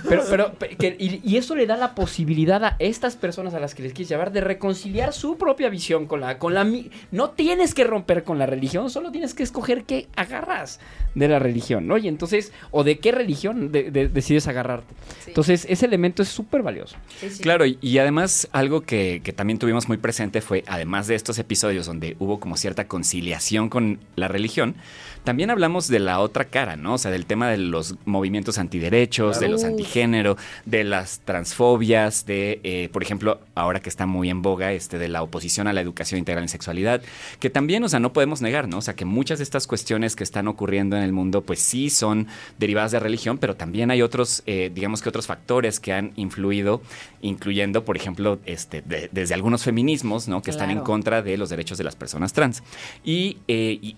Pero, 0.08 0.24
pero, 0.30 0.54
pe- 0.54 0.76
que- 0.78 0.95
y, 0.99 1.22
y 1.24 1.38
eso 1.38 1.56
le 1.56 1.66
da 1.66 1.78
la 1.78 1.95
posibilidad 1.95 2.64
a 2.64 2.76
estas 2.80 3.16
personas 3.16 3.54
a 3.54 3.60
las 3.60 3.76
que 3.76 3.84
les 3.84 3.93
quieres 3.93 4.10
llevar 4.10 4.32
de 4.32 4.41
reconciliar 4.41 5.14
su 5.14 5.38
propia 5.38 5.70
visión 5.70 6.06
con 6.08 6.22
la, 6.22 6.38
con 6.38 6.54
la 6.54 6.68
No 7.12 7.30
tienes 7.32 7.74
que 7.74 7.84
romper 7.84 8.24
con 8.24 8.38
la 8.39 8.45
religión, 8.45 8.89
solo 8.89 9.12
tienes 9.12 9.34
que 9.34 9.43
escoger 9.43 9.84
qué 9.84 10.08
agarras 10.16 10.80
de 11.16 11.28
la 11.28 11.39
religión, 11.39 11.88
¿no? 11.88 11.97
Y 11.97 12.08
entonces, 12.08 12.52
o 12.72 12.84
de 12.84 12.99
qué 12.99 13.12
religión 13.12 13.72
de- 13.72 13.91
de- 13.91 14.08
decides 14.08 14.47
agarrarte. 14.47 14.93
Entonces, 15.28 15.66
ese 15.70 15.86
elemento 15.86 16.22
es 16.22 16.30
súper 16.30 16.62
valioso. 16.62 16.95
Claro, 17.41 17.66
y, 17.66 17.78
y 17.82 17.97
además 17.97 18.47
algo 18.52 18.82
que, 18.82 19.22
que 19.24 19.34
también 19.34 19.60
tuvimos 19.60 19.88
muy 19.88 19.97
presente 19.97 20.41
fue, 20.41 20.64
además 20.68 21.08
de 21.08 21.16
estos 21.16 21.39
episodios 21.39 21.86
donde 21.86 22.16
hubo 22.20 22.39
como 22.39 22.58
cierta 22.58 22.88
conciliación 22.88 23.70
con 23.70 23.99
la 24.16 24.28
religión, 24.28 24.76
también 25.24 25.50
hablamos 25.52 25.88
de 25.88 26.00
la 26.00 26.20
otra 26.20 26.46
cara, 26.46 26.76
¿no? 26.76 26.96
O 26.96 26.98
sea, 26.98 27.12
del 27.12 27.26
tema 27.26 27.50
de 27.50 27.58
los 27.58 27.96
movimientos 28.06 28.58
antiderechos, 28.58 29.40
de 29.40 29.50
los 29.50 29.64
antigénero, 29.64 30.38
de 30.66 30.84
las 30.84 31.20
transfobias, 31.26 32.26
de, 32.26 32.60
eh, 32.64 32.90
por 32.92 33.04
ejemplo, 33.04 33.40
ahora 33.56 33.80
que 33.82 33.90
está 33.90 34.06
muy 34.06 34.30
en 34.30 34.42
boga, 34.42 34.72
este, 34.74 34.98
de 34.98 35.10
la 35.10 35.22
oposición 35.22 35.68
a 35.68 35.74
la 35.74 35.82
educación 35.82 36.18
integral 36.20 36.44
en 36.44 36.50
sexualidad, 36.50 37.02
que 37.40 37.50
también, 37.50 37.84
o 37.84 37.90
sea, 37.90 38.00
no 38.00 38.14
podemos 38.14 38.42
negar, 38.42 38.68
¿no? 38.68 38.78
O 38.78 38.82
sea, 38.82 38.96
que 38.96 39.06
muchas 39.06 39.40
de 39.40 39.44
estas 39.44 39.68
cuestiones 39.68 40.16
que 40.16 40.24
están 40.24 40.48
ocurriendo 40.48 40.96
en 40.98 41.04
el 41.04 41.14
mundo, 41.14 41.42
pues 41.42 41.60
sí 41.60 41.90
son 41.90 42.28
derivadas 42.58 42.92
de 42.92 43.00
religión, 43.00 43.38
pero 43.38 43.56
también 43.56 43.92
hay 43.92 44.02
otros, 44.02 44.44
eh, 44.46 44.72
digamos 44.74 45.02
que 45.02 45.10
otros 45.10 45.28
factores 45.28 45.80
que 45.80 45.94
han 45.94 46.14
influido, 46.16 46.82
incluyendo, 47.22 47.86
por 47.86 47.96
ejemplo, 47.98 48.40
este, 48.46 48.82
de- 48.82 49.10
desde 49.12 49.34
algunos 49.34 49.64
feminismos, 49.64 50.28
¿no? 50.28 50.42
Que 50.42 50.52
están 50.52 50.72
en 50.72 50.80
contra 50.80 51.22
de 51.22 51.38
los 51.38 51.50
derechos 51.50 51.78
de 51.78 51.84
las 51.84 51.96
personas 51.96 52.34
trans. 52.34 52.64
Y, 53.04 53.38
eh, 53.48 53.78
y 53.82 53.96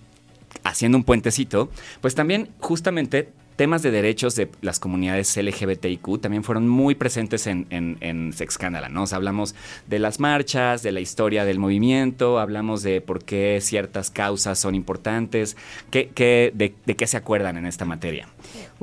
haciendo 0.62 0.98
un 0.98 1.04
puentecito, 1.04 1.70
pues 2.00 2.14
también 2.14 2.48
justamente 2.60 3.28
temas 3.56 3.82
de 3.84 3.92
derechos 3.92 4.34
de 4.34 4.50
las 4.62 4.80
comunidades 4.80 5.36
LGBTIQ 5.36 6.20
también 6.20 6.42
fueron 6.42 6.66
muy 6.68 6.96
presentes 6.96 7.46
en, 7.46 7.66
en, 7.70 7.98
en 8.00 8.32
Sexcándala, 8.32 8.90
hablamos 9.12 9.54
de 9.86 10.00
las 10.00 10.18
marchas, 10.18 10.82
de 10.82 10.90
la 10.90 10.98
historia 10.98 11.44
del 11.44 11.60
movimiento, 11.60 12.40
hablamos 12.40 12.82
de 12.82 13.00
por 13.00 13.22
qué 13.24 13.60
ciertas 13.62 14.10
causas 14.10 14.58
son 14.58 14.74
importantes, 14.74 15.56
qué, 15.92 16.10
qué- 16.12 16.50
de, 16.52 16.74
de 16.84 16.96
qué 16.96 17.06
se 17.06 17.16
acuerdan 17.16 17.56
en 17.56 17.66
esta 17.66 17.84
materia. 17.84 18.26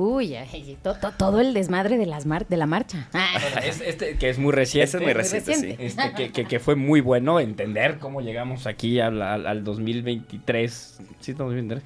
Uy, 0.02 0.34
to- 0.82 0.94
to- 0.94 1.12
todo 1.16 1.40
el 1.40 1.54
desmadre 1.54 1.96
de, 1.96 2.06
las 2.06 2.26
mar 2.26 2.46
de 2.48 2.56
la 2.56 2.66
marcha. 2.66 3.08
Es- 3.64 3.80
este, 3.80 4.16
que 4.16 4.30
es 4.30 4.38
muy 4.38 4.52
reciente. 4.52 4.84
Ese 4.88 4.96
es 4.98 5.02
muy 5.02 5.12
reciente, 5.12 5.54
sí. 5.54 5.76
Este, 5.78 6.12
que, 6.16 6.32
que- 6.32 6.44
que 6.46 6.58
fue 6.58 6.74
muy 6.74 7.00
bueno 7.00 7.38
entender 7.40 7.98
cómo 7.98 8.20
llegamos 8.20 8.66
aquí 8.66 8.98
al, 9.00 9.22
al- 9.22 9.46
al 9.46 9.62
2023. 9.64 10.98
¿Sí, 11.20 11.32
2023? 11.32 11.82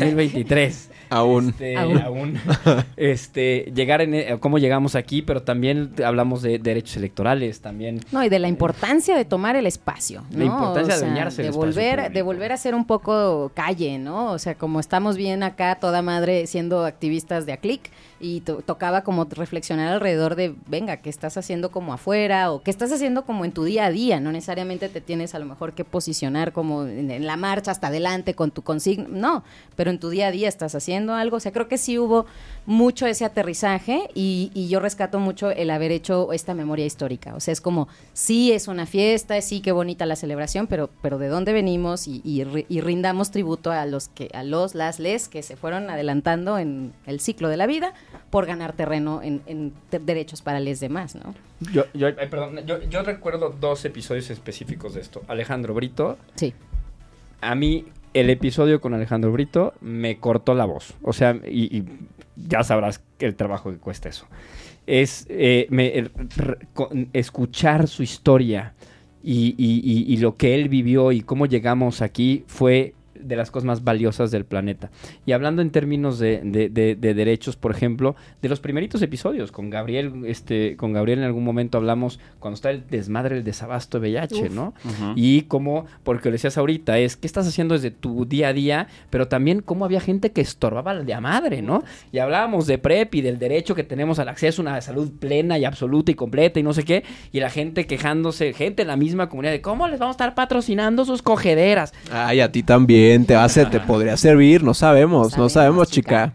2023. 0.00 0.90
Aún. 1.10 1.48
Este, 1.50 1.76
Aún. 1.76 1.98
aún. 2.00 2.40
Este, 2.96 3.70
llegar 3.74 4.00
en, 4.00 4.14
eh, 4.14 4.36
cómo 4.40 4.58
llegamos 4.58 4.94
aquí, 4.94 5.20
pero 5.22 5.42
también 5.42 5.90
hablamos 6.04 6.40
de 6.42 6.58
derechos 6.58 6.96
electorales, 6.96 7.60
también. 7.60 8.00
No, 8.12 8.24
y 8.24 8.28
de 8.28 8.38
la 8.38 8.48
importancia 8.48 9.16
de 9.16 9.24
tomar 9.24 9.56
el 9.56 9.66
espacio. 9.66 10.24
La 10.30 10.38
¿no? 10.38 10.44
importancia 10.46 10.94
O 10.94 10.96
de 10.96 11.00
sea, 11.00 11.08
de 11.08 11.14
del 11.14 11.28
espacio 11.28 11.52
volver, 11.52 11.96
público. 11.96 12.14
de 12.14 12.22
volver 12.22 12.52
a 12.52 12.56
ser 12.56 12.74
un 12.74 12.86
poco 12.86 13.50
calle, 13.54 13.98
¿no? 13.98 14.32
O 14.32 14.38
sea, 14.38 14.54
como 14.54 14.80
estamos 14.80 15.16
bien 15.16 15.42
acá, 15.42 15.74
toda 15.80 16.00
madre 16.00 16.46
siendo 16.46 16.84
activistas 16.86 17.44
de 17.44 17.51
Aclic, 17.52 17.90
y 18.20 18.40
to- 18.40 18.62
tocaba 18.62 19.02
como 19.02 19.24
reflexionar 19.24 19.92
alrededor 19.92 20.34
de, 20.36 20.54
venga, 20.66 20.96
¿qué 20.98 21.10
estás 21.10 21.36
haciendo 21.36 21.70
como 21.70 21.92
afuera? 21.92 22.50
O 22.52 22.62
qué 22.62 22.70
estás 22.70 22.92
haciendo 22.92 23.24
como 23.24 23.44
en 23.44 23.52
tu 23.52 23.64
día 23.64 23.86
a 23.86 23.90
día, 23.90 24.20
no 24.20 24.32
necesariamente 24.32 24.88
te 24.88 25.00
tienes 25.00 25.34
a 25.34 25.38
lo 25.38 25.46
mejor 25.46 25.72
que 25.74 25.84
posicionar 25.84 26.52
como 26.52 26.84
en, 26.84 27.10
en 27.10 27.26
la 27.26 27.36
marcha 27.36 27.70
hasta 27.70 27.88
adelante 27.88 28.34
con 28.34 28.50
tu 28.50 28.62
consigna, 28.62 29.06
no, 29.08 29.44
pero 29.76 29.90
en 29.90 29.98
tu 29.98 30.08
día 30.10 30.28
a 30.28 30.30
día 30.30 30.48
estás 30.48 30.74
haciendo 30.74 31.14
algo, 31.14 31.36
o 31.36 31.40
sea, 31.40 31.52
creo 31.52 31.68
que 31.68 31.78
sí 31.78 31.98
hubo 31.98 32.26
mucho 32.64 33.06
ese 33.06 33.24
aterrizaje 33.24 34.08
y, 34.14 34.50
y 34.54 34.68
yo 34.68 34.78
rescato 34.78 35.18
mucho 35.18 35.50
el 35.50 35.70
haber 35.70 35.90
hecho 35.90 36.32
esta 36.32 36.54
memoria 36.54 36.86
histórica, 36.86 37.34
o 37.34 37.40
sea, 37.40 37.50
es 37.52 37.60
como, 37.60 37.88
sí 38.12 38.52
es 38.52 38.68
una 38.68 38.86
fiesta, 38.86 39.40
sí 39.40 39.60
qué 39.60 39.72
bonita 39.72 40.06
la 40.06 40.14
celebración, 40.14 40.68
pero, 40.68 40.88
pero 41.02 41.18
de 41.18 41.26
dónde 41.28 41.52
venimos 41.52 42.06
y, 42.06 42.20
y 42.24 42.44
ri- 42.44 42.66
y 42.68 42.80
rindamos 42.80 43.30
tributo 43.32 43.72
a 43.72 43.84
los 43.86 44.08
que, 44.08 44.28
a 44.32 44.44
los, 44.44 44.74
las, 44.76 45.00
les 45.00 45.28
que 45.28 45.42
se 45.42 45.56
fueron 45.56 45.90
adelantando 45.90 46.58
en 46.58 46.92
el 47.06 47.18
ciclo 47.18 47.48
de 47.48 47.56
la 47.56 47.66
vida 47.66 47.94
por 48.30 48.46
ganar 48.46 48.74
terreno 48.74 49.20
en, 49.22 49.72
derechos 49.90 50.40
para 50.42 50.60
los 50.60 50.78
demás, 50.80 51.14
¿no? 51.16 51.34
Yo, 51.72 51.84
yo, 51.94 52.06
ay, 52.06 52.28
perdón, 52.30 52.60
yo, 52.66 52.80
yo 52.82 53.02
recuerdo 53.02 53.54
dos 53.60 53.84
episodios 53.84 54.30
específicos 54.30 54.94
de 54.94 55.00
esto. 55.00 55.22
Alejandro 55.28 55.74
Brito. 55.74 56.16
Sí. 56.36 56.54
A 57.40 57.54
mí, 57.54 57.84
el 58.14 58.30
episodio 58.30 58.80
con 58.80 58.94
Alejandro 58.94 59.32
Brito 59.32 59.74
me 59.80 60.18
cortó 60.18 60.54
la 60.54 60.64
voz. 60.64 60.94
O 61.02 61.12
sea, 61.12 61.36
y, 61.46 61.76
y 61.76 61.84
ya 62.36 62.62
sabrás 62.64 63.02
el 63.18 63.34
trabajo 63.34 63.70
que 63.70 63.78
cuesta 63.78 64.08
eso. 64.08 64.26
Es 64.86 65.26
eh, 65.28 65.68
con- 66.74 67.08
escuchar 67.12 67.86
su 67.88 68.02
historia 68.02 68.74
y 69.24 70.16
lo 70.18 70.36
que 70.36 70.54
él 70.54 70.68
vivió 70.68 71.12
y 71.12 71.20
cómo 71.22 71.46
llegamos 71.46 72.02
aquí 72.02 72.44
fue 72.48 72.94
de 73.22 73.36
las 73.36 73.50
cosas 73.50 73.66
más 73.66 73.84
valiosas 73.84 74.30
del 74.30 74.44
planeta. 74.44 74.90
Y 75.26 75.32
hablando 75.32 75.62
en 75.62 75.70
términos 75.70 76.18
de, 76.18 76.40
de- 76.44 76.68
de- 76.68 76.94
de 76.96 77.14
derechos, 77.14 77.56
por 77.56 77.70
ejemplo, 77.72 78.16
de 78.40 78.48
los 78.48 78.60
primeritos 78.60 79.00
episodios, 79.02 79.52
con 79.52 79.70
Gabriel, 79.70 80.22
este, 80.26 80.76
con 80.76 80.92
Gabriel 80.92 81.20
en 81.20 81.24
algún 81.24 81.44
momento 81.44 81.78
hablamos 81.78 82.20
cuando 82.38 82.54
está 82.56 82.70
el 82.70 82.84
desmadre, 82.88 83.36
el 83.38 83.44
desabasto 83.44 83.98
de 84.00 84.10
VIH, 84.10 84.42
Uf. 84.44 84.50
¿no? 84.52 84.74
Y 85.16 85.42
cómo, 85.42 85.86
porque 86.04 86.28
lo 86.28 86.32
decías 86.32 86.58
ahorita, 86.58 86.98
es 86.98 87.16
qué 87.16 87.26
estás 87.26 87.46
haciendo 87.46 87.74
desde 87.74 87.90
tu 87.90 88.24
día 88.26 88.48
a 88.48 88.52
día, 88.52 88.86
pero 89.10 89.28
también 89.28 89.60
cómo 89.62 89.84
había 89.84 90.00
gente 90.00 90.32
que 90.32 90.40
estorbaba 90.40 90.94
la 90.94 91.02
de 91.04 91.14
a 91.14 91.20
madre, 91.20 91.62
¿no? 91.62 91.82
Y 92.12 92.18
hablábamos 92.18 92.66
de 92.66 92.78
PrEP 92.78 93.14
y 93.16 93.20
del 93.20 93.38
derecho 93.38 93.74
que 93.74 93.84
tenemos 93.84 94.18
al 94.18 94.28
acceso 94.28 94.62
a 94.62 94.64
una 94.64 94.80
salud 94.80 95.10
plena 95.18 95.58
y 95.58 95.64
absoluta 95.64 96.10
y 96.10 96.14
completa 96.14 96.58
y 96.60 96.62
no 96.62 96.72
sé 96.72 96.84
qué, 96.84 97.04
y 97.32 97.40
la 97.40 97.50
gente 97.50 97.86
quejándose, 97.86 98.52
gente 98.52 98.82
en 98.82 98.88
la 98.88 98.96
misma 98.96 99.28
comunidad 99.28 99.52
de 99.52 99.60
cómo 99.60 99.86
les 99.88 99.98
vamos 99.98 100.14
a 100.14 100.16
estar 100.16 100.34
patrociando 100.34 101.04
sus 101.04 101.22
cogederas. 101.22 101.92
Ay, 102.10 102.40
a 102.40 102.50
ti 102.50 102.62
también 102.62 103.11
te 103.26 103.34
va 103.34 103.44
a 103.44 103.48
ser, 103.48 103.70
te 103.70 103.80
podría 103.80 104.16
servir, 104.16 104.62
no 104.62 104.74
sabemos, 104.74 105.36
no 105.38 105.48
sabemos, 105.48 105.88
chica. 105.90 106.32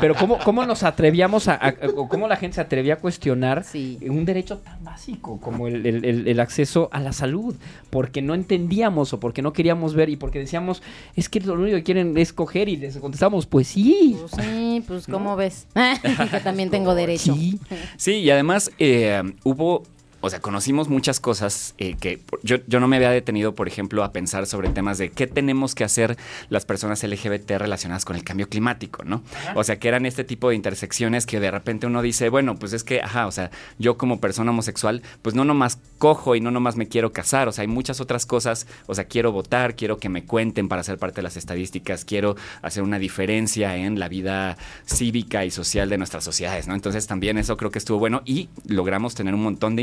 Pero 0.00 0.14
cómo, 0.16 0.38
cómo 0.44 0.66
nos 0.66 0.82
atrevíamos 0.82 1.46
a, 1.46 1.54
a- 1.54 1.74
o 1.96 2.08
cómo 2.08 2.26
la 2.26 2.34
gente 2.36 2.56
se 2.56 2.60
atrevía 2.60 2.94
a 2.94 2.96
cuestionar 2.96 3.64
un 4.08 4.24
derecho 4.24 4.58
tan 4.58 4.82
básico 4.82 5.38
como 5.40 5.68
el, 5.68 5.86
el- 5.86 6.04
el- 6.04 6.28
el 6.28 6.40
acceso 6.40 6.88
a 6.92 6.98
la 7.00 7.12
salud, 7.12 7.54
porque 7.90 8.22
no 8.22 8.34
entendíamos 8.34 9.12
o 9.12 9.20
porque 9.20 9.40
no 9.42 9.52
queríamos 9.52 9.94
ver 9.94 10.08
y 10.08 10.16
porque 10.16 10.40
decíamos, 10.40 10.82
es 11.14 11.28
que 11.28 11.38
lo 11.40 11.54
único 11.54 11.76
que 11.76 11.84
quieren 11.84 12.18
es 12.18 12.32
coger 12.32 12.68
y 12.68 12.76
les 12.76 12.96
contestamos, 12.96 13.46
pues 13.46 13.68
sí. 13.68 14.16
Sí, 14.40 14.82
pues 14.86 15.06
¿cómo 15.06 15.36
ves? 15.36 15.68
que 16.30 16.40
también 16.40 16.70
tengo 16.70 16.94
derecho. 16.94 17.36
Sí, 17.96 18.14
y 18.14 18.30
además 18.30 18.70
eh, 18.78 19.22
hubo, 19.44 19.84
o 20.24 20.30
sea, 20.30 20.40
conocimos 20.40 20.88
muchas 20.88 21.20
cosas 21.20 21.74
eh, 21.78 21.96
que 22.00 22.20
yo, 22.42 22.56
yo 22.66 22.80
no 22.80 22.88
me 22.88 22.96
había 22.96 23.10
detenido, 23.10 23.54
por 23.54 23.68
ejemplo, 23.68 24.02
a 24.04 24.12
pensar 24.12 24.46
sobre 24.46 24.70
temas 24.70 24.96
de 24.96 25.10
qué 25.10 25.26
tenemos 25.26 25.74
que 25.74 25.84
hacer 25.84 26.16
las 26.48 26.64
personas 26.64 27.02
LGBT 27.02 27.50
relacionadas 27.58 28.04
con 28.04 28.16
el 28.16 28.24
cambio 28.24 28.48
climático, 28.48 29.04
¿no? 29.04 29.22
O 29.54 29.64
sea, 29.64 29.78
que 29.78 29.88
eran 29.88 30.06
este 30.06 30.24
tipo 30.24 30.48
de 30.48 30.54
intersecciones 30.54 31.26
que 31.26 31.40
de 31.40 31.50
repente 31.50 31.86
uno 31.86 32.00
dice, 32.00 32.30
bueno, 32.30 32.56
pues 32.56 32.72
es 32.72 32.84
que, 32.84 33.02
ajá, 33.02 33.26
o 33.26 33.32
sea, 33.32 33.50
yo 33.78 33.98
como 33.98 34.18
persona 34.18 34.50
homosexual, 34.50 35.02
pues 35.20 35.34
no 35.34 35.44
nomás 35.44 35.78
cojo 35.98 36.34
y 36.36 36.40
no 36.40 36.50
nomás 36.50 36.76
me 36.76 36.88
quiero 36.88 37.12
casar, 37.12 37.48
o 37.48 37.52
sea, 37.52 37.62
hay 37.62 37.68
muchas 37.68 38.00
otras 38.00 38.24
cosas, 38.24 38.66
o 38.86 38.94
sea, 38.94 39.04
quiero 39.04 39.30
votar, 39.30 39.76
quiero 39.76 39.98
que 39.98 40.08
me 40.08 40.24
cuenten 40.24 40.68
para 40.68 40.82
ser 40.82 40.98
parte 40.98 41.16
de 41.16 41.22
las 41.22 41.36
estadísticas, 41.36 42.04
quiero 42.04 42.36
hacer 42.62 42.82
una 42.82 42.98
diferencia 42.98 43.76
en 43.76 43.98
la 43.98 44.08
vida 44.08 44.56
cívica 44.86 45.44
y 45.44 45.50
social 45.50 45.88
de 45.90 45.98
nuestras 45.98 46.24
sociedades, 46.24 46.66
¿no? 46.66 46.74
Entonces 46.74 47.06
también 47.06 47.36
eso 47.36 47.56
creo 47.56 47.70
que 47.70 47.78
estuvo 47.78 47.98
bueno 47.98 48.22
y 48.24 48.48
logramos 48.66 49.14
tener 49.14 49.34
un 49.34 49.42
montón 49.42 49.76
de 49.76 49.82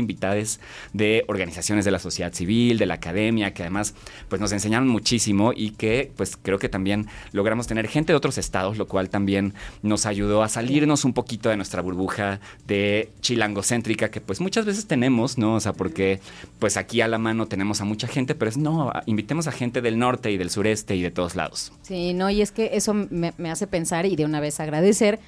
de 0.92 1.24
organizaciones 1.28 1.84
de 1.84 1.90
la 1.90 1.98
sociedad 1.98 2.32
civil, 2.32 2.78
de 2.78 2.86
la 2.86 2.94
academia, 2.94 3.54
que 3.54 3.62
además 3.62 3.94
pues 4.28 4.40
nos 4.40 4.52
enseñaron 4.52 4.88
muchísimo 4.88 5.52
y 5.54 5.70
que 5.70 6.10
pues 6.16 6.36
creo 6.36 6.58
que 6.58 6.68
también 6.68 7.06
logramos 7.32 7.66
tener 7.66 7.88
gente 7.88 8.12
de 8.12 8.16
otros 8.16 8.38
estados, 8.38 8.78
lo 8.78 8.86
cual 8.86 9.10
también 9.10 9.54
nos 9.82 10.06
ayudó 10.06 10.42
a 10.42 10.48
salirnos 10.48 11.04
un 11.04 11.12
poquito 11.12 11.48
de 11.48 11.56
nuestra 11.56 11.82
burbuja 11.82 12.40
de 12.66 13.10
chilangocéntrica 13.20 14.10
que 14.10 14.20
pues 14.20 14.40
muchas 14.40 14.64
veces 14.64 14.86
tenemos, 14.86 15.38
¿no? 15.38 15.54
O 15.54 15.60
sea, 15.60 15.72
porque 15.72 16.20
pues 16.58 16.76
aquí 16.76 17.00
a 17.00 17.08
la 17.08 17.18
mano 17.18 17.46
tenemos 17.46 17.80
a 17.80 17.84
mucha 17.84 18.08
gente, 18.08 18.34
pero 18.34 18.48
es 18.48 18.56
no, 18.56 18.92
invitemos 19.06 19.46
a 19.46 19.52
gente 19.52 19.80
del 19.80 19.98
norte 19.98 20.30
y 20.30 20.36
del 20.36 20.50
sureste 20.50 20.96
y 20.96 21.02
de 21.02 21.10
todos 21.10 21.36
lados. 21.36 21.72
Sí, 21.82 22.14
no, 22.14 22.30
y 22.30 22.42
es 22.42 22.52
que 22.52 22.70
eso 22.74 22.94
me, 22.94 23.32
me 23.36 23.50
hace 23.50 23.66
pensar 23.66 24.06
y 24.06 24.16
de 24.16 24.24
una 24.24 24.40
vez 24.40 24.60
agradecer, 24.60 25.20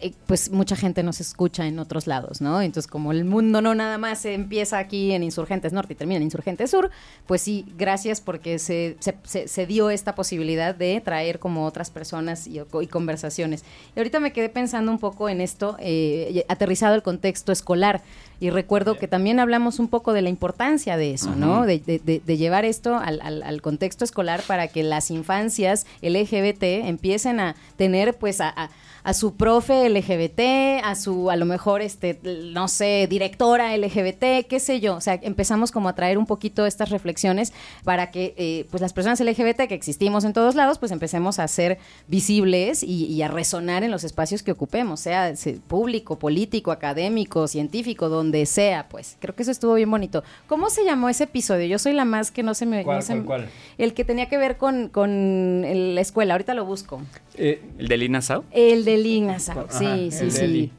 eh, 0.00 0.12
pues 0.26 0.50
mucha 0.50 0.76
gente 0.76 1.02
nos 1.02 1.20
escucha 1.20 1.66
en 1.66 1.78
otros 1.78 2.06
lados, 2.06 2.40
¿no? 2.40 2.60
Entonces, 2.60 2.90
como 2.90 3.12
el 3.12 3.24
mundo 3.24 3.62
no 3.62 3.74
nada 3.74 3.98
más 3.98 4.20
se 4.20 4.34
empieza 4.46 4.78
aquí 4.78 5.10
en 5.12 5.24
Insurgentes 5.24 5.72
Norte 5.72 5.92
y 5.94 5.96
termina 5.96 6.18
en 6.18 6.22
Insurgentes 6.22 6.70
Sur, 6.70 6.90
pues 7.26 7.42
sí, 7.42 7.66
gracias 7.76 8.20
porque 8.20 8.60
se, 8.60 8.96
se, 9.00 9.16
se- 9.24 9.48
se 9.48 9.66
dio 9.66 9.90
esta 9.90 10.14
posibilidad 10.14 10.72
de 10.74 11.00
traer 11.04 11.40
como 11.40 11.66
otras 11.66 11.90
personas 11.90 12.46
y, 12.46 12.60
y 12.60 12.86
conversaciones. 12.86 13.64
Y 13.96 13.98
ahorita 13.98 14.20
me 14.20 14.32
quedé 14.32 14.48
pensando 14.48 14.92
un 14.92 14.98
poco 15.00 15.28
en 15.28 15.40
esto, 15.40 15.76
eh, 15.80 16.44
aterrizado 16.48 16.94
el 16.94 17.02
contexto 17.02 17.50
escolar. 17.50 18.02
Y 18.38 18.50
recuerdo 18.50 18.98
que 18.98 19.08
también 19.08 19.40
hablamos 19.40 19.78
un 19.78 19.88
poco 19.88 20.12
de 20.12 20.20
la 20.22 20.28
importancia 20.28 20.96
de 20.98 21.14
eso, 21.14 21.34
¿no? 21.34 21.64
De, 21.66 21.78
de- 21.78 21.98
de- 21.98 22.20
de 22.24 22.36
llevar 22.36 22.64
esto 22.66 22.94
al, 22.96 23.20
al- 23.22 23.42
al 23.42 23.62
contexto 23.62 24.04
escolar 24.04 24.42
para 24.46 24.68
que 24.68 24.82
las 24.82 25.10
infancias 25.10 25.86
LGBT 26.02 26.62
empiecen 26.86 27.40
a 27.40 27.56
tener, 27.76 28.14
pues, 28.14 28.40
a, 28.40 28.48
a- 28.50 28.70
a 29.06 29.14
su 29.14 29.36
profe 29.36 29.88
LGBT, 29.88 30.82
a 30.84 30.96
su, 30.96 31.30
a 31.30 31.36
lo 31.36 31.44
mejor, 31.46 31.80
este, 31.80 32.18
no 32.24 32.66
sé, 32.66 33.06
directora 33.08 33.76
LGBT, 33.76 34.44
qué 34.48 34.58
sé 34.58 34.80
yo. 34.80 34.96
O 34.96 35.00
sea, 35.00 35.20
empezamos 35.22 35.70
como 35.70 35.88
a 35.88 35.94
traer 35.94 36.18
un 36.18 36.26
poquito 36.26 36.66
estas 36.66 36.90
reflexiones 36.90 37.52
para 37.84 38.10
que, 38.10 38.34
eh, 38.36 38.66
pues, 38.68 38.80
las 38.80 38.92
personas 38.92 39.20
LGBT 39.20 39.68
que 39.68 39.74
existimos 39.76 40.24
en 40.24 40.32
todos 40.32 40.56
lados, 40.56 40.78
pues, 40.80 40.90
empecemos 40.90 41.38
a 41.38 41.46
ser 41.46 41.78
visibles 42.08 42.82
y, 42.82 43.04
y 43.06 43.22
a 43.22 43.28
resonar 43.28 43.84
en 43.84 43.92
los 43.92 44.02
espacios 44.02 44.42
que 44.42 44.50
ocupemos, 44.50 44.98
sea 44.98 45.36
se- 45.36 45.60
público, 45.68 46.18
político, 46.18 46.72
académico, 46.72 47.46
científico, 47.46 48.08
donde 48.08 48.44
sea, 48.44 48.88
pues. 48.88 49.16
Creo 49.20 49.36
que 49.36 49.42
eso 49.42 49.52
estuvo 49.52 49.74
bien 49.74 49.88
bonito. 49.90 50.24
¿Cómo 50.48 50.68
se 50.68 50.84
llamó 50.84 51.08
ese 51.08 51.24
episodio? 51.24 51.66
Yo 51.66 51.78
soy 51.78 51.92
la 51.92 52.04
más 52.04 52.32
que 52.32 52.42
no 52.42 52.54
se 52.54 52.66
me... 52.66 52.82
¿Cuál, 52.82 52.96
no 52.96 53.02
se 53.02 53.12
cuál, 53.12 53.20
me- 53.20 53.26
cuál? 53.26 53.48
El 53.78 53.94
que 53.94 54.04
tenía 54.04 54.28
que 54.28 54.36
ver 54.36 54.56
con, 54.56 54.88
con 54.88 55.62
la 55.94 56.00
escuela. 56.00 56.34
Ahorita 56.34 56.54
lo 56.54 56.64
busco. 56.64 57.00
¿El 57.38 57.86
de 57.88 57.96
Lina 57.98 58.22
Sau? 58.22 58.42
El 58.50 58.84
de 58.86 58.95
Lina 58.96 59.38
Sau. 59.38 59.66
Sí, 59.70 59.84
Ajá, 59.84 59.96
sí, 60.10 60.30
sí. 60.30 60.40
Eli. 60.40 60.72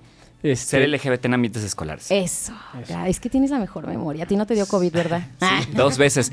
Ser 0.56 0.88
LGBT 0.88 1.26
en 1.26 1.34
ambientes 1.34 1.64
escolares. 1.64 2.12
Eso. 2.12 2.54
Ya, 2.88 3.08
es 3.08 3.20
que 3.20 3.30
tienes 3.30 3.50
la 3.50 3.60
mejor 3.60 3.88
memoria. 3.88 4.24
A 4.24 4.28
ti 4.28 4.36
no 4.36 4.46
te 4.46 4.54
dio 4.54 4.68
COVID, 4.68 4.92
¿verdad? 4.92 5.28
Ah. 5.42 5.62
Dos 5.74 5.98
veces. 5.98 6.32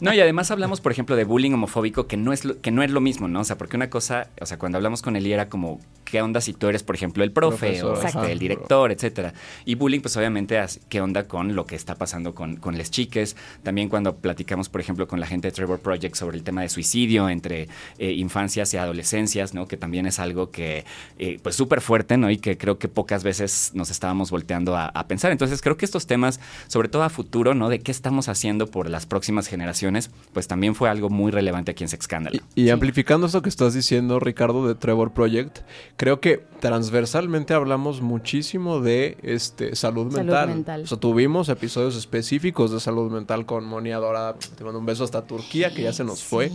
No, 0.00 0.12
y 0.12 0.20
además 0.20 0.50
hablamos, 0.50 0.80
por 0.80 0.92
ejemplo, 0.92 1.16
de 1.16 1.24
bullying 1.24 1.52
homofóbico, 1.52 2.06
que 2.06 2.16
no 2.16 2.32
es 2.32 2.44
lo, 2.44 2.60
que 2.60 2.70
no 2.70 2.82
es 2.82 2.90
lo 2.90 3.00
mismo, 3.00 3.28
¿no? 3.28 3.40
O 3.40 3.44
sea, 3.44 3.56
porque 3.56 3.76
una 3.76 3.88
cosa, 3.90 4.28
o 4.40 4.46
sea, 4.46 4.58
cuando 4.58 4.76
hablamos 4.76 5.02
con 5.02 5.16
Eli 5.16 5.32
era 5.32 5.48
como, 5.48 5.80
¿qué 6.06 6.22
onda 6.22 6.40
si 6.40 6.54
tú 6.54 6.68
eres, 6.68 6.82
por 6.82 6.94
ejemplo, 6.94 7.24
el 7.24 7.32
profe 7.32 7.78
Profesor, 7.78 7.98
o 7.98 8.02
este, 8.02 8.32
el 8.32 8.38
director, 8.38 8.92
etcétera? 8.92 9.34
Y 9.64 9.74
bullying, 9.74 10.00
pues 10.00 10.16
obviamente, 10.16 10.58
¿qué 10.88 11.00
onda 11.00 11.24
con 11.24 11.54
lo 11.54 11.66
que 11.66 11.76
está 11.76 11.96
pasando 11.96 12.34
con, 12.34 12.56
con 12.56 12.78
las 12.78 12.90
chiques? 12.90 13.36
También 13.62 13.88
cuando 13.88 14.16
platicamos, 14.16 14.68
por 14.68 14.80
ejemplo, 14.80 15.06
con 15.06 15.20
la 15.20 15.26
gente 15.26 15.48
de 15.48 15.52
Trevor 15.52 15.80
Project 15.80 16.14
sobre 16.14 16.38
el 16.38 16.44
tema 16.44 16.62
de 16.62 16.68
suicidio 16.68 17.28
entre 17.28 17.68
eh, 17.98 18.12
infancias 18.12 18.72
y 18.72 18.76
adolescencias, 18.76 19.52
¿no? 19.52 19.66
Que 19.66 19.76
también 19.76 20.06
es 20.06 20.18
algo 20.18 20.50
que, 20.50 20.84
eh, 21.18 21.38
pues, 21.42 21.56
súper 21.56 21.80
fuerte, 21.80 22.16
¿no? 22.16 22.30
Y 22.30 22.38
que 22.38 22.56
creo 22.56 22.78
que 22.78 22.88
pocas 22.88 23.24
veces 23.24 23.72
nos 23.74 23.90
estábamos 23.90 24.30
volteando 24.30 24.76
a, 24.76 24.86
a 24.86 25.08
pensar. 25.08 25.32
Entonces, 25.32 25.60
creo 25.60 25.76
que 25.76 25.84
estos 25.84 26.06
temas, 26.06 26.40
sobre 26.68 26.88
todo 26.88 27.02
a 27.02 27.10
futuro, 27.10 27.54
¿no? 27.54 27.68
De 27.68 27.80
qué 27.80 27.90
estamos 27.90 28.28
haciendo 28.28 28.68
por 28.68 28.88
las 28.88 29.06
próximas 29.06 29.48
generaciones, 29.48 30.10
pues 30.32 30.46
también 30.46 30.74
fue 30.74 30.88
algo 30.88 31.10
muy 31.10 31.32
relevante 31.32 31.72
aquí 31.72 31.84
en 31.84 31.88
Sexcándalo. 31.88 32.38
Y 32.54 32.70
amplificando 32.70 33.26
eso 33.26 33.42
que 33.42 33.48
estás 33.48 33.74
diciendo, 33.74 34.20
Ricardo, 34.20 34.68
de 34.68 34.74
Trevor 34.74 35.12
Project, 35.12 35.58
creo 35.96 36.20
que 36.20 36.44
transversalmente 36.60 37.54
hablamos 37.54 38.00
muchísimo 38.00 38.80
de 38.80 39.18
este 39.22 39.76
salud 39.76 40.10
Salud 40.10 40.16
mental. 40.16 40.48
mental. 40.48 40.82
O 40.82 40.86
sea, 40.86 40.98
tuvimos 40.98 41.48
episodios 41.48 41.96
específicos 41.96 42.70
de 42.70 42.80
salud 42.80 43.10
mental 43.10 43.46
con 43.46 43.64
Moni 43.64 43.92
Adora. 43.92 44.34
Te 44.56 44.64
mando 44.64 44.78
un 44.78 44.86
beso 44.86 45.04
hasta 45.04 45.22
Turquía, 45.26 45.72
que 45.72 45.82
ya 45.82 45.92
se 45.92 46.04
nos 46.04 46.22
fue. 46.22 46.50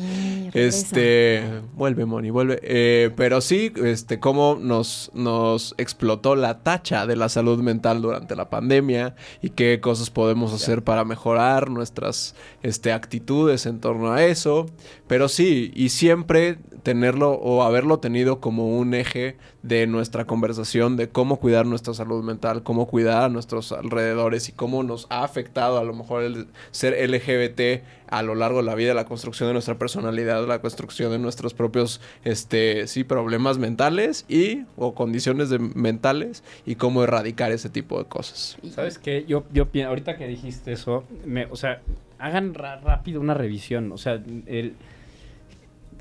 Este, 0.53 1.61
vuelve 1.73 2.05
Moni, 2.05 2.29
vuelve. 2.29 2.59
Eh, 2.63 3.11
pero 3.15 3.41
sí, 3.41 3.71
este, 3.83 4.19
cómo 4.19 4.57
nos, 4.59 5.11
nos 5.13 5.75
explotó 5.77 6.35
la 6.35 6.59
tacha 6.59 7.05
de 7.05 7.15
la 7.15 7.29
salud 7.29 7.61
mental 7.61 8.01
durante 8.01 8.35
la 8.35 8.49
pandemia 8.49 9.15
y 9.41 9.51
qué 9.51 9.79
cosas 9.81 10.09
podemos 10.09 10.53
hacer 10.53 10.83
para 10.83 11.05
mejorar 11.05 11.69
nuestras 11.69 12.35
este, 12.63 12.91
actitudes 12.91 13.65
en 13.65 13.79
torno 13.79 14.11
a 14.11 14.23
eso. 14.23 14.65
Pero 15.07 15.29
sí, 15.29 15.71
y 15.75 15.89
siempre 15.89 16.57
tenerlo 16.83 17.31
o 17.33 17.63
haberlo 17.63 17.99
tenido 17.99 18.39
como 18.39 18.77
un 18.77 18.93
eje 18.93 19.30
de 19.63 19.87
nuestra 19.87 20.25
conversación 20.25 20.97
de 20.97 21.09
cómo 21.09 21.37
cuidar 21.39 21.65
nuestra 21.65 21.93
salud 21.93 22.23
mental, 22.23 22.63
cómo 22.63 22.87
cuidar 22.87 23.23
a 23.23 23.29
nuestros 23.29 23.71
alrededores 23.71 24.49
y 24.49 24.51
cómo 24.51 24.83
nos 24.83 25.07
ha 25.09 25.23
afectado 25.23 25.77
a 25.77 25.83
lo 25.83 25.93
mejor 25.93 26.23
el 26.23 26.47
ser 26.71 26.93
LGBT 27.09 27.83
a 28.09 28.23
lo 28.23 28.35
largo 28.35 28.57
de 28.59 28.65
la 28.65 28.75
vida, 28.75 28.93
la 28.93 29.05
construcción 29.05 29.47
de 29.49 29.53
nuestra 29.53 29.75
personalidad, 29.79 30.45
la 30.45 30.59
construcción 30.59 31.11
de 31.11 31.19
nuestros 31.19 31.53
propios 31.53 32.01
este 32.25 32.87
sí 32.87 33.03
problemas 33.05 33.57
mentales 33.57 34.25
y 34.27 34.63
o 34.75 34.93
condiciones 34.93 35.49
de- 35.49 35.59
mentales 35.59 36.43
y 36.65 36.75
cómo 36.75 37.03
erradicar 37.03 37.51
ese 37.53 37.69
tipo 37.69 37.97
de 37.97 38.05
cosas. 38.05 38.57
¿Sabes 38.75 38.99
qué? 38.99 39.23
Yo, 39.27 39.45
yo 39.53 39.67
ahorita 39.87 40.17
que 40.17 40.27
dijiste 40.27 40.73
eso, 40.73 41.05
me- 41.25 41.45
o 41.45 41.55
sea, 41.55 41.81
hagan 42.19 42.53
rápido 42.53 43.19
una 43.19 43.33
revisión. 43.33 43.91
O 43.93 43.97
sea, 43.97 44.21
el, 44.45 44.75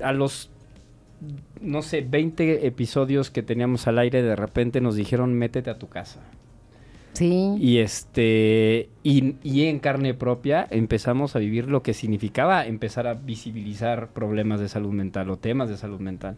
a 0.03 0.11
los, 0.11 0.50
no 1.61 1.81
sé, 1.81 2.01
20 2.01 2.65
episodios 2.65 3.29
que 3.29 3.43
teníamos 3.43 3.87
al 3.87 3.99
aire, 3.99 4.21
de 4.21 4.35
repente 4.35 4.81
nos 4.81 4.95
dijeron, 4.95 5.33
métete 5.33 5.69
a 5.69 5.77
tu 5.77 5.87
casa. 5.87 6.21
Sí. 7.13 7.55
Y 7.59 7.79
este 7.79 8.89
y, 9.03 9.35
y 9.43 9.65
en 9.65 9.79
carne 9.79 10.13
propia 10.13 10.65
empezamos 10.71 11.35
a 11.35 11.39
vivir 11.39 11.67
lo 11.67 11.83
que 11.83 11.93
significaba 11.93 12.65
empezar 12.65 13.05
a 13.05 13.15
visibilizar 13.15 14.09
problemas 14.13 14.61
de 14.61 14.69
salud 14.69 14.93
mental 14.93 15.29
o 15.29 15.37
temas 15.37 15.69
de 15.69 15.77
salud 15.77 15.99
mental. 15.99 16.37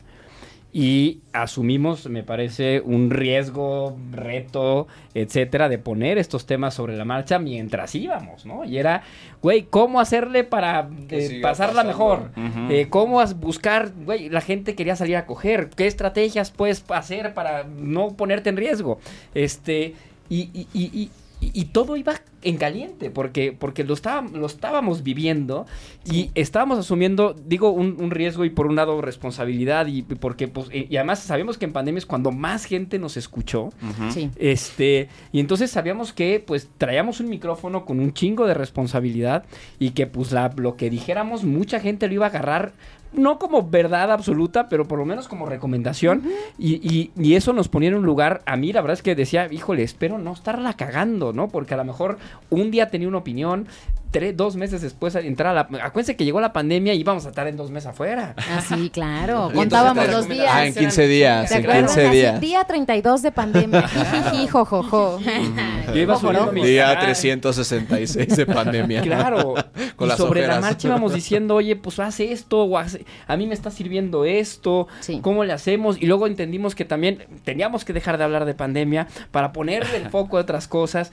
Y 0.76 1.20
asumimos, 1.34 2.10
me 2.10 2.24
parece, 2.24 2.82
un 2.82 3.12
riesgo, 3.12 3.96
reto, 4.12 4.88
etcétera, 5.14 5.70
de 5.70 5.78
poner 5.78 6.18
estos 6.18 6.48
temas 6.48 6.74
sobre 6.74 6.98
la 6.98 7.06
marcha 7.06 7.38
mientras 7.38 7.94
íbamos, 7.94 8.48
¿no? 8.48 8.66
Y 8.66 8.80
era, 8.80 9.04
güey, 9.44 9.68
¿cómo 9.70 10.00
hacerle 10.00 10.44
para 10.44 10.90
eh, 11.10 11.40
pasarla 11.44 11.84
pasando. 11.84 11.88
mejor? 11.88 12.32
Eh, 12.72 12.88
¿Cómo 12.90 13.24
buscar, 13.36 13.92
güey, 14.04 14.30
la 14.30 14.42
gente 14.42 14.74
quería 14.74 14.96
salir 14.96 15.16
a 15.18 15.28
coger? 15.28 15.70
¿Qué 15.70 15.86
estrategias 15.86 16.50
puedes 16.50 16.84
hacer 16.90 17.36
para 17.36 17.66
no 17.66 18.10
ponerte 18.16 18.50
en 18.50 18.58
riesgo? 18.58 19.00
Este, 19.36 19.94
y, 20.28 20.50
y- 20.56 20.68
y- 20.74 21.12
y- 21.54 21.66
todo 21.66 21.96
iba 21.98 22.14
en 22.44 22.58
caliente, 22.58 23.10
porque, 23.10 23.52
porque 23.58 23.84
lo, 23.84 23.94
estaba- 23.94 24.28
lo 24.30 24.46
estábamos 24.46 25.02
viviendo 25.02 25.66
y 26.06 26.30
estábamos 26.36 26.78
asumiendo, 26.78 27.34
digo, 27.46 27.70
un, 27.72 27.96
un 28.00 28.12
riesgo 28.12 28.44
y 28.46 28.50
por 28.50 28.68
un 28.68 28.76
lado 28.76 29.02
responsabilidad, 29.02 29.88
y 29.88 30.02
porque, 30.04 30.48
pues, 30.48 30.68
y 30.72 30.88
y 30.94 30.98
además 30.98 31.20
sabemos 31.20 31.58
que 31.58 31.66
en 31.66 31.74
pandemia 31.74 31.98
es 32.00 32.06
cuando 32.06 32.32
más 32.32 32.66
gente 32.66 33.00
nos 33.00 33.18
escuchó. 33.18 33.70
Sí. 34.12 34.30
Este, 34.36 35.08
y 35.32 35.40
entonces 35.40 35.72
sabíamos 35.72 36.14
que 36.14 36.44
pues 36.46 36.70
traíamos 36.78 37.20
un 37.20 37.30
micrófono 37.30 37.86
con 37.86 38.00
un 38.00 38.14
chingo 38.14 38.46
de 38.46 38.54
responsabilidad 38.54 39.46
y 39.80 39.92
que 39.92 40.06
pues 40.06 40.32
la, 40.32 40.54
lo 40.58 40.76
que 40.76 40.90
dijéramos 40.90 41.44
mucha 41.44 41.80
gente 41.80 42.08
lo 42.08 42.14
iba 42.16 42.26
a 42.26 42.30
agarrar 42.30 42.74
no 43.14 43.40
como 43.40 43.70
verdad 43.70 44.12
absoluta, 44.12 44.70
pero 44.70 44.88
por 44.88 45.00
lo 45.00 45.06
menos 45.06 45.28
como 45.28 45.46
recomendación. 45.46 46.24
y, 46.58 46.74
y- 46.76 47.12
y 47.16 47.36
eso 47.36 47.54
nos 47.54 47.68
ponía 47.70 47.90
en 47.90 47.96
un 47.96 48.06
lugar, 48.06 48.42
a 48.46 48.56
mí 48.58 48.72
la 48.74 48.82
verdad 48.82 48.94
es 48.94 49.02
que 49.04 49.16
decía, 49.16 49.48
híjole, 49.52 49.84
espero 49.84 50.18
no 50.18 50.34
estarla 50.34 50.74
cagando, 50.74 51.34
¿no? 51.34 51.48
Porque 51.48 51.74
a 51.74 51.78
lo 51.78 51.84
mejor 51.86 52.18
un 52.50 52.72
día 52.72 52.90
tenía 52.90 53.08
una 53.08 53.18
opinión, 53.20 53.68
tres, 54.14 54.38
dos 54.38 54.56
meses 54.56 54.82
después 54.82 55.14
entrar 55.16 55.50
a 55.58 55.68
la... 55.70 55.84
Acuérdense 55.84 56.16
que 56.16 56.24
llegó 56.24 56.40
la 56.40 56.54
pandemia 56.54 56.94
y 56.94 57.00
íbamos 57.02 57.26
a 57.26 57.30
estar 57.30 57.48
en 57.48 57.58
dos 57.58 57.70
meses 57.72 57.88
afuera. 57.90 58.34
Ah, 58.38 58.62
sí, 58.66 58.90
claro. 58.94 59.52
Contábamos 59.54 60.08
los 60.10 60.30
días. 60.30 60.48
Ah, 60.50 60.66
en 60.66 60.74
15 60.74 61.08
días, 61.08 61.50
¿Te 61.50 61.56
en 61.56 61.64
acuerdas? 61.64 61.92
15 61.92 62.08
Así, 62.08 62.16
días. 62.18 62.40
Día 62.40 62.64
32 62.64 63.22
de 63.24 63.32
pandemia. 63.32 63.90
Hijo, 64.42 64.64
jojo. 64.64 65.20
Yo 65.94 65.96
iba 66.00 66.16
subiendo 66.18 66.52
mis- 66.54 66.64
Día 66.64 66.92
Ah, 66.92 67.00
366 67.02 68.38
de 68.38 68.46
pandemia. 68.46 69.02
Claro. 69.02 69.56
Con 69.96 70.08
y 70.08 70.10
las 70.10 70.18
sobre 70.18 70.42
ojeras. 70.42 70.56
la 70.58 70.62
marcha 70.62 70.88
íbamos 70.88 71.14
diciendo, 71.14 71.56
oye, 71.56 71.76
pues 71.76 72.00
haz 72.00 72.20
esto, 72.20 72.60
o 72.64 72.78
haz- 72.78 73.00
a 73.28 73.36
mí 73.36 73.48
me 73.48 73.54
está 73.56 73.72
sirviendo 73.72 74.24
esto, 74.26 74.88
¿cómo 75.22 75.44
le 75.44 75.54
hacemos? 75.54 76.02
Y 76.02 76.06
luego 76.06 76.28
entendimos 76.28 76.76
que 76.76 76.86
también 76.86 77.26
teníamos 77.44 77.84
que 77.84 77.94
dejar 77.94 78.18
de 78.18 78.24
hablar 78.24 78.46
de 78.46 78.54
pandemia 78.54 79.08
para 79.32 79.52
ponerle 79.52 79.98
el 79.98 80.10
foco 80.10 80.38
a 80.38 80.42
otras 80.42 80.68
cosas. 80.68 81.12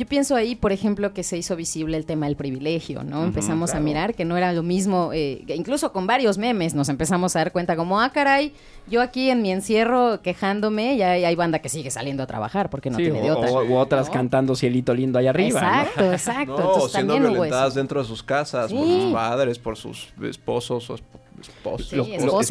Yo 0.00 0.06
pienso 0.06 0.34
ahí, 0.34 0.54
por 0.56 0.72
ejemplo, 0.72 1.12
que 1.12 1.22
se 1.22 1.36
hizo 1.36 1.56
visible 1.56 1.94
el 1.98 2.06
tema 2.06 2.24
del 2.24 2.34
privilegio, 2.34 3.04
¿no? 3.04 3.22
Empezamos 3.22 3.74
a 3.74 3.80
mirar 3.80 4.14
que 4.14 4.24
no 4.24 4.38
era 4.38 4.50
lo 4.54 4.62
mismo, 4.62 5.10
eh, 5.12 5.44
incluso 5.48 5.92
con 5.92 6.06
varios 6.06 6.38
memes 6.38 6.74
nos 6.74 6.88
empezamos 6.88 7.36
a 7.36 7.40
dar 7.40 7.52
cuenta 7.52 7.76
como, 7.76 8.00
ah, 8.00 8.08
caray, 8.10 8.54
yo 8.88 9.02
aquí 9.02 9.28
en 9.28 9.42
mi 9.42 9.52
encierro 9.52 10.22
quejándome 10.22 10.94
y 10.94 11.02
hay, 11.02 11.24
hay 11.26 11.34
banda 11.36 11.58
que 11.58 11.68
sigue 11.68 11.90
saliendo 11.90 12.22
a 12.22 12.26
trabajar 12.26 12.70
porque 12.70 12.88
no 12.88 12.96
Sí, 12.96 13.02
tiene 13.02 13.20
de 13.20 13.30
o, 13.30 13.38
otra. 13.38 13.50
o- 13.52 13.62
u 13.62 13.76
otras 13.76 14.08
cantando 14.08 14.56
cielito 14.56 14.94
lindo 14.94 15.18
allá 15.18 15.30
arriba. 15.30 15.60
¿no? 15.60 15.68
Exacto, 15.82 16.12
exacto. 16.12 16.52
No, 16.58 16.64
Entonces 16.72 16.92
siendo 16.92 17.12
también 17.14 17.32
violentadas 17.34 17.74
dentro 17.74 18.00
de 18.00 18.08
sus 18.08 18.22
casas, 18.22 18.72
por 18.72 18.86
sus 18.86 19.12
padres, 19.12 19.58
por 19.58 19.76
sus 19.76 20.08
esposos 20.22 20.88
o 20.88 20.94
esp- 20.94 21.00
espos- 21.42 21.84
Sí, 21.90 21.96
lo- 21.96 22.40
esposes. 22.40 22.50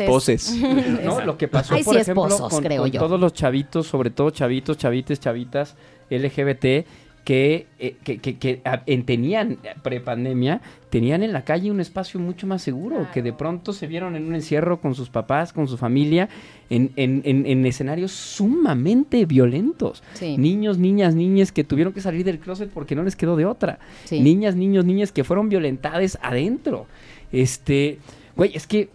esposes. 0.52 0.56
No, 1.04 1.22
lo 1.22 1.36
que 1.36 1.48
pasó, 1.48 1.74
Ay, 1.74 1.84
por 1.84 1.96
sí, 1.96 2.02
ejemplo, 2.02 2.28
esposos, 2.28 2.50
con, 2.54 2.64
creo 2.64 2.84
con 2.84 2.92
yo. 2.92 3.00
todos 3.00 3.20
los 3.20 3.34
chavitos, 3.34 3.88
sobre 3.88 4.12
todo 4.12 4.30
chavitos, 4.30 4.78
chavites, 4.78 5.20
chavitas 5.20 5.76
LGBT, 6.12 6.86
que, 7.24 7.68
eh, 7.78 7.96
que, 8.04 8.18
que- 8.18 8.38
que, 8.38 8.62
ah, 8.66 8.82
en- 8.88 9.06
tenían 9.06 9.60
prepandemia, 9.84 10.62
tenían 10.90 11.22
en 11.22 11.32
la 11.34 11.44
calle 11.44 11.70
un 11.70 11.80
espacio 11.80 12.20
mucho 12.20 12.48
más 12.48 12.62
seguro, 12.64 13.08
que 13.14 13.22
de 13.22 13.34
pronto 13.34 13.72
se 13.74 13.86
vieron 13.86 14.16
en 14.16 14.26
un 14.26 14.34
encierro 14.36 14.82
con 14.82 14.96
sus 14.96 15.10
papás, 15.12 15.54
con 15.54 15.68
su 15.68 15.78
familia, 15.78 16.28
en, 16.72 16.92
en- 16.96 17.22
en- 17.26 17.46
en 17.46 17.66
escenarios 17.66 18.12
sumamente 18.12 19.26
violentos. 19.26 20.02
Sí. 20.14 20.38
Niños, 20.38 20.78
niñas, 20.80 21.14
niñas 21.14 21.52
que 21.52 21.64
tuvieron 21.64 21.94
que 21.94 22.02
salir 22.02 22.26
del 22.26 22.40
closet 22.40 22.70
porque 22.72 22.96
no 22.96 23.04
les 23.04 23.16
quedó 23.16 23.36
de 23.36 23.46
otra. 23.46 23.80
Sí. 24.06 24.20
Niñas, 24.22 24.56
niños, 24.56 24.86
niñas 24.86 25.12
que 25.12 25.24
fueron 25.24 25.50
violentadas 25.50 26.18
adentro. 26.24 26.88
Este, 27.32 28.00
güey, 28.36 28.52
es 28.56 28.66
que 28.66 28.90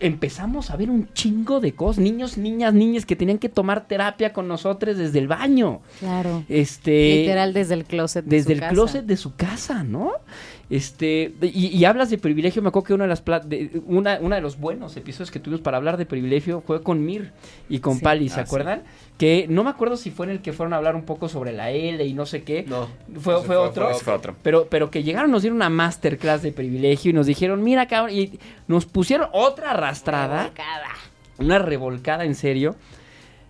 empezamos 0.00 0.70
a 0.70 0.76
ver 0.76 0.90
un 0.90 1.08
chingo 1.12 1.60
de 1.60 1.72
cosas. 1.72 2.02
Niños, 2.02 2.36
niñas, 2.38 2.74
niñas 2.74 3.06
que 3.06 3.16
tenían 3.16 3.38
que 3.38 3.48
tomar 3.48 3.86
terapia 3.86 4.32
con 4.32 4.48
nosotros 4.48 4.96
desde 4.96 5.18
el 5.18 5.28
baño. 5.28 5.80
Claro. 6.00 6.44
Este. 6.48 7.16
Literal 7.20 7.52
desde 7.52 7.74
el 7.74 7.84
closet. 7.84 8.24
de 8.24 8.36
Desde 8.36 8.46
su 8.46 8.52
el 8.52 8.60
casa. 8.60 8.72
closet 8.72 9.04
de 9.06 9.16
su 9.16 9.34
casa, 9.34 9.82
¿no? 9.84 10.12
Este, 10.70 11.32
y, 11.40 11.68
y 11.68 11.84
hablas 11.86 12.10
de 12.10 12.18
privilegio, 12.18 12.60
me 12.60 12.68
acuerdo 12.68 12.86
que 12.88 12.92
una 12.94 13.04
de 13.04 13.08
las 13.08 13.22
pla- 13.22 13.40
de, 13.40 13.80
una, 13.86 14.18
una 14.20 14.36
de 14.36 14.42
los 14.42 14.58
buenos 14.60 14.94
episodios 14.98 15.30
que 15.30 15.40
tuvimos 15.40 15.62
para 15.62 15.78
hablar 15.78 15.96
de 15.96 16.04
privilegio 16.04 16.60
fue 16.66 16.82
con 16.82 17.02
Mir 17.06 17.32
y 17.70 17.78
con 17.78 17.94
Sí. 17.96 18.02
Pali, 18.04 18.28
¿se 18.28 18.34
Ah, 18.40 18.44
sí. 18.44 18.48
acuerdan? 18.48 18.82
Que 19.16 19.46
no 19.48 19.64
me 19.64 19.70
acuerdo 19.70 19.96
si 19.96 20.10
fue 20.10 20.26
en 20.26 20.32
el 20.32 20.42
que 20.42 20.52
fueron 20.52 20.74
a 20.74 20.76
hablar 20.76 20.94
un 20.94 21.04
poco 21.06 21.30
sobre 21.30 21.52
la 21.52 21.70
L 21.70 22.04
y 22.04 22.12
no 22.12 22.26
sé 22.26 22.42
qué. 22.42 22.64
No. 22.68 22.86
Fue, 23.14 23.36
fue 23.36 23.42
fue- 23.46 23.56
otro. 23.56 23.86
fue 23.92 23.98
Fue 24.00 24.12
otro. 24.12 24.36
Pero, 24.42 24.66
pero 24.68 24.90
que 24.90 25.02
llegaron, 25.02 25.30
nos 25.30 25.40
dieron 25.40 25.56
una 25.56 25.70
masterclass 25.70 26.42
de 26.42 26.52
privilegio 26.52 27.10
y 27.10 27.14
nos 27.14 27.26
dijeron, 27.26 27.62
mira, 27.62 27.86
cabrón, 27.88 28.14
y 28.14 28.38
nos 28.66 28.84
pusieron 28.84 29.28
otra 29.32 29.70
arrastrada. 29.70 30.50
Una 31.38 31.58
revolcada 31.58 32.24
en 32.26 32.34
serio. 32.34 32.76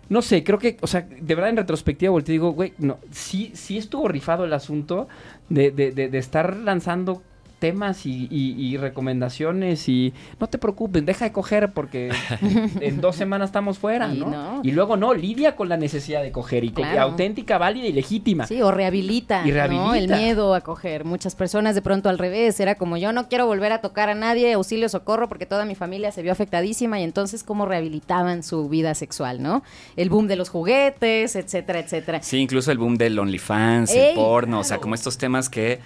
No 0.07 0.23
sé, 0.23 0.43
creo 0.43 0.57
que, 0.57 0.77
o 0.81 0.87
sea, 0.87 1.01
de 1.01 1.35
verdad 1.35 1.51
en 1.51 1.57
retrospectiva 1.57 2.09
volteo 2.11 2.33
y 2.33 2.37
digo, 2.37 2.49
güey, 2.51 2.73
no, 2.79 2.97
sí, 3.11 3.51
sí 3.53 3.77
estuvo 3.77 4.07
rifado 4.07 4.43
el 4.43 4.53
asunto 4.53 5.07
de, 5.49 5.71
de, 5.71 5.91
de, 5.91 6.09
de 6.09 6.17
estar 6.17 6.55
lanzando 6.57 7.21
temas 7.59 8.05
y, 8.05 8.27
y- 8.31 8.55
y 8.57 8.77
recomendaciones 8.77 9.87
y 9.89 10.13
no 10.39 10.47
te 10.47 10.57
preocupes, 10.57 11.05
deja 11.05 11.25
de 11.25 11.31
coger 11.31 11.71
porque 11.73 12.09
en 12.81 13.01
dos 13.01 13.15
semanas 13.15 13.49
estamos 13.49 13.77
fuera, 13.77 14.13
Y 14.13 14.19
¿no? 14.19 14.29
no. 14.29 14.61
Y 14.63 14.71
luego 14.71 14.97
no, 14.97 15.13
lidia 15.13 15.55
con 15.55 15.69
la 15.69 15.77
necesidad 15.77 16.21
de 16.23 16.31
coger 16.31 16.63
y, 16.63 16.69
Claro. 16.71 17.01
auténtica, 17.01 17.57
válida 17.57 17.87
y 17.87 17.91
legítima. 17.93 18.47
Sí, 18.47 18.61
o 18.61 18.71
rehabilita, 18.71 19.41
Y 19.45 19.49
¿no? 19.49 19.53
rehabilita. 19.55 19.97
El 20.15 20.21
miedo 20.21 20.53
a 20.55 20.61
coger. 20.61 21.03
Muchas 21.05 21.35
personas 21.35 21.75
de 21.75 21.81
pronto 21.81 22.09
al 22.09 22.17
revés, 22.17 22.59
era 22.59 22.75
como 22.75 22.95
yo 22.97 23.11
no 23.11 23.27
quiero 23.27 23.45
volver 23.45 23.71
a 23.73 23.81
tocar 23.81 24.09
a 24.09 24.15
nadie, 24.15 24.53
auxilio, 24.53 24.87
socorro, 24.89 25.27
porque 25.27 25.45
toda 25.45 25.65
mi 25.65 25.75
familia 25.75 26.11
se 26.11 26.21
vio 26.21 26.31
afectadísima 26.31 26.99
y 26.99 27.03
entonces 27.03 27.43
cómo 27.43 27.65
rehabilitaban 27.65 28.43
su 28.43 28.69
vida 28.69 28.93
sexual, 28.95 29.41
¿no? 29.41 29.63
El 29.97 30.09
boom 30.09 30.27
de 30.27 30.35
los 30.37 30.49
juguetes, 30.49 31.35
etcétera, 31.35 31.79
etcétera. 31.79 32.21
Sí, 32.21 32.37
incluso 32.37 32.71
el 32.71 32.77
boom 32.77 32.95
del 32.97 33.19
OnlyFans, 33.19 33.91
el 33.91 34.15
porno, 34.15 34.59
o 34.59 34.63
sea, 34.63 34.77
como 34.77 34.95
estos 34.95 35.17
temas 35.17 35.49
que, 35.49 35.79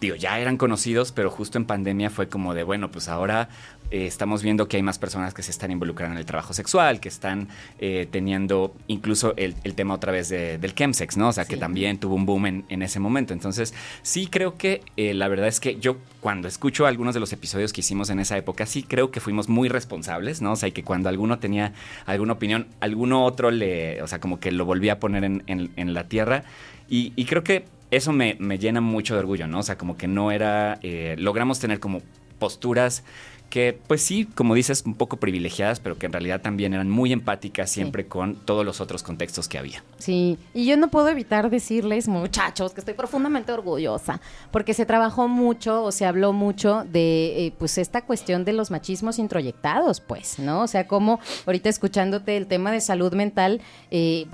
digo, 0.00 0.16
ya 0.16 0.38
eran 0.38 0.56
conocidos, 0.56 1.12
pero 1.12 1.30
justo 1.30 1.58
en 1.58 1.64
pandemia 1.64 2.10
fue 2.10 2.28
como 2.28 2.54
de, 2.54 2.62
bueno, 2.64 2.90
pues 2.90 3.08
ahora 3.08 3.48
eh, 3.90 4.06
estamos 4.06 4.42
viendo 4.42 4.68
que 4.68 4.76
hay 4.76 4.82
más 4.84 4.98
personas 4.98 5.34
que 5.34 5.42
se 5.42 5.50
están 5.50 5.70
involucrando 5.72 6.14
en 6.14 6.18
el 6.18 6.26
trabajo 6.26 6.52
sexual, 6.52 7.00
que 7.00 7.08
están 7.08 7.48
eh, 7.80 8.06
teniendo 8.10 8.74
incluso 8.86 9.34
el, 9.36 9.56
el 9.64 9.74
tema 9.74 9.94
otra 9.94 10.12
vez 10.12 10.28
de- 10.28 10.58
del 10.58 10.74
chemsex, 10.74 11.16
¿no? 11.16 11.28
O 11.28 11.32
sea, 11.32 11.44
que 11.44 11.56
también 11.56 11.98
tuvo 11.98 12.14
un 12.14 12.24
boom 12.26 12.46
en, 12.46 12.64
en 12.68 12.82
ese 12.82 13.00
momento. 13.00 13.32
Entonces, 13.32 13.74
sí 14.02 14.26
creo 14.28 14.56
que 14.56 14.82
eh, 14.96 15.12
la 15.14 15.26
verdad 15.28 15.48
es 15.48 15.58
que 15.60 15.76
yo 15.80 15.96
cuando 16.20 16.46
escucho 16.46 16.86
algunos 16.86 17.14
de 17.14 17.20
los 17.20 17.32
episodios 17.32 17.72
que 17.72 17.80
hicimos 17.80 18.10
en 18.10 18.20
esa 18.20 18.36
época, 18.36 18.64
sí 18.66 18.82
creo 18.84 19.10
que 19.10 19.20
fuimos 19.20 19.48
muy 19.48 19.68
responsables, 19.68 20.40
¿no? 20.40 20.52
O 20.52 20.56
sea, 20.56 20.68
y 20.68 20.72
que 20.72 20.84
cuando 20.84 21.08
alguno 21.08 21.38
tenía 21.40 21.72
alguna 22.06 22.34
opinión, 22.34 22.68
alguno 22.80 23.24
otro 23.24 23.50
le, 23.50 24.02
o 24.02 24.06
sea, 24.06 24.20
como 24.20 24.38
que 24.38 24.52
lo 24.52 24.64
volvía 24.66 24.94
a 24.94 24.98
poner 25.00 25.24
en, 25.24 25.42
en- 25.46 25.70
en 25.76 25.94
la 25.94 26.04
tierra. 26.04 26.44
Y, 26.90 27.14
y 27.16 27.24
creo 27.24 27.42
que 27.42 27.64
eso 27.90 28.12
me, 28.12 28.36
me 28.38 28.58
llena 28.58 28.80
mucho 28.80 29.14
de 29.14 29.20
orgullo, 29.20 29.46
¿no? 29.46 29.60
O 29.60 29.62
sea, 29.62 29.78
como 29.78 29.96
que 29.96 30.08
no 30.08 30.30
era, 30.30 30.78
eh, 30.82 31.16
logramos 31.18 31.58
tener 31.58 31.80
como 31.80 32.02
posturas 32.38 33.04
que, 33.50 33.78
pues 33.88 34.00
sí, 34.00 34.26
como 34.26 34.54
dices, 34.54 34.84
un 34.86 34.94
poco 34.94 35.16
privilegiadas, 35.18 35.80
pero 35.80 35.98
que 35.98 36.06
en 36.06 36.12
realidad 36.12 36.40
también 36.40 36.72
eran 36.72 36.88
muy 36.88 37.12
empáticas 37.12 37.68
siempre 37.68 38.06
con 38.06 38.36
todos 38.36 38.64
los 38.64 38.80
otros 38.80 39.02
contextos 39.02 39.48
que 39.48 39.58
había. 39.58 39.82
Sí, 39.98 40.38
y 40.54 40.66
yo 40.66 40.76
no 40.76 40.88
puedo 40.88 41.08
evitar 41.08 41.50
decirles, 41.50 42.06
muchachos, 42.06 42.72
que 42.72 42.80
estoy 42.80 42.94
profundamente 42.94 43.50
orgullosa, 43.52 44.20
porque 44.52 44.72
se 44.72 44.86
trabajó 44.86 45.26
mucho 45.26 45.82
o 45.82 45.90
se 45.90 46.06
habló 46.06 46.32
mucho 46.32 46.84
de, 46.84 47.46
eh, 47.46 47.52
pues, 47.58 47.76
esta 47.76 48.02
cuestión 48.02 48.44
de 48.44 48.52
los 48.52 48.70
machismos 48.70 49.18
introyectados, 49.18 50.00
pues, 50.00 50.38
¿no? 50.38 50.62
O 50.62 50.68
sea, 50.68 50.86
como 50.86 51.18
ahorita 51.44 51.68
escuchándote 51.68 52.36
el 52.36 52.46
tema 52.46 52.70
de 52.70 52.80
salud 52.80 53.12
mental, 53.14 53.60
eh, 53.90 54.26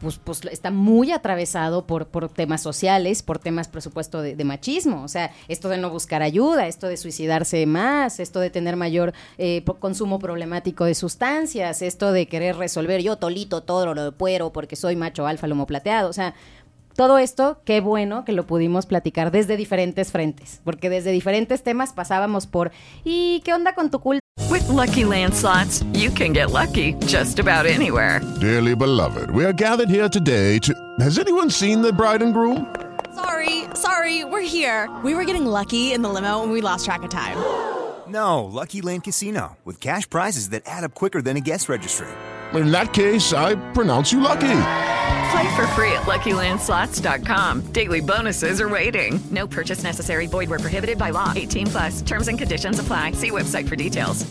pues, 0.00 0.18
pues 0.22 0.40
está 0.50 0.70
muy 0.70 1.12
atravesado 1.12 1.86
por, 1.86 2.06
por 2.06 2.28
temas 2.28 2.62
sociales, 2.62 3.22
por 3.22 3.38
temas, 3.38 3.68
por 3.68 3.82
supuesto, 3.82 4.22
de, 4.22 4.36
de 4.36 4.44
machismo. 4.44 5.02
O 5.02 5.08
sea, 5.08 5.32
esto 5.48 5.68
de 5.68 5.78
no 5.78 5.90
buscar 5.90 6.22
ayuda, 6.22 6.66
esto 6.66 6.88
de 6.88 6.96
suicidarse 6.96 7.66
más, 7.66 8.20
esto 8.20 8.40
de 8.40 8.50
tener 8.50 8.76
mayor 8.76 9.12
eh, 9.38 9.64
consumo 9.78 10.18
problemático 10.18 10.84
de 10.84 10.94
sustancias, 10.94 11.82
esto 11.82 12.12
de 12.12 12.26
querer 12.26 12.56
resolver 12.56 13.02
yo 13.02 13.16
tolito 13.16 13.62
todo 13.62 13.94
lo 13.94 14.12
puedo 14.12 14.52
porque 14.52 14.76
soy 14.76 14.96
macho 14.96 15.26
alfa 15.26 15.46
lomo 15.46 15.66
plateado. 15.66 16.08
O 16.08 16.12
sea, 16.12 16.34
todo 16.96 17.18
esto, 17.18 17.60
qué 17.64 17.80
bueno 17.80 18.24
que 18.24 18.32
lo 18.32 18.46
pudimos 18.46 18.86
platicar 18.86 19.30
desde 19.30 19.56
diferentes 19.56 20.10
frentes, 20.10 20.60
porque 20.64 20.90
desde 20.90 21.12
diferentes 21.12 21.62
temas 21.62 21.92
pasábamos 21.92 22.46
por 22.46 22.72
¿y 23.04 23.42
qué 23.44 23.52
onda 23.54 23.74
con 23.74 23.90
tu 23.90 24.00
culto? 24.00 24.20
With 24.50 24.68
Lucky 24.68 25.04
Land 25.04 25.34
slots, 25.34 25.84
you 25.92 26.10
can 26.10 26.32
get 26.32 26.50
lucky 26.50 26.94
just 27.06 27.38
about 27.38 27.66
anywhere. 27.66 28.20
Dearly 28.40 28.74
beloved, 28.74 29.30
we 29.30 29.44
are 29.44 29.52
gathered 29.52 29.90
here 29.90 30.08
today 30.08 30.58
to. 30.60 30.72
Has 31.00 31.18
anyone 31.18 31.50
seen 31.50 31.82
the 31.82 31.92
bride 31.92 32.22
and 32.22 32.32
groom? 32.32 32.66
Sorry, 33.14 33.64
sorry, 33.74 34.24
we're 34.24 34.46
here. 34.46 34.88
We 35.02 35.14
were 35.14 35.24
getting 35.24 35.46
lucky 35.46 35.92
in 35.92 36.02
the 36.02 36.08
limo 36.08 36.42
and 36.42 36.52
we 36.52 36.60
lost 36.60 36.84
track 36.84 37.02
of 37.02 37.10
time. 37.10 37.36
No, 38.08 38.44
Lucky 38.44 38.82
Land 38.82 39.02
Casino, 39.02 39.56
with 39.64 39.80
cash 39.80 40.08
prizes 40.08 40.50
that 40.50 40.62
add 40.64 40.84
up 40.84 40.94
quicker 40.94 41.20
than 41.20 41.36
a 41.36 41.40
guest 41.40 41.68
registry. 41.68 42.06
In 42.54 42.70
that 42.70 42.92
case, 42.92 43.32
I 43.32 43.56
pronounce 43.72 44.12
you 44.12 44.20
lucky. 44.20 44.54
Play 45.30 45.48
for 45.56 45.66
free 45.68 45.92
at 45.92 46.02
LuckyLandSlots.com. 46.06 47.72
Daily 47.72 48.00
bonuses 48.00 48.60
are 48.60 48.68
waiting. 48.68 49.18
No 49.30 49.46
purchase 49.46 49.82
necessary. 49.82 50.26
Void 50.26 50.48
where 50.50 50.58
prohibited 50.60 50.98
by 50.98 51.10
law. 51.10 51.32
18 51.34 51.66
plus. 51.66 52.02
Terms 52.02 52.28
and 52.28 52.38
conditions 52.38 52.78
apply. 52.78 53.12
See 53.12 53.30
website 53.30 53.68
for 53.68 53.76
details. 53.76 54.26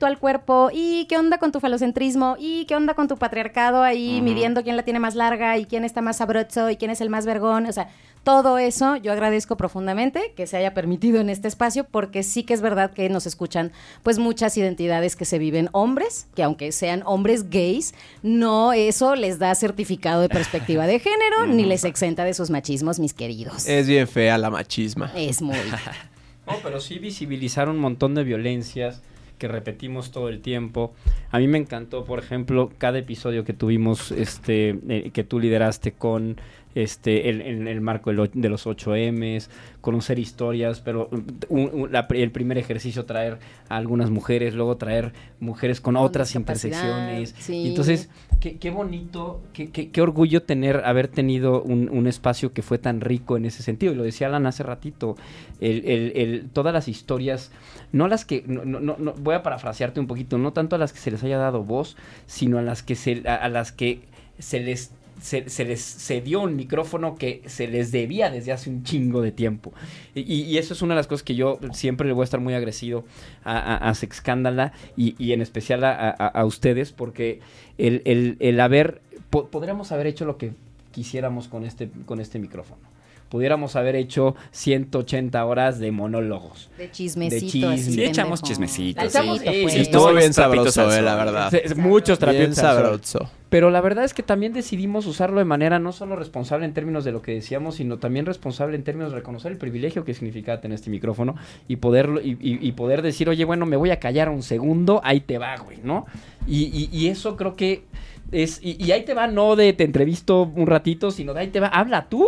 al 0.00 0.20
cuerpo 0.20 0.70
y 0.72 1.06
qué 1.08 1.18
onda 1.18 1.38
con 1.38 1.50
tu 1.50 1.58
falocentrismo 1.58 2.36
y 2.38 2.66
qué 2.66 2.76
onda 2.76 2.94
con 2.94 3.08
tu 3.08 3.16
patriarcado 3.16 3.82
ahí 3.82 4.18
Ujú. 4.18 4.24
midiendo 4.26 4.62
quién 4.62 4.76
la 4.76 4.84
tiene 4.84 5.00
más 5.00 5.16
larga 5.16 5.58
y 5.58 5.64
quién 5.64 5.84
está 5.84 6.02
más 6.02 6.18
sabroso 6.18 6.70
y 6.70 6.76
quién 6.76 6.92
es 6.92 7.00
el 7.00 7.10
más 7.10 7.26
vergón, 7.26 7.66
o 7.66 7.72
sea, 7.72 7.88
todo 8.28 8.58
eso 8.58 8.96
yo 8.96 9.10
agradezco 9.10 9.56
profundamente 9.56 10.34
que 10.36 10.46
se 10.46 10.58
haya 10.58 10.74
permitido 10.74 11.18
en 11.18 11.30
este 11.30 11.48
espacio 11.48 11.84
porque 11.84 12.22
sí 12.22 12.42
que 12.42 12.52
es 12.52 12.60
verdad 12.60 12.92
que 12.92 13.08
nos 13.08 13.24
escuchan 13.24 13.72
pues 14.02 14.18
muchas 14.18 14.54
identidades 14.58 15.16
que 15.16 15.24
se 15.24 15.38
viven 15.38 15.70
hombres, 15.72 16.26
que 16.36 16.42
aunque 16.42 16.70
sean 16.72 17.02
hombres 17.06 17.48
gays, 17.48 17.94
no 18.22 18.74
eso 18.74 19.16
les 19.16 19.38
da 19.38 19.54
certificado 19.54 20.20
de 20.20 20.28
perspectiva 20.28 20.86
de 20.86 20.98
género 20.98 21.46
ni 21.48 21.64
les 21.64 21.84
exenta 21.84 22.22
de 22.24 22.34
sus 22.34 22.50
machismos, 22.50 22.98
mis 22.98 23.14
queridos. 23.14 23.66
Es 23.66 23.86
bien 23.86 24.06
fea 24.06 24.36
la 24.36 24.50
machisma. 24.50 25.10
Es 25.16 25.40
muy 25.40 25.56
No, 26.46 26.52
pero 26.62 26.80
sí 26.80 26.98
visibilizaron 26.98 27.76
un 27.76 27.80
montón 27.80 28.14
de 28.14 28.24
violencias 28.24 29.00
que 29.38 29.48
repetimos 29.48 30.10
todo 30.10 30.28
el 30.28 30.40
tiempo. 30.40 30.92
A 31.30 31.38
mí 31.38 31.48
me 31.48 31.58
encantó, 31.58 32.04
por 32.04 32.18
ejemplo, 32.18 32.70
cada 32.76 32.98
episodio 32.98 33.44
que 33.44 33.54
tuvimos, 33.54 34.12
este, 34.12 34.78
eh, 34.88 35.10
que 35.12 35.24
tú 35.24 35.40
lideraste 35.40 35.92
con 35.92 36.38
este, 36.74 37.30
en, 37.30 37.40
en 37.40 37.68
el 37.68 37.80
marco 37.80 38.10
de 38.10 38.48
los 38.48 38.66
8Ms, 38.66 39.48
conocer 39.80 40.18
historias, 40.18 40.80
pero 40.80 41.08
un- 41.48 41.72
un- 41.72 41.92
la- 41.92 42.06
el 42.10 42.30
primer 42.30 42.58
ejercicio 42.58 43.04
traer 43.04 43.38
a 43.68 43.76
algunas 43.76 44.10
mujeres, 44.10 44.54
luego 44.54 44.76
traer 44.76 45.12
mujeres 45.40 45.80
con, 45.80 45.94
Con 45.94 46.04
otras 46.04 46.34
intersecciones. 46.34 47.34
sí. 47.38 47.54
Y 47.54 47.68
entonces, 47.68 48.10
qué, 48.40 48.56
qué 48.58 48.70
bonito, 48.70 49.40
qué, 49.52 49.70
qué- 49.70 49.90
qué 49.90 50.00
orgullo 50.02 50.42
tener, 50.42 50.82
haber 50.84 51.08
tenido 51.08 51.62
un, 51.62 51.88
un 51.90 52.06
espacio 52.06 52.52
que 52.52 52.62
fue 52.62 52.78
tan 52.78 53.00
rico 53.00 53.36
en 53.36 53.44
ese 53.44 53.62
sentido. 53.62 53.92
Y 53.92 53.96
lo 53.96 54.02
decía 54.02 54.26
Alan 54.26 54.46
hace 54.46 54.62
ratito, 54.62 55.16
el, 55.60 55.84
el- 55.86 56.12
el- 56.16 56.50
todas 56.52 56.72
las 56.74 56.88
historias, 56.88 57.50
no 57.92 58.08
las 58.08 58.24
que, 58.24 58.44
no, 58.46 58.64
no- 58.64 58.80
no- 58.80 58.96
no- 58.98 59.14
voy 59.14 59.34
a 59.34 59.42
parafrasearte 59.42 60.00
un 60.00 60.06
poquito, 60.06 60.38
no 60.38 60.52
tanto 60.52 60.76
a 60.76 60.78
las 60.78 60.92
que 60.92 60.98
se 60.98 61.10
les 61.10 61.22
haya 61.24 61.38
dado 61.38 61.62
voz, 61.64 61.96
sino 62.26 62.58
a 62.58 62.62
las 62.62 62.82
que 62.82 62.94
se, 62.94 63.22
a, 63.26 63.34
a 63.36 63.48
las 63.48 63.72
que 63.72 64.00
se 64.38 64.60
les 64.60 64.92
se, 65.20 65.48
se 65.48 65.64
les 65.64 65.80
se 65.80 66.20
dio 66.20 66.40
un 66.40 66.56
micrófono 66.56 67.14
que 67.16 67.42
se 67.46 67.68
les 67.68 67.92
debía 67.92 68.30
desde 68.30 68.52
hace 68.52 68.70
un 68.70 68.82
chingo 68.84 69.20
de 69.22 69.32
tiempo. 69.32 69.72
Y, 70.14 70.20
y- 70.32 70.58
eso 70.58 70.74
es 70.74 70.82
una 70.82 70.94
de 70.94 70.98
las 70.98 71.06
cosas 71.06 71.22
que 71.22 71.34
yo 71.34 71.58
siempre 71.72 72.06
le 72.06 72.12
voy 72.12 72.22
a 72.22 72.24
estar 72.24 72.40
muy 72.40 72.54
agresivo 72.54 73.04
a, 73.44 73.58
a, 73.58 73.94
Sexcándala 73.94 74.72
y, 74.96 75.14
en 75.32 75.40
especial 75.42 75.84
a, 75.84 76.10
ustedes, 76.44 76.92
porque 76.92 77.40
el, 77.78 78.02
el- 78.04 78.36
haber, 78.60 79.00
po- 79.30 79.48
podríamos 79.48 79.92
haber 79.92 80.06
hecho 80.06 80.24
lo 80.24 80.38
que 80.38 80.52
quisiéramos 80.92 81.48
con 81.48 81.64
este, 81.64 81.90
con 82.06 82.20
este 82.20 82.38
micrófono. 82.38 82.87
Pudiéramos 83.28 83.76
haber 83.76 83.94
hecho 83.96 84.34
180 84.52 85.44
horas 85.44 85.78
de 85.78 85.90
monólogos. 85.92 86.70
De 86.78 86.90
chismecito. 86.90 87.44
De 87.44 87.50
chisme. 87.50 87.74
así, 87.74 87.92
Sí, 87.92 88.04
echamos 88.04 88.40
pendejo. 88.40 88.46
chismecito, 88.46 89.04
La 89.04 89.10
sí. 89.10 89.18
Sí, 89.38 89.44
pues. 89.62 89.72
sí, 89.74 89.80
Estuvo 89.80 90.12
bien 90.14 90.32
sabroso, 90.32 90.92
eh, 90.92 91.02
la 91.02 91.14
verdad. 91.16 91.50
Sí, 91.50 91.74
muchos 91.76 92.18
Bien 92.18 92.30
trapitos 92.30 92.56
sabroso. 92.56 93.30
Pero 93.50 93.70
la 93.70 93.80
verdad 93.80 94.04
es 94.04 94.12
que 94.12 94.22
también 94.22 94.52
decidimos 94.52 95.06
usarlo 95.06 95.38
de 95.38 95.46
manera 95.46 95.78
no 95.78 95.92
solo 95.92 96.16
responsable 96.16 96.66
en 96.66 96.74
términos 96.74 97.04
de 97.04 97.12
lo 97.12 97.22
que 97.22 97.32
decíamos, 97.32 97.76
sino 97.76 97.96
también 97.98 98.26
responsable 98.26 98.76
en 98.76 98.84
términos 98.84 99.10
de 99.10 99.16
reconocer 99.18 99.50
el 99.52 99.56
privilegio 99.58 100.04
que 100.04 100.12
significa 100.12 100.60
tener 100.60 100.74
este 100.74 100.90
micrófono 100.90 101.34
y 101.66 101.76
poderlo 101.76 102.20
y, 102.20 102.32
y- 102.40 102.58
y 102.60 102.72
poder 102.72 103.00
decir, 103.00 103.28
oye, 103.30 103.44
bueno, 103.46 103.64
me 103.64 103.76
voy 103.76 103.90
a 103.90 103.98
callar 104.00 104.28
un 104.28 104.42
segundo, 104.42 105.00
ahí 105.02 105.20
te 105.20 105.38
va, 105.38 105.56
güey, 105.56 105.78
¿no? 105.82 106.04
Y, 106.46 106.64
y- 106.64 106.90
y 106.92 107.08
eso 107.08 107.36
creo 107.36 107.56
que 107.56 107.84
es 108.32 108.60
y, 108.62 108.82
y 108.84 108.92
ahí 108.92 109.04
te 109.04 109.14
va 109.14 109.26
no 109.26 109.56
de 109.56 109.72
te 109.72 109.84
entrevisto 109.84 110.42
un 110.42 110.66
ratito, 110.66 111.10
sino 111.10 111.34
de 111.34 111.40
ahí 111.40 111.48
te 111.48 111.60
va, 111.60 111.68
habla 111.68 112.08
tú 112.08 112.26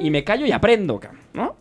y 0.00 0.10
me 0.10 0.24
callo 0.24 0.46
y 0.46 0.52
aprendo, 0.52 1.00
¿no? 1.34 1.56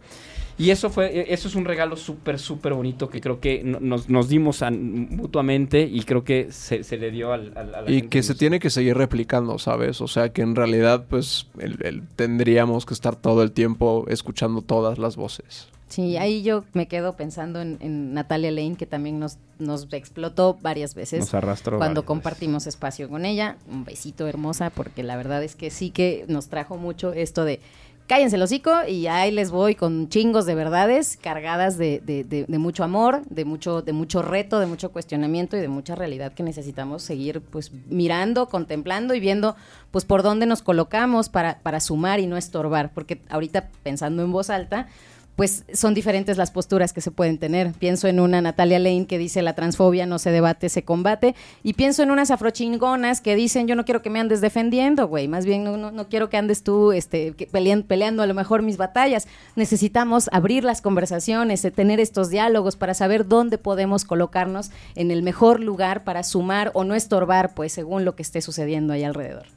Y 0.57 0.69
eso 0.69 0.89
fue, 0.89 1.07
e- 1.07 1.33
eso 1.33 1.49
es 1.49 1.55
un 1.55 1.65
regalo 1.65 1.97
súper, 1.97 2.39
súper 2.39 2.73
bonito 2.73 3.09
que 3.09 3.19
creo 3.19 3.41
que 3.41 3.61
no- 3.65 3.81
nos, 3.81 4.07
nos 4.09 4.29
dimos 4.29 4.61
a- 4.61 4.71
mutuamente 4.71 5.81
y 5.81 6.01
creo 6.03 6.23
que 6.23 6.47
se, 6.51 6.83
se 6.86 6.95
le 6.97 7.11
dio 7.11 7.33
al, 7.33 7.51
al- 7.57 7.75
a 7.75 7.81
la 7.81 7.91
Y 7.91 7.95
gente 7.95 8.09
que 8.09 8.23
se 8.23 8.36
tiene 8.36 8.59
que 8.59 8.69
seguir 8.69 8.95
replicando, 8.97 9.59
¿sabes? 9.59 9.99
O 9.99 10.07
sea, 10.07 10.29
que 10.29 10.41
en 10.43 10.55
realidad, 10.55 11.05
pues, 11.09 11.47
el- 11.59 11.77
el- 11.83 12.03
tendríamos 12.15 12.86
que 12.86 12.93
estar 12.93 13.15
todo 13.17 13.43
el 13.43 13.51
tiempo 13.51 14.05
escuchando 14.07 14.61
todas 14.61 14.97
las 14.97 15.17
voces. 15.17 15.67
Sí, 15.88 16.17
ahí 16.17 16.41
yo 16.41 16.63
me 16.73 16.88
quedo 16.88 17.13
pensando 17.13 17.61
en, 17.61 17.77
en 17.79 18.13
Natalia 18.13 18.51
Lane, 18.51 18.75
que 18.75 18.86
también 18.88 19.19
nos, 19.19 19.38
nos 19.59 19.88
explotó 19.93 20.57
varias 20.61 20.95
veces. 20.95 21.19
Nos 21.21 21.33
arrastró 21.36 21.77
Cuando 21.77 22.05
compartimos 22.05 22.65
espacio 22.67 23.07
con 23.07 23.23
ella. 23.23 23.57
Un 23.69 23.86
besito 23.86 24.27
hermosa, 24.27 24.71
porque 24.71 25.03
la 25.03 25.15
verdad 25.15 25.43
es 25.43 25.55
que 25.55 25.69
sí 25.69 25.91
que 25.91 26.25
nos 26.27 26.47
trajo 26.47 26.77
mucho 26.77 27.13
esto 27.13 27.45
de 27.45 27.59
cállense 28.07 28.36
el 28.36 28.41
hocico 28.43 28.71
y 28.88 29.07
ahí 29.07 29.31
les 29.31 29.49
voy 29.49 29.73
con 29.73 30.09
chingos 30.09 30.45
de 30.45 30.53
verdades 30.53 31.17
cargadas 31.21 31.75
de, 31.79 32.01
de- 32.05 32.23
de- 32.23 32.45
de 32.47 32.57
mucho 32.59 32.83
amor, 32.83 33.23
de 33.29 33.45
mucho, 33.45 33.81
de 33.81 33.93
mucho 33.93 34.21
reto, 34.21 34.59
de 34.59 34.67
mucho 34.67 34.91
cuestionamiento 34.91 35.57
y 35.57 35.59
de 35.59 35.69
mucha 35.69 35.95
realidad 35.95 36.31
que 36.33 36.43
necesitamos 36.43 37.01
seguir 37.01 37.41
pues 37.41 37.71
mirando, 37.89 38.47
contemplando 38.47 39.15
y 39.15 39.19
viendo 39.19 39.55
pues 39.89 40.05
por 40.05 40.21
dónde 40.21 40.45
nos 40.45 40.61
colocamos 40.61 41.29
para, 41.29 41.57
para 41.59 41.79
sumar 41.79 42.19
y 42.19 42.27
no 42.27 42.38
estorbar. 42.38 42.91
Porque 42.93 43.21
ahorita 43.29 43.69
pensando 43.81 44.21
en 44.23 44.31
voz 44.31 44.51
alta, 44.51 44.88
pues 45.36 45.65
son 45.73 45.93
diferentes 45.93 46.38
las 46.38 46.51
posturas 46.51 46.93
que 46.93 47.01
se 47.01 47.11
pueden 47.11 47.38
tener. 47.38 47.73
Pienso 47.73 48.07
en 48.07 48.19
una 48.21 48.41
Natalia 48.41 48.79
Lane 48.79 49.05
que 49.05 49.17
dice 49.17 49.41
la 49.41 49.53
transfobia 49.53 50.05
no 50.05 50.17
se 50.17 50.31
debate, 50.31 50.69
se 50.69 50.83
combate. 50.83 51.36
Y 51.61 51.73
pienso 51.73 52.03
en 52.03 52.11
unas 52.11 52.31
afrochingonas 52.31 53.19
que 53.19 53.36
dicen 53.36 53.67
yo 53.67 53.75
no 53.75 53.83
quiero 53.83 54.01
que 54.01 54.09
me 54.09 54.19
andes 54.19 54.39
defendiendo, 54.39 55.07
güey. 55.07 55.27
Más 55.27 55.45
bien 55.45 55.63
no, 55.65 55.75
no, 55.75 55.91
no 55.91 56.07
quiero 56.07 56.29
que 56.29 56.38
andes 56.38 56.63
tú 56.63 56.93
este, 56.93 57.33
que 57.33 57.47
pelean- 57.47 57.83
peleando 57.83 58.23
a 58.23 58.27
lo 58.27 58.33
mejor 58.33 58.61
mis 58.61 58.77
batallas. 58.77 59.27
Necesitamos 59.57 60.29
abrir 60.31 60.63
las 60.63 60.81
conversaciones, 60.81 61.65
eh, 61.65 61.71
tener 61.71 61.99
estos 61.99 62.29
diálogos 62.29 62.77
para 62.77 62.93
saber 62.93 63.27
dónde 63.27 63.57
podemos 63.57 64.05
colocarnos 64.05 64.71
en 64.95 65.11
el 65.11 65.21
mejor 65.21 65.59
lugar 65.59 66.03
para 66.05 66.23
sumar 66.23 66.71
o 66.73 66.83
no 66.86 66.95
estorbar, 66.95 67.53
pues 67.53 67.73
según 67.73 68.05
lo 68.05 68.15
que 68.15 68.21
esté 68.23 68.41
sucediendo 68.41 68.93
ahí 68.93 69.03
alrededor. 69.03 69.47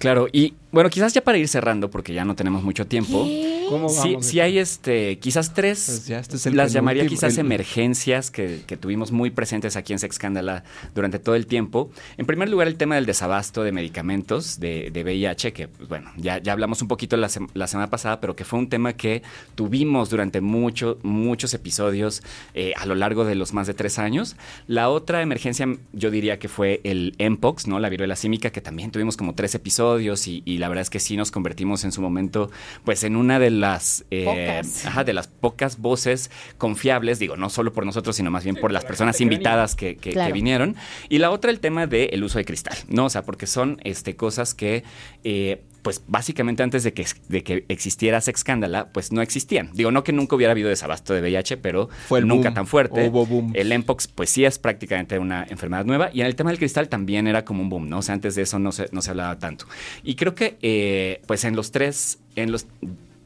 Claro, 0.00 0.26
y 0.32 0.54
bueno, 0.72 0.88
quizás 0.88 1.12
ya 1.12 1.20
para 1.20 1.36
ir 1.36 1.46
cerrando, 1.48 1.90
porque 1.90 2.14
ya 2.14 2.24
no 2.24 2.34
tenemos 2.34 2.62
mucho 2.62 2.86
tiempo. 2.86 3.28
¿Cómo 3.68 3.88
Sí, 3.88 4.08
vamos? 4.14 4.26
sí 4.26 4.40
hay 4.40 4.58
este, 4.58 5.18
quizás 5.18 5.52
tres, 5.54 5.84
Pues 5.86 6.06
ya 6.06 6.18
este 6.20 6.36
es 6.36 6.46
el 6.46 6.56
las 6.56 6.72
llamaría 6.72 7.06
quizás 7.06 7.34
el- 7.34 7.40
emergencias 7.46 8.30
que, 8.30 8.62
que 8.66 8.76
tuvimos 8.76 9.12
muy 9.12 9.30
presentes 9.30 9.76
aquí 9.76 9.92
en 9.92 9.98
Sexcándala 9.98 10.64
durante 10.94 11.18
todo 11.18 11.34
el 11.34 11.46
tiempo. 11.46 11.90
En 12.16 12.24
primer 12.26 12.48
lugar, 12.48 12.66
el 12.66 12.76
tema 12.76 12.94
del 12.94 13.04
desabasto 13.06 13.62
de 13.62 13.72
medicamentos 13.72 14.58
de, 14.58 14.90
de 14.90 15.02
VIH, 15.04 15.52
que 15.52 15.68
pues, 15.68 15.88
bueno, 15.88 16.10
ya, 16.16 16.38
ya 16.38 16.52
hablamos 16.52 16.80
un 16.82 16.88
poquito 16.88 17.16
la, 17.16 17.28
sem- 17.28 17.48
la 17.54 17.66
semana 17.66 17.90
pasada, 17.90 18.20
pero 18.20 18.34
que 18.34 18.44
fue 18.44 18.58
un 18.58 18.68
tema 18.68 18.94
que 18.94 19.22
tuvimos 19.54 20.08
durante 20.08 20.40
mucho, 20.40 20.98
muchos 21.02 21.52
episodios 21.52 22.22
eh, 22.54 22.72
a 22.76 22.86
lo 22.86 22.94
largo 22.94 23.24
de 23.24 23.34
los 23.34 23.52
más 23.52 23.66
de 23.66 23.74
tres 23.74 23.98
años. 23.98 24.36
La 24.66 24.88
otra 24.88 25.20
emergencia, 25.20 25.66
yo 25.92 26.10
diría 26.10 26.38
que 26.38 26.48
fue 26.48 26.80
el 26.84 27.14
Mpox, 27.18 27.66
¿no? 27.66 27.78
La 27.80 27.88
viruela 27.90 28.16
símica, 28.16 28.50
que 28.50 28.60
también 28.60 28.90
tuvimos 28.92 29.16
como 29.16 29.34
tres 29.34 29.54
episodios 29.54 29.89
y, 29.98 30.42
y 30.44 30.58
la 30.58 30.68
verdad 30.68 30.82
es 30.82 30.90
que 30.90 31.00
sí 31.00 31.16
nos 31.16 31.30
convertimos 31.30 31.84
en 31.84 31.92
su 31.92 32.00
momento, 32.00 32.50
pues 32.84 33.02
en 33.04 33.16
una 33.16 33.38
de 33.38 33.50
las, 33.50 34.04
eh, 34.10 34.24
Pocas. 34.60 34.86
ajá, 34.86 35.04
de 35.04 35.12
las 35.12 35.26
pocas 35.28 35.78
voces 35.78 36.30
confiables, 36.58 37.18
digo, 37.18 37.36
no 37.36 37.50
solo 37.50 37.72
por 37.72 37.84
nosotros, 37.84 38.16
sino 38.16 38.30
más 38.30 38.44
bien 38.44 38.56
por 38.56 38.70
las 38.72 38.84
personas 38.84 39.20
invitadas 39.20 39.74
que, 39.74 39.96
que- 39.96 40.10
que 40.26 40.32
vinieron. 40.32 40.76
Y 41.08 41.18
la 41.18 41.30
otra, 41.30 41.50
el 41.50 41.60
tema 41.60 41.86
del 41.86 42.22
uso 42.22 42.38
de 42.38 42.44
cristal, 42.44 42.76
¿no? 42.88 43.06
O 43.06 43.10
sea, 43.10 43.24
porque 43.24 43.46
son 43.46 43.80
este, 43.84 44.14
cosas 44.16 44.54
que, 44.54 44.84
eh, 45.24 45.62
pues 45.82 46.02
básicamente 46.06 46.62
antes 46.62 46.82
de 46.82 46.92
que, 46.92 47.06
de 47.28 47.42
que 47.42 47.64
existiera 47.68 48.20
Sexcándala, 48.20 48.92
pues 48.92 49.12
no 49.12 49.22
existían. 49.22 49.70
Digo, 49.72 49.90
no 49.90 50.04
que 50.04 50.12
nunca 50.12 50.36
hubiera 50.36 50.52
habido 50.52 50.68
desabasto 50.68 51.14
de 51.14 51.20
VIH, 51.20 51.56
pero 51.58 51.88
Fue 52.08 52.20
el 52.20 52.26
nunca 52.26 52.48
boom. 52.50 52.54
tan 52.54 52.66
fuerte. 52.66 53.08
Hubo 53.08 53.26
boom. 53.26 53.52
El 53.54 53.76
Mpox, 53.78 54.08
pues 54.08 54.30
sí 54.30 54.44
es 54.44 54.58
prácticamente 54.58 55.18
una 55.18 55.46
enfermedad 55.48 55.84
nueva. 55.84 56.10
Y 56.12 56.20
en 56.20 56.26
el 56.26 56.36
tema 56.36 56.50
del 56.50 56.58
cristal 56.58 56.88
también 56.88 57.26
era 57.26 57.44
como 57.44 57.62
un 57.62 57.68
boom, 57.68 57.88
¿no? 57.88 57.98
O 57.98 58.02
sea, 58.02 58.14
antes 58.14 58.34
de 58.34 58.42
eso 58.42 58.58
no 58.58 58.72
se, 58.72 58.88
no 58.92 59.02
se 59.02 59.10
hablaba 59.10 59.38
tanto. 59.38 59.66
Y 60.02 60.14
creo 60.14 60.34
que, 60.34 60.58
eh, 60.62 61.22
pues 61.26 61.44
en 61.44 61.56
los 61.56 61.70
tres, 61.72 62.18
en 62.36 62.52
los 62.52 62.66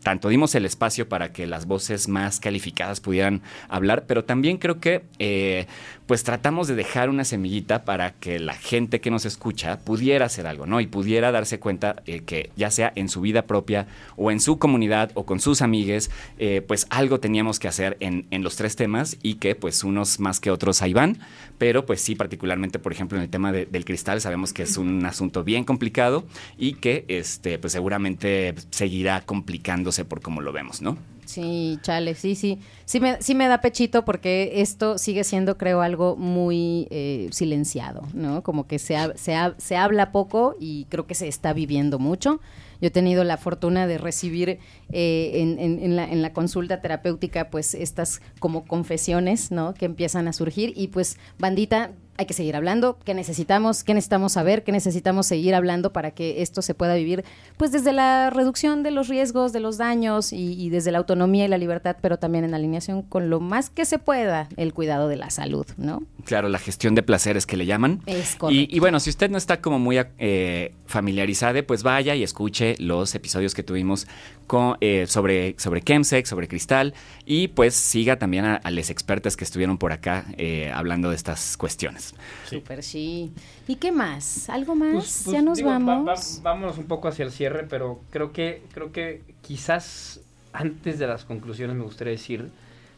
tanto 0.04 0.28
dimos 0.28 0.54
el 0.54 0.66
espacio 0.66 1.08
para 1.08 1.32
que 1.32 1.46
las 1.48 1.66
voces 1.66 2.06
más 2.08 2.38
calificadas 2.38 3.00
pudieran 3.00 3.42
hablar, 3.68 4.04
pero 4.06 4.24
también 4.24 4.58
creo 4.58 4.78
que 4.78 5.02
eh, 5.18 5.66
pues 6.06 6.22
tratamos 6.22 6.68
de 6.68 6.74
dejar 6.74 7.08
una 7.08 7.24
semillita 7.24 7.84
para 7.84 8.12
que 8.12 8.38
la 8.38 8.52
gente 8.54 9.00
que 9.00 9.10
nos 9.10 9.24
escucha 9.24 9.80
pudiera 9.80 10.26
hacer 10.26 10.46
algo, 10.46 10.66
¿no? 10.66 10.80
Y 10.80 10.86
pudiera 10.86 11.32
darse 11.32 11.58
cuenta 11.58 12.02
eh, 12.06 12.20
que 12.20 12.50
ya 12.54 12.70
sea 12.70 12.92
en 12.94 13.08
su 13.08 13.22
vida 13.22 13.46
propia 13.46 13.86
o 14.16 14.30
en 14.30 14.40
su 14.40 14.58
comunidad 14.58 15.10
o 15.14 15.24
con 15.24 15.40
sus 15.40 15.62
amigues, 15.62 16.10
eh, 16.38 16.62
pues 16.68 16.86
algo 16.90 17.18
teníamos 17.18 17.58
que 17.58 17.68
hacer 17.68 17.96
en, 18.00 18.26
los 18.44 18.56
tres 18.56 18.76
temas 18.76 19.16
y 19.22 19.36
que 19.36 19.54
pues 19.54 19.84
unos 19.84 20.20
más 20.20 20.38
que 20.38 20.50
otros 20.50 20.82
ahí 20.82 20.92
van, 20.92 21.18
pero 21.56 21.86
pues 21.86 22.02
sí, 22.02 22.14
particularmente 22.14 22.78
por 22.78 22.92
ejemplo 22.92 23.16
en 23.16 23.24
el 23.24 23.30
tema 23.30 23.52
de- 23.52 23.64
del 23.64 23.86
cristal 23.86 24.20
sabemos 24.20 24.52
que 24.52 24.64
es 24.64 24.76
un 24.76 25.06
asunto 25.06 25.44
bien 25.44 25.64
complicado 25.64 26.26
y 26.58 26.74
que 26.74 27.06
este 27.08 27.58
pues 27.58 27.72
seguramente 27.72 28.54
seguirá 28.70 29.22
complicándose 29.22 29.93
por 30.02 30.20
como 30.22 30.40
lo 30.40 30.52
vemos, 30.52 30.82
¿no? 30.82 30.96
Sí, 31.26 31.78
chale, 31.82 32.14
sí, 32.14 32.34
sí. 32.34 32.58
Sí 32.84 33.00
me, 33.00 33.20
sí 33.22 33.34
me 33.34 33.48
da 33.48 33.60
pechito 33.60 34.04
porque 34.04 34.60
esto 34.60 34.98
sigue 34.98 35.24
siendo, 35.24 35.56
creo, 35.56 35.80
algo 35.80 36.16
muy 36.16 36.86
eh, 36.90 37.28
silenciado, 37.32 38.02
¿no? 38.12 38.42
Como 38.42 38.66
que 38.66 38.78
se, 38.78 38.96
ha- 38.96 39.16
se, 39.16 39.34
ha- 39.34 39.54
se 39.58 39.76
habla 39.76 40.10
poco 40.12 40.54
y 40.58 40.86
creo 40.86 41.06
que 41.06 41.14
se 41.14 41.28
está 41.28 41.52
viviendo 41.52 41.98
mucho. 41.98 42.40
Yo 42.80 42.88
he 42.88 42.90
tenido 42.90 43.24
la 43.24 43.36
fortuna 43.38 43.86
de 43.86 43.96
recibir 43.98 44.58
eh, 44.92 45.30
en, 45.34 45.58
en- 45.58 45.78
en 45.82 45.96
la, 45.96 46.04
en 46.10 46.20
la 46.22 46.32
consulta 46.32 46.80
terapéutica, 46.82 47.48
pues, 47.48 47.74
estas 47.74 48.20
como 48.38 48.64
confesiones, 48.66 49.50
¿no? 49.50 49.72
Que 49.74 49.86
empiezan 49.86 50.28
a 50.28 50.32
surgir 50.34 50.72
y 50.76 50.88
pues, 50.88 51.16
bandita, 51.38 51.92
hay 52.16 52.26
que 52.26 52.34
seguir 52.34 52.56
hablando, 52.56 52.98
qué 53.04 53.14
necesitamos, 53.14 53.84
qué 53.84 53.94
necesitamos 53.94 54.32
saber, 54.32 54.64
qué 54.64 54.72
necesitamos 54.72 55.26
seguir 55.26 55.54
hablando 55.54 55.92
para 55.92 56.12
que 56.12 56.42
esto 56.42 56.62
se 56.62 56.74
pueda 56.74 56.94
vivir, 56.94 57.24
pues 57.56 57.72
desde 57.72 57.92
la 57.92 58.30
reducción 58.30 58.82
de 58.82 58.90
los 58.90 59.08
riesgos, 59.08 59.52
de 59.52 59.60
los 59.60 59.78
daños 59.78 60.32
y, 60.32 60.60
y 60.60 60.70
desde 60.70 60.92
la 60.92 60.98
autonomía 60.98 61.44
y 61.44 61.48
la 61.48 61.58
libertad, 61.58 61.96
pero 62.00 62.18
también 62.18 62.44
en 62.44 62.54
alineación 62.54 63.02
con 63.02 63.30
lo 63.30 63.40
más 63.40 63.70
que 63.70 63.84
se 63.84 63.98
pueda 63.98 64.48
el 64.56 64.72
cuidado 64.72 65.08
de 65.08 65.16
la 65.16 65.30
salud, 65.30 65.66
¿no? 65.76 66.02
Claro, 66.24 66.48
la 66.48 66.58
gestión 66.58 66.94
de 66.94 67.02
placeres 67.02 67.46
que 67.46 67.56
le 67.56 67.66
llaman. 67.66 68.00
Es 68.06 68.36
correcto. 68.36 68.50
Y, 68.50 68.68
y 68.74 68.80
bueno, 68.80 69.00
si 69.00 69.10
usted 69.10 69.30
no 69.30 69.38
está 69.38 69.60
como 69.60 69.78
muy 69.78 69.98
eh, 70.18 70.74
familiarizado, 70.86 71.44
pues 71.66 71.82
vaya 71.82 72.14
y 72.14 72.22
escuche 72.22 72.74
los 72.78 73.14
episodios 73.14 73.54
que 73.54 73.62
tuvimos 73.62 74.06
con, 74.46 74.76
eh, 74.80 75.06
sobre, 75.06 75.54
sobre 75.58 75.80
Chemsex, 75.82 76.28
sobre 76.28 76.48
Cristal, 76.48 76.94
y 77.26 77.48
pues 77.48 77.74
siga 77.74 78.18
también 78.18 78.44
a, 78.44 78.56
a 78.56 78.70
los 78.70 78.90
expertos 78.90 79.36
que 79.36 79.44
estuvieron 79.44 79.78
por 79.78 79.92
acá 79.92 80.24
eh, 80.38 80.70
hablando 80.72 81.10
de 81.10 81.16
estas 81.16 81.56
cuestiones. 81.56 82.14
Súper 82.48 82.82
sí. 82.82 83.32
¿Y 83.68 83.76
qué 83.76 83.92
más? 83.92 84.48
¿Algo 84.50 84.74
más? 84.74 84.92
Pues- 84.94 85.22
pues, 85.24 85.34
ya 85.34 85.42
nos 85.42 85.58
digo, 85.58 85.70
va- 85.70 85.78
vamos. 85.78 86.40
va- 86.44 86.52
vámonos 86.52 86.78
un 86.78 86.84
poco 86.84 87.08
hacia 87.08 87.24
el 87.24 87.32
cierre, 87.32 87.66
pero 87.68 88.00
creo 88.10 88.32
que, 88.32 88.62
creo 88.72 88.92
que 88.92 89.22
quizás 89.42 90.20
antes 90.52 90.98
de 90.98 91.06
las 91.06 91.24
conclusiones 91.24 91.76
me 91.76 91.82
gustaría 91.84 92.12
decir, 92.12 92.48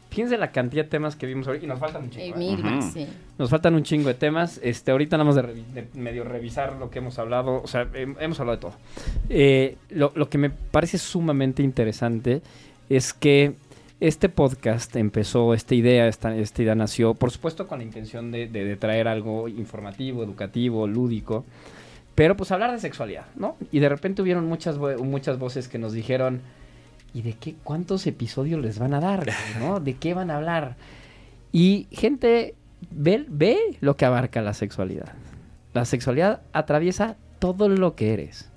fíjense 0.09 0.37
la 0.37 0.51
cantidad 0.51 0.83
de 0.83 0.89
temas 0.89 1.15
que 1.15 1.25
vimos 1.25 1.47
ahorita 1.47 1.65
y 1.65 1.69
nos 1.69 1.79
faltan 1.79 2.03
un 2.03 2.09
chingo. 2.09 2.35
Eh, 2.35 2.39
mil 2.39 2.81
sí. 2.81 3.07
Nos 3.37 3.49
faltan 3.49 3.75
un 3.75 3.83
chingo 3.83 4.07
de 4.07 4.13
temas. 4.13 4.59
Este, 4.63 4.91
ahorita 4.91 5.17
nada 5.17 5.25
más 5.31 5.35
de, 5.35 5.87
medio 5.93 6.23
revisar 6.23 6.73
lo 6.77 6.89
que 6.89 6.99
hemos 6.99 7.19
hablado. 7.19 7.61
O 7.63 7.67
sea, 7.67 7.85
hem- 7.93 8.15
hemos 8.19 8.39
hablado 8.39 8.57
de 8.57 8.61
todo. 8.61 8.73
Eh, 9.29 9.77
lo, 9.89 10.11
lo 10.15 10.29
que 10.29 10.37
me 10.37 10.49
parece 10.49 10.97
sumamente 10.97 11.63
interesante 11.63 12.41
es 12.89 13.13
que 13.13 13.53
este 13.99 14.29
podcast 14.29 14.95
empezó, 14.95 15.53
esta 15.53 15.73
idea, 15.73 16.07
esta, 16.07 16.35
esta 16.35 16.61
idea 16.61 16.75
nació, 16.75 17.13
por 17.15 17.31
supuesto, 17.31 17.67
con 17.67 17.79
la 17.79 17.83
intención 17.85 18.31
de, 18.31 18.47
de- 18.47 18.63
de 18.65 18.75
traer 18.77 19.07
algo 19.07 19.47
informativo, 19.47 20.23
educativo, 20.23 20.87
lúdico. 20.87 21.45
Pero 22.15 22.35
pues 22.35 22.51
hablar 22.51 22.71
de 22.71 22.79
sexualidad, 22.79 23.25
¿no? 23.35 23.57
Y 23.71 23.79
de 23.79 23.89
repente 23.89 24.21
hubieron 24.23 24.45
muchas, 24.47 24.79
vo- 24.79 24.97
muchas 25.03 25.37
voces 25.37 25.67
que 25.67 25.77
nos 25.77 25.93
dijeron, 25.93 26.41
¿y 27.13 27.21
de 27.21 27.33
qué, 27.33 27.55
cuántos 27.63 28.07
episodios 28.07 28.61
les 28.61 28.79
van 28.79 28.93
a 28.93 28.99
dar? 28.99 29.27
¿no? 29.59 29.79
¿De 29.79 29.95
qué 29.95 30.13
van 30.13 30.31
a 30.31 30.37
hablar? 30.37 30.75
Y 31.51 31.87
gente 31.91 32.55
ve, 32.91 33.25
ve 33.27 33.57
lo 33.81 33.95
que 33.95 34.05
abarca 34.05 34.41
la 34.41 34.53
sexualidad. 34.53 35.13
La 35.73 35.85
sexualidad 35.85 36.41
atraviesa 36.53 37.15
todo 37.39 37.69
lo 37.69 37.95
que 37.95 38.13
eres. 38.13 38.49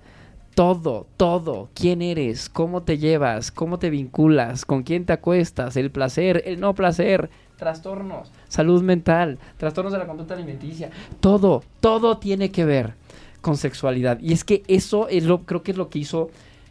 Todo, 0.54 1.06
todo. 1.16 1.70
¿Quién 1.74 2.02
eres? 2.02 2.48
¿Cómo 2.48 2.82
te 2.82 2.98
llevas? 2.98 3.50
¿Cómo 3.52 3.78
te 3.78 3.88
vinculas? 3.88 4.64
¿Con 4.64 4.82
quién 4.82 5.06
te 5.06 5.12
acuestas? 5.12 5.76
El 5.76 5.90
placer, 5.90 6.42
el 6.44 6.60
no 6.60 6.74
placer, 6.74 7.30
trastornos, 7.56 8.32
salud 8.48 8.82
mental, 8.82 9.38
trastornos 9.58 9.92
de 9.92 9.98
la 9.98 10.06
conducta 10.06 10.34
alimenticia. 10.34 10.90
Todo, 11.20 11.62
todo 11.80 12.18
tiene 12.18 12.50
que 12.50 12.64
ver 12.64 12.94
con 13.40 13.56
sexualidad. 13.56 14.18
Y 14.20 14.32
es 14.32 14.44
que 14.44 14.62
eso 14.66 15.08
es 15.08 15.24
lo, 15.24 15.40
creo 15.42 15.62
que 15.62 15.70
es 15.70 15.76
lo 15.76 15.88
que 15.88 16.00
hizo 16.00 16.30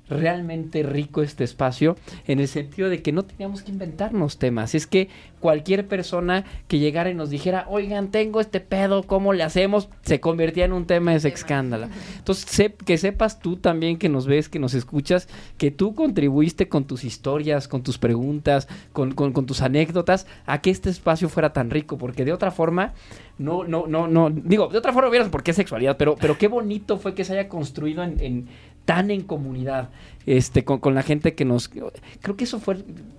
realmente 0.10 0.84
rico 0.84 1.22
este 1.22 1.44
espacio 1.44 1.96
en 2.28 2.40
el 2.40 2.48
sentido 2.48 2.90
de 2.90 3.02
que 3.02 3.12
no 3.12 3.24
teníamos 3.24 3.62
que 3.62 3.72
inventarnos 3.72 4.38
temas. 4.38 4.76
Es 4.76 4.88
que 4.88 5.10
cualquier 5.40 5.88
persona 5.88 6.44
que 6.68 6.80
llegara 6.80 7.10
y 7.10 7.14
nos 7.16 7.30
dijera, 7.30 7.66
oigan, 7.70 8.12
tengo 8.12 8.42
este 8.42 8.60
pedo, 8.60 9.04
¿cómo 9.04 9.34
le 9.34 9.44
hacemos? 9.44 9.88
Se 10.02 10.20
convertía 10.20 10.66
en 10.66 10.74
un 10.74 10.86
tema 10.86 11.12
de 11.12 11.20
sexcándala. 11.20 11.90
Entonces, 12.18 12.72
que 12.86 12.98
sepas 12.98 13.40
tú 13.40 13.56
también 13.58 13.98
que 13.98 14.10
nos 14.10 14.28
ves, 14.28 14.50
que 14.50 14.60
nos 14.60 14.74
escuchas, 14.74 15.28
que 15.58 15.72
tú 15.72 15.96
contribuiste 15.96 16.68
con 16.68 16.86
tus 16.86 17.04
historias, 17.04 17.68
con 17.68 17.84
tus 17.84 17.98
preguntas, 17.98 18.68
con, 18.94 19.14
con- 19.14 19.32
con 19.32 19.46
tus 19.46 19.62
anécdotas, 19.62 20.28
a 20.46 20.62
que 20.62 20.72
este 20.72 20.90
espacio 20.90 21.30
fuera 21.30 21.54
tan 21.54 21.70
rico, 21.70 21.98
porque 21.98 22.26
de 22.26 22.34
otra 22.34 22.52
forma, 22.52 22.94
no, 23.38 23.64
no, 23.64 23.88
no, 23.88 24.08
no, 24.08 24.30
digo, 24.30 24.68
de 24.68 24.78
otra 24.78 24.92
forma 24.92 25.10
hubieras 25.10 25.30
por 25.30 25.44
qué 25.44 25.54
sexualidad, 25.54 25.96
pero, 25.98 26.16
pero 26.20 26.38
qué 26.38 26.48
bonito 26.50 26.98
fue 26.98 27.14
que 27.14 27.24
se 27.24 27.34
haya 27.34 27.48
construido 27.48 28.04
en, 28.04 28.20
en- 28.20 28.48
tan 28.90 29.12
en 29.12 29.22
comunidad, 29.22 29.90
este, 30.26 30.64
con, 30.66 30.80
con 30.80 30.96
la 30.96 31.04
gente 31.04 31.36
que 31.36 31.46
nos, 31.46 31.70
creo 31.70 32.36
que 32.36 32.44
eso 32.46 32.60
fue 32.60 32.78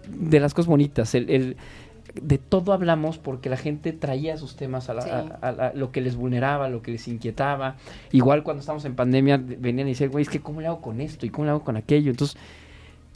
de 0.09 0.41
las 0.41 0.53
cosas 0.53 0.66
bonitas, 0.68 1.14
el, 1.14 1.31
el- 1.31 1.57
de 2.21 2.39
todo 2.39 2.73
hablamos 2.73 3.18
porque 3.18 3.49
la 3.49 3.57
gente 3.57 3.93
traía 3.93 4.37
sus 4.37 4.57
temas 4.57 4.91
a, 4.91 4.95
la- 4.95 5.03
Sí. 5.03 5.11
a- 5.11 5.39
a 5.49 5.53
la- 5.53 5.73
lo 5.75 5.93
que 5.93 6.01
les 6.01 6.16
vulneraba, 6.16 6.68
lo 6.68 6.83
que 6.83 6.91
les 6.91 7.07
inquietaba. 7.07 7.77
Igual 8.11 8.43
cuando 8.43 8.62
estábamos 8.62 8.85
en 8.85 8.97
pandemia 8.97 9.37
venían 9.41 9.87
y 9.87 9.93
decían, 9.93 10.11
güey, 10.11 10.23
es 10.23 10.29
que 10.29 10.41
¿cómo 10.41 10.61
le 10.61 10.66
hago 10.66 10.81
con 10.81 11.01
esto? 11.01 11.25
¿Y 11.25 11.31
cómo 11.31 11.45
le 11.45 11.51
hago 11.53 11.62
con 11.62 11.77
aquello? 11.77 12.11
Entonces, 12.11 12.37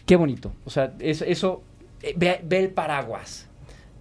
qué 0.07 0.15
bonito. 0.15 0.53
O 0.65 0.71
sea, 0.71 0.95
eso, 1.01 1.25
eso 1.25 1.63
eh, 2.03 2.15
ve, 2.17 2.41
ve 2.45 2.61
el 2.61 2.71
paraguas 2.71 3.49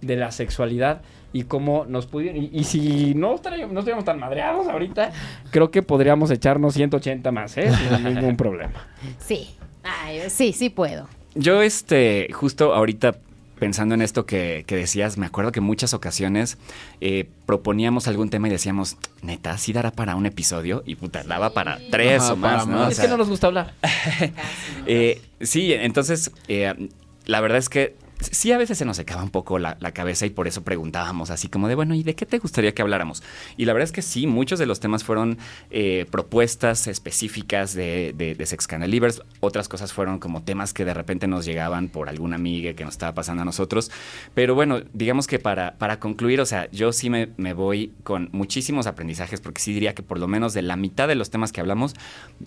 de 0.00 0.14
la 0.14 0.30
sexualidad 0.30 1.02
y 1.34 1.42
cómo 1.42 1.84
nos 1.86 2.06
pudieron... 2.06 2.40
Y, 2.42 2.48
y 2.52 2.64
si 2.64 3.12
no 3.14 3.34
estaríamos, 3.34 3.74
no 3.74 3.80
estaríamos 3.80 4.04
tan 4.06 4.18
madreados 4.20 4.68
ahorita, 4.68 5.10
creo 5.50 5.70
que 5.70 5.82
podríamos 5.82 6.30
echarnos 6.30 6.74
180 6.74 7.30
más, 7.32 7.58
¿eh? 7.58 7.70
Sin 7.70 8.04
ningún 8.14 8.36
problema. 8.36 8.86
Sí. 9.18 9.50
Ay, 9.82 10.20
sí, 10.28 10.52
sí 10.52 10.70
puedo. 10.70 11.08
Yo, 11.34 11.60
este, 11.60 12.28
justo 12.32 12.72
ahorita 12.72 13.16
pensando 13.58 13.94
en 13.94 14.02
esto 14.02 14.26
que, 14.26 14.64
que 14.66 14.76
decías, 14.76 15.18
me 15.18 15.26
acuerdo 15.26 15.50
que 15.50 15.58
en 15.60 15.64
muchas 15.64 15.92
ocasiones 15.94 16.58
eh, 17.00 17.28
proponíamos 17.46 18.06
algún 18.08 18.30
tema 18.30 18.48
y 18.48 18.50
decíamos, 18.50 18.96
neta, 19.22 19.58
sí 19.58 19.72
dará 19.72 19.90
para 19.90 20.16
un 20.16 20.26
episodio 20.26 20.82
y 20.86 20.94
puta, 20.94 21.24
daba 21.24 21.50
para 21.50 21.78
tres 21.90 22.22
Ajá, 22.22 22.32
o 22.32 22.36
más, 22.36 22.66
¿no? 22.66 22.76
más. 22.76 22.86
O 22.86 22.90
Es 22.90 22.96
sea, 22.96 23.04
que 23.06 23.10
no 23.10 23.16
nos 23.16 23.28
gusta 23.28 23.48
hablar. 23.48 23.72
eh, 24.86 25.20
sí, 25.40 25.72
entonces, 25.72 26.30
eh, 26.48 26.88
la 27.26 27.40
verdad 27.40 27.58
es 27.58 27.68
que 27.68 27.96
sí 28.32 28.52
a 28.52 28.58
veces 28.58 28.78
se 28.78 28.84
nos 28.84 28.96
secaba 28.96 29.22
un 29.22 29.30
poco 29.30 29.58
la, 29.58 29.76
la 29.80 29.92
cabeza 29.92 30.26
y 30.26 30.30
por 30.30 30.48
eso 30.48 30.62
preguntábamos 30.62 31.30
así 31.30 31.48
como 31.48 31.68
de, 31.68 31.74
bueno, 31.74 31.94
¿y 31.94 32.02
de 32.02 32.14
qué 32.14 32.26
te 32.26 32.38
gustaría 32.38 32.74
que 32.74 32.82
habláramos? 32.82 33.22
Y 33.56 33.64
la 33.64 33.72
verdad 33.72 33.84
es 33.84 33.92
que 33.92 34.02
sí, 34.02 34.26
muchos 34.26 34.58
de 34.58 34.66
los 34.66 34.80
temas 34.80 35.04
fueron 35.04 35.38
eh, 35.70 36.06
propuestas 36.10 36.86
específicas 36.86 37.74
de, 37.74 38.14
de, 38.16 38.34
de 38.34 38.46
Sex 38.46 38.66
Candelivers, 38.66 39.22
otras 39.40 39.68
cosas 39.68 39.92
fueron 39.92 40.18
como 40.18 40.42
temas 40.42 40.72
que 40.72 40.84
de 40.84 40.94
repente 40.94 41.26
nos 41.26 41.44
llegaban 41.44 41.88
por 41.88 42.08
alguna 42.08 42.36
amiga 42.36 42.74
que 42.74 42.84
nos 42.84 42.94
estaba 42.94 43.14
pasando 43.14 43.42
a 43.42 43.44
nosotros, 43.44 43.90
pero 44.34 44.54
bueno, 44.54 44.80
digamos 44.92 45.26
que 45.26 45.38
para, 45.38 45.76
para 45.78 46.00
concluir, 46.00 46.40
o 46.40 46.46
sea, 46.46 46.70
yo 46.70 46.92
sí 46.92 47.10
me, 47.10 47.30
me 47.36 47.52
voy 47.52 47.92
con 48.02 48.28
muchísimos 48.32 48.86
aprendizajes 48.86 49.40
porque 49.40 49.60
sí 49.60 49.72
diría 49.72 49.94
que 49.94 50.02
por 50.02 50.18
lo 50.18 50.28
menos 50.28 50.54
de 50.54 50.62
la 50.62 50.76
mitad 50.76 51.08
de 51.08 51.14
los 51.14 51.30
temas 51.30 51.52
que 51.52 51.60
hablamos, 51.60 51.94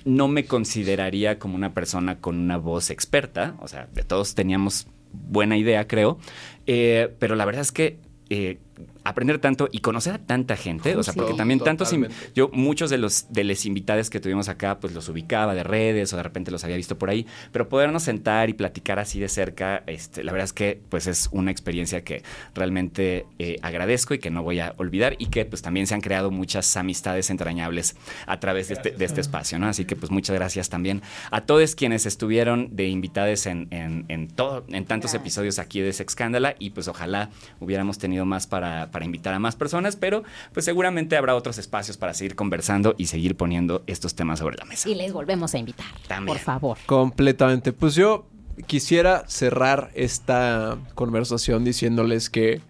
no 0.06 0.28
me 0.28 0.46
consideraría 0.46 1.40
como 1.40 1.56
una 1.56 1.74
persona 1.74 2.20
con 2.20 2.38
una 2.38 2.58
voz 2.58 2.90
experta, 2.90 3.56
o 3.60 3.68
sea, 3.68 3.88
de 3.94 4.04
todos 4.04 4.36
teníamos 4.36 4.88
buena 5.30 5.58
idea, 5.58 5.88
creo. 5.88 6.18
Eh, 6.66 7.14
pero 7.20 7.36
la 7.36 7.46
verdad 7.46 7.62
es 7.62 7.72
que 7.72 8.00
eh, 8.30 8.60
aprender 9.04 9.40
tanto 9.40 9.70
y 9.72 9.80
conocer 9.80 10.14
a 10.14 10.18
tanta 10.20 10.56
gente, 10.56 10.96
o 10.96 11.04
sea, 11.04 11.14
Sí, 11.14 11.20
porque 11.20 11.36
también 11.36 11.60
tantos, 11.60 11.94
yo 12.36 12.50
muchos 12.54 12.90
de 12.90 12.98
los 12.98 13.32
de 13.32 13.44
los 13.44 13.66
invitados 13.66 14.10
que 14.10 14.20
tuvimos 14.20 14.50
acá, 14.50 14.80
pues 14.80 14.94
los 14.94 15.08
ubicaba 15.10 15.56
de 15.56 15.64
redes 15.64 16.12
o 16.14 16.18
de 16.18 16.24
repente 16.24 16.52
los 16.52 16.64
había 16.64 16.76
visto 16.76 16.98
por 16.98 17.10
ahí, 17.10 17.26
pero 17.52 17.70
podernos 17.70 18.04
sentar 18.04 18.50
y 18.50 18.54
platicar 18.54 19.00
así 19.00 19.20
de 19.20 19.30
cerca, 19.30 19.84
este, 19.88 20.24
la 20.24 20.32
verdad 20.32 20.46
es 20.46 20.54
que 20.54 20.80
pues 20.90 21.08
es 21.08 21.30
una 21.32 21.52
experiencia 21.52 22.04
que 22.04 22.24
realmente 22.54 23.26
eh, 23.40 23.58
agradezco 23.62 24.14
y 24.14 24.20
que 24.20 24.30
no 24.30 24.44
voy 24.44 24.60
a 24.60 24.74
olvidar 24.78 25.16
y 25.20 25.28
que 25.28 25.46
pues 25.46 25.62
también 25.62 25.88
se 25.88 25.96
han 25.96 26.02
creado 26.02 26.32
muchas 26.32 26.76
amistades 26.78 27.30
entrañables 27.30 27.96
a 28.26 28.40
través 28.40 28.68
de 28.68 28.76
este, 28.76 28.92
de 28.92 29.06
este 29.06 29.22
espacio, 29.22 29.60
¿no? 29.60 29.68
Así 29.68 29.86
que 29.86 29.96
pues 29.96 30.12
muchas 30.12 30.36
gracias 30.36 30.70
también 30.70 31.02
a 31.32 31.42
todos 31.42 31.76
quienes 31.76 32.06
estuvieron 32.06 32.76
de 32.76 32.88
invitados 32.88 33.46
en, 33.46 33.68
en, 33.72 34.06
en 34.10 34.28
todo, 34.28 34.66
en 34.70 34.86
tantos 34.86 35.14
episodios 35.14 35.60
aquí 35.60 35.82
de 35.82 35.94
Sexcándala 35.94 36.56
y 36.60 36.72
pues 36.72 36.88
ojalá 36.88 37.30
hubiéramos 37.60 37.98
tenido 37.98 38.26
más 38.26 38.48
para, 38.48 38.67
para 38.92 39.06
invitar 39.06 39.34
a 39.34 39.40
más 39.40 39.56
personas, 39.56 39.96
pero 39.96 40.24
pues 40.54 40.66
seguramente 40.66 41.18
habrá 41.18 41.36
otros 41.36 41.58
espacios 41.58 41.98
para 41.98 42.14
seguir 42.14 42.36
conversando 42.36 42.96
y 42.98 43.08
seguir 43.08 43.36
poniendo 43.36 43.84
estos 43.88 44.16
temas 44.16 44.40
sobre 44.40 44.58
la 44.58 44.66
mesa. 44.66 44.90
Y 44.90 44.96
les 44.96 45.14
volvemos 45.14 45.54
a 45.54 45.58
invitar. 45.58 45.88
Por 46.26 46.40
favor. 46.40 46.78
Completamente. 46.86 47.74
Pues 47.74 47.96
yo 47.96 48.26
quisiera 48.66 49.24
cerrar 49.28 49.92
esta 49.94 50.78
conversación 50.96 51.64
diciéndoles 51.64 52.30
que 52.30 52.62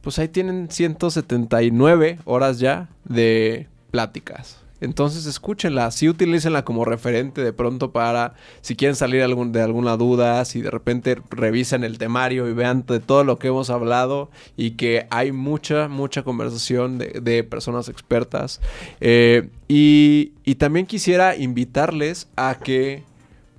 pues 0.00 0.18
ahí 0.18 0.28
tienen 0.28 0.68
179 0.70 2.18
horas 2.24 2.58
ya 2.58 2.88
de 3.04 3.68
pláticas. 3.90 4.61
Entonces 4.82 5.26
escúchenla, 5.26 5.90
sí 5.92 6.08
utilícenla 6.08 6.64
como 6.64 6.84
referente 6.84 7.42
de 7.42 7.52
pronto 7.52 7.92
para 7.92 8.34
si 8.60 8.74
quieren 8.74 8.96
salir 8.96 9.20
de 9.24 9.62
alguna 9.62 9.96
duda, 9.96 10.44
si 10.44 10.60
de 10.60 10.70
repente 10.70 11.22
revisen 11.30 11.84
el 11.84 11.98
temario 11.98 12.48
y 12.48 12.52
vean 12.52 12.84
de 12.86 12.98
todo 12.98 13.22
lo 13.22 13.38
que 13.38 13.48
hemos 13.48 13.70
hablado 13.70 14.28
y 14.56 14.72
que 14.72 15.06
hay 15.10 15.30
mucha, 15.30 15.88
mucha 15.88 16.24
conversación 16.24 16.98
de, 16.98 17.44
personas 17.44 17.88
expertas. 17.88 18.60
Eh, 19.00 19.48
y 19.68 20.54
también 20.56 20.86
quisiera 20.86 21.36
invitarles 21.36 22.28
a 22.36 22.58
que 22.62 23.04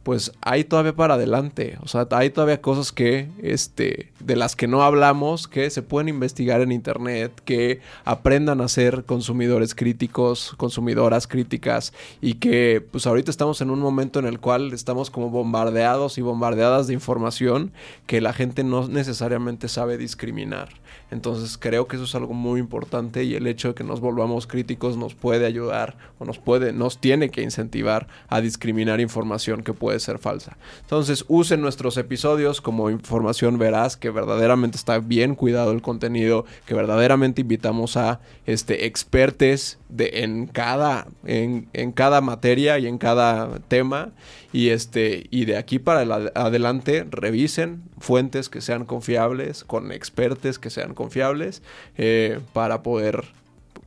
pues 0.04 0.34
hay 0.42 0.66
todavía 0.66 0.96
para 0.96 1.14
adelante. 1.16 1.78
O 1.82 1.88
sea, 1.88 2.08
hay 2.12 2.30
todavía 2.30 2.62
cosas 2.62 2.92
que, 2.92 3.30
este, 3.42 4.12
de 4.20 4.36
las 4.36 4.56
que 4.56 4.68
no 4.68 4.84
hablamos, 4.84 5.48
que 5.48 5.70
se 5.70 5.82
pueden 5.82 6.10
investigar 6.10 6.62
en 6.62 6.72
internet, 6.72 7.32
que 7.46 7.80
aprendan 8.04 8.62
a 8.62 8.68
ser 8.68 9.06
consumidores 9.06 9.74
críticos, 9.74 10.54
consumidoras 10.58 11.26
críticas, 11.26 11.94
y 12.22 12.36
que, 12.36 12.86
pues 12.92 13.08
ahorita 13.08 13.32
estamos 13.32 13.62
en 13.62 13.70
un 13.70 13.80
momento 13.80 14.20
en 14.20 14.26
el 14.26 14.40
cual 14.40 14.74
estamos 14.74 15.10
como 15.10 15.30
bombardeados 15.30 16.18
y 16.18 16.22
bombardeadas 16.22 16.88
de 16.88 16.94
información 16.94 17.72
que 18.06 18.20
la 18.20 18.34
gente 18.34 18.64
no 18.64 18.88
necesariamente 18.88 19.70
sabe 19.70 19.98
discriminar. 19.98 20.70
Entonces 21.12 21.58
creo 21.58 21.88
que 21.88 21.96
eso 21.96 22.06
es 22.06 22.16
algo 22.16 22.34
muy 22.34 22.60
importante 22.60 23.24
y 23.24 23.36
el 23.36 23.48
hecho 23.48 23.70
de 23.70 23.74
que 23.76 23.84
nos 23.84 24.00
volvamos 24.00 24.48
críticos 24.48 24.98
nos 24.98 25.14
puede 25.14 25.46
ayudar 25.46 25.96
o 26.20 26.26
nos 26.26 26.40
puede, 26.40 26.74
nos 26.74 27.00
tiene 27.00 27.30
que 27.30 27.42
incentivar 27.42 28.08
a 28.30 28.42
discriminar 28.42 29.00
información 29.00 29.64
que 29.64 29.74
puede 29.74 30.00
ser 30.00 30.20
falsa. 30.20 30.58
Entonces 30.82 31.26
usen 31.28 31.62
nuestros 31.62 31.98
episodios 31.98 32.62
como 32.62 32.90
información 32.90 33.58
veraz, 33.58 33.98
que 33.98 34.10
verdaderamente 34.10 34.78
está 34.78 35.00
bien 35.00 35.36
cuidado 35.36 35.72
el 35.72 35.82
contenido, 35.82 36.46
que 36.66 36.74
verdaderamente 36.74 37.42
invitamos 37.42 37.98
a 37.98 38.20
este 38.46 38.86
expertes 38.86 39.78
en 39.98 40.48
cada 40.48 41.08
en, 41.26 41.68
en 41.74 41.92
cada 41.92 42.22
materia 42.22 42.80
y 42.80 42.88
en 42.88 42.98
cada 42.98 43.60
tema. 43.68 44.12
Y 44.52 44.70
este 44.70 45.28
y 45.32 45.46
de 45.46 45.58
aquí 45.58 45.80
para 45.80 46.04
el 46.04 46.12
ad- 46.12 46.32
adelante 46.36 47.06
revisen 47.10 47.84
fuentes 48.00 48.50
que 48.50 48.62
sean 48.62 48.86
confiables 48.86 49.64
con 49.64 49.92
expertos 49.92 50.60
que 50.60 50.70
sean 50.70 50.94
confiables 50.94 51.62
eh, 51.98 52.40
para 52.54 52.84
poder 52.84 53.24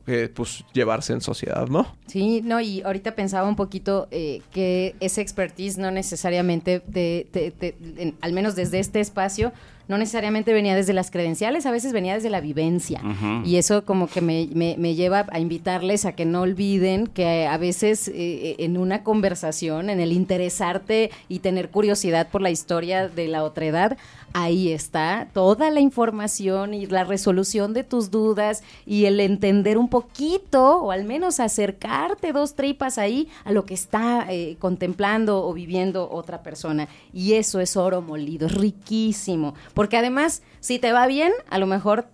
eh, 0.07 0.29
pues 0.33 0.63
llevarse 0.73 1.13
en 1.13 1.21
sociedad, 1.21 1.67
¿no? 1.67 1.85
Sí, 2.07 2.41
no, 2.43 2.59
y 2.61 2.81
ahorita 2.81 3.13
pensaba 3.15 3.47
un 3.47 3.55
poquito 3.57 4.07
eh, 4.11 4.41
que 4.51 4.95
ese 5.01 5.21
expertise 5.21 5.77
no 5.77 5.91
necesariamente, 5.91 6.79
te- 6.79 7.27
te- 7.31 7.51
te- 7.51 7.75
en- 7.97 8.15
al 8.21 8.31
menos 8.33 8.55
desde 8.55 8.79
este 8.79 8.99
espacio, 9.01 9.51
no 9.89 9.97
necesariamente 9.97 10.51
venía 10.51 10.75
desde 10.75 10.91
las 10.91 11.11
credenciales, 11.11 11.65
a 11.65 11.71
veces 11.71 11.93
venía 11.93 12.13
desde 12.15 12.29
la 12.29 12.41
vivencia. 12.41 13.01
Y 13.45 13.55
eso 13.55 13.85
como 13.85 14.07
que 14.07 14.19
me, 14.19 14.49
me- 14.53 14.75
me 14.77 14.95
lleva 14.95 15.25
a 15.29 15.39
invitarles 15.39 16.03
a 16.05 16.11
que 16.11 16.25
no 16.25 16.41
olviden 16.41 17.07
que 17.07 17.47
a 17.47 17.57
veces 17.57 18.09
eh, 18.13 18.57
en 18.59 18.77
una 18.77 19.03
conversación, 19.03 19.89
en 19.89 20.01
el 20.01 20.11
interesarte 20.11 21.09
y 21.29 21.39
tener 21.39 21.69
curiosidad 21.69 22.27
por 22.29 22.41
la 22.41 22.49
historia 22.49 23.07
de 23.07 23.27
la 23.29 23.43
otredad, 23.45 23.97
ahí 24.33 24.71
está 24.71 25.27
toda 25.33 25.71
la 25.71 25.79
información 25.79 26.73
y 26.73 26.85
la 26.85 27.03
resolución 27.03 27.73
de 27.73 27.83
tus 27.83 28.11
dudas 28.11 28.63
y 28.85 29.05
el 29.05 29.19
entender 29.19 29.77
un 29.77 29.89
poquito 29.89 30.77
o 30.81 30.91
al 30.91 31.03
menos 31.05 31.39
acercarte 31.39 32.33
dos 32.33 32.55
tripas 32.55 32.97
ahí 32.97 33.27
a 33.45 33.51
lo 33.51 33.65
que 33.65 33.73
está 33.73 34.25
eh, 34.29 34.57
contemplando 34.59 35.45
o 35.45 35.53
viviendo 35.53 36.09
otra 36.11 36.43
persona. 36.43 36.87
Y 37.13 37.33
eso 37.33 37.59
es 37.59 37.77
oro 37.77 38.01
molido, 38.01 38.47
es 38.47 38.53
riquísimo. 38.53 39.55
Porque 39.73 39.97
además, 39.97 40.41
si 40.59 40.79
te 40.79 40.91
va 40.91 41.07
bien, 41.07 41.31
a 41.49 41.57
lo 41.57 41.67
mejor 41.67 42.07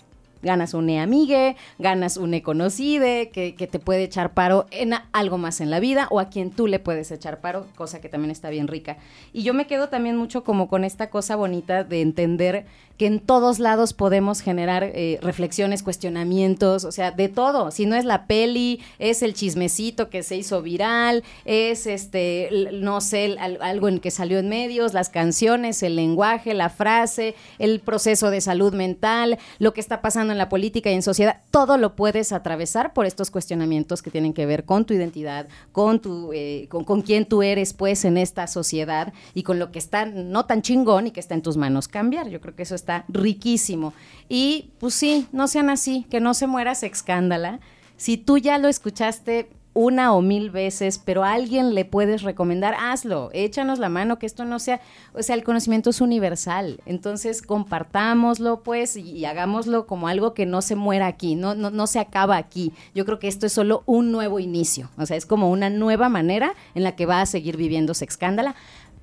ganas 0.44 0.74
un 0.74 0.90
amigue, 0.92 1.56
ganas 1.80 2.18
un 2.18 2.34
conocide 2.42 3.30
que, 3.30 3.56
que 3.56 3.68
te 3.68 3.80
puede 3.80 4.04
echar 4.04 4.34
paro 4.34 4.66
en 4.72 4.94
algo 5.12 5.38
más 5.38 5.62
en 5.62 5.70
la 5.70 5.80
vida 5.80 6.08
o 6.12 6.20
a 6.20 6.30
quien 6.30 6.52
tú 6.52 6.68
le 6.68 6.80
puedes 6.80 7.12
echar 7.12 7.42
paro, 7.42 7.66
cosa 7.76 8.02
que 8.02 8.10
también 8.10 8.32
está 8.32 8.50
bien 8.50 8.68
rica. 8.68 8.98
Y 9.32 9.44
yo 9.44 9.54
me 9.54 9.68
quedo 9.68 9.90
también 9.90 10.18
mucho 10.18 10.44
como 10.44 10.68
con 10.68 10.84
esta 10.84 11.10
cosa 11.10 11.36
bonita 11.36 11.84
de 11.84 12.02
entender 12.02 12.66
que 12.98 13.08
en 13.08 13.20
todos 13.20 13.58
lados 13.58 13.94
podemos 13.94 14.42
generar 14.42 14.84
eh, 14.84 15.18
reflexiones, 15.22 15.82
cuestionamientos, 15.82 16.84
o 16.84 16.92
sea, 16.92 17.12
de 17.12 17.28
todo. 17.28 17.72
Si 17.72 17.86
no 17.86 17.96
es 17.96 18.06
la 18.06 18.28
peli, 18.28 18.82
es 19.00 19.24
el 19.24 19.34
chismecito 19.34 20.10
que 20.10 20.22
se 20.22 20.36
hizo 20.36 20.62
viral, 20.62 21.24
es 21.46 21.88
este, 21.88 22.70
no 22.72 23.02
sé, 23.02 23.36
algo 23.40 23.88
en 23.88 24.00
que 24.00 24.12
salió 24.12 24.38
en 24.38 24.48
medios, 24.48 24.94
las 24.94 25.10
canciones, 25.10 25.82
el 25.82 25.96
lenguaje, 25.96 26.54
la 26.54 26.70
frase, 26.70 27.34
el 27.58 27.80
proceso 27.80 28.30
de 28.30 28.42
salud 28.42 28.74
mental, 28.74 29.40
lo 29.58 29.74
que 29.74 29.82
está 29.82 30.02
pasando 30.02 30.33
en 30.34 30.38
la 30.38 30.50
política 30.50 30.92
y 30.92 30.96
en 30.96 31.02
sociedad, 31.02 31.42
todo 31.52 31.78
lo 31.78 31.96
puedes 31.96 32.34
atravesar 32.34 32.94
por 32.94 33.06
estos 33.06 33.32
cuestionamientos 33.32 34.02
que 34.02 34.12
tienen 34.12 34.34
que 34.34 34.46
ver 34.46 34.66
con 34.66 34.86
tu 34.86 34.94
identidad, 34.94 35.48
con 35.72 36.02
tu, 36.02 36.32
eh, 36.34 36.68
con, 36.70 37.02
quién 37.02 37.26
tú 37.26 37.42
eres, 37.42 37.74
pues, 37.74 38.04
en 38.04 38.18
esta 38.18 38.48
sociedad 38.48 39.14
y 39.34 39.44
con 39.44 39.60
lo 39.60 39.72
que 39.72 39.80
está 39.80 40.06
no 40.06 40.46
tan 40.46 40.62
chingón 40.62 41.08
y 41.08 41.12
que 41.12 41.22
está 41.22 41.34
en 41.34 41.42
tus 41.42 41.56
manos 41.58 41.88
cambiar. 41.88 42.30
Yo 42.30 42.42
creo 42.42 42.56
que 42.56 42.64
eso 42.64 42.76
está 42.76 43.06
riquísimo. 43.08 43.94
Y 44.28 44.72
pues 44.80 44.94
sí, 44.94 45.28
no 45.32 45.48
sean 45.48 45.70
así, 45.70 46.06
que 46.10 46.20
no 46.20 46.34
se 46.34 46.48
muera 46.48 46.74
escándala. 46.74 47.60
Si 47.98 48.18
tú 48.18 48.38
ya 48.38 48.58
lo 48.58 48.68
escuchaste 48.68 49.50
una 49.74 50.14
o 50.14 50.22
mil 50.22 50.52
veces, 50.52 51.02
pero 51.04 51.24
a 51.24 51.34
alguien 51.34 51.74
le 51.74 51.86
puedes 51.86 52.22
recomendar, 52.22 52.76
hazlo, 52.80 53.30
échanos 53.34 53.80
la 53.80 53.90
mano, 53.90 54.20
que 54.20 54.26
esto 54.26 54.46
no 54.46 54.60
sea, 54.60 54.82
o 55.14 55.24
sea, 55.24 55.36
el 55.36 55.44
conocimiento 55.44 55.90
es 55.90 56.02
universal, 56.02 56.82
entonces 56.86 57.42
compartámoslo 57.42 58.62
pues 58.62 58.96
y, 58.96 59.12
y 59.12 59.26
hagámoslo 59.26 59.88
como 59.88 60.08
algo 60.08 60.34
que 60.34 60.46
no 60.46 60.62
se 60.62 60.76
muera 60.76 61.08
aquí, 61.08 61.36
no, 61.36 61.56
no, 61.56 61.72
no 61.72 61.88
se 61.88 62.00
acaba 62.00 62.38
aquí. 62.38 62.72
Yo 62.94 63.06
creo 63.06 63.20
que 63.20 63.28
esto 63.28 63.46
es 63.46 63.54
solo 63.54 63.84
un 63.86 64.12
nuevo 64.12 64.40
inicio, 64.40 64.90
o 64.98 65.06
sea, 65.06 65.18
es 65.18 65.26
como 65.26 65.50
una 65.50 65.70
nueva 65.70 66.10
manera 66.10 66.54
en 66.76 66.84
la 66.84 66.96
que 66.96 67.06
va 67.06 67.22
a 67.22 67.26
seguir 67.26 67.58
viviendo 67.58 67.94
Sexcándala, 67.94 68.56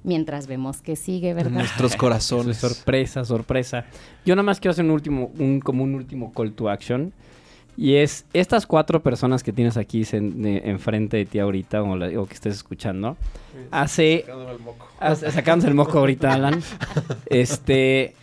mientras 0.02 0.46
vemos 0.46 0.80
que 0.80 0.96
sigue, 0.96 1.34
¿verdad? 1.34 1.50
Nuestros 1.50 1.96
corazones. 1.96 2.58
sorpresa, 2.58 3.24
sorpresa. 3.24 3.86
Yo 4.24 4.34
nada 4.34 4.44
más 4.44 4.60
quiero 4.60 4.72
hacer 4.72 4.84
un 4.84 4.92
último, 4.92 5.30
un, 5.38 5.60
como 5.60 5.84
un 5.84 5.94
último 5.94 6.32
call 6.32 6.52
to 6.52 6.68
action. 6.68 7.12
Y 7.82 7.94
es 7.94 8.26
estas 8.34 8.66
cuatro 8.66 9.00
personas 9.02 9.42
que 9.42 9.54
tienes 9.54 9.78
aquí 9.78 10.04
de- 10.04 10.60
enfrente 10.66 11.16
de 11.16 11.24
ti 11.24 11.38
ahorita 11.38 11.82
o, 11.82 11.96
la- 11.96 12.20
o 12.20 12.26
que 12.26 12.34
estés 12.34 12.54
escuchando. 12.54 13.16
Hace. 13.70 14.26
hace- 14.98 15.30
Sacándose 15.30 15.68
el 15.68 15.74
moco 15.74 15.98
ahorita, 15.98 16.34
Alan. 16.34 16.60
Este. 17.30 18.14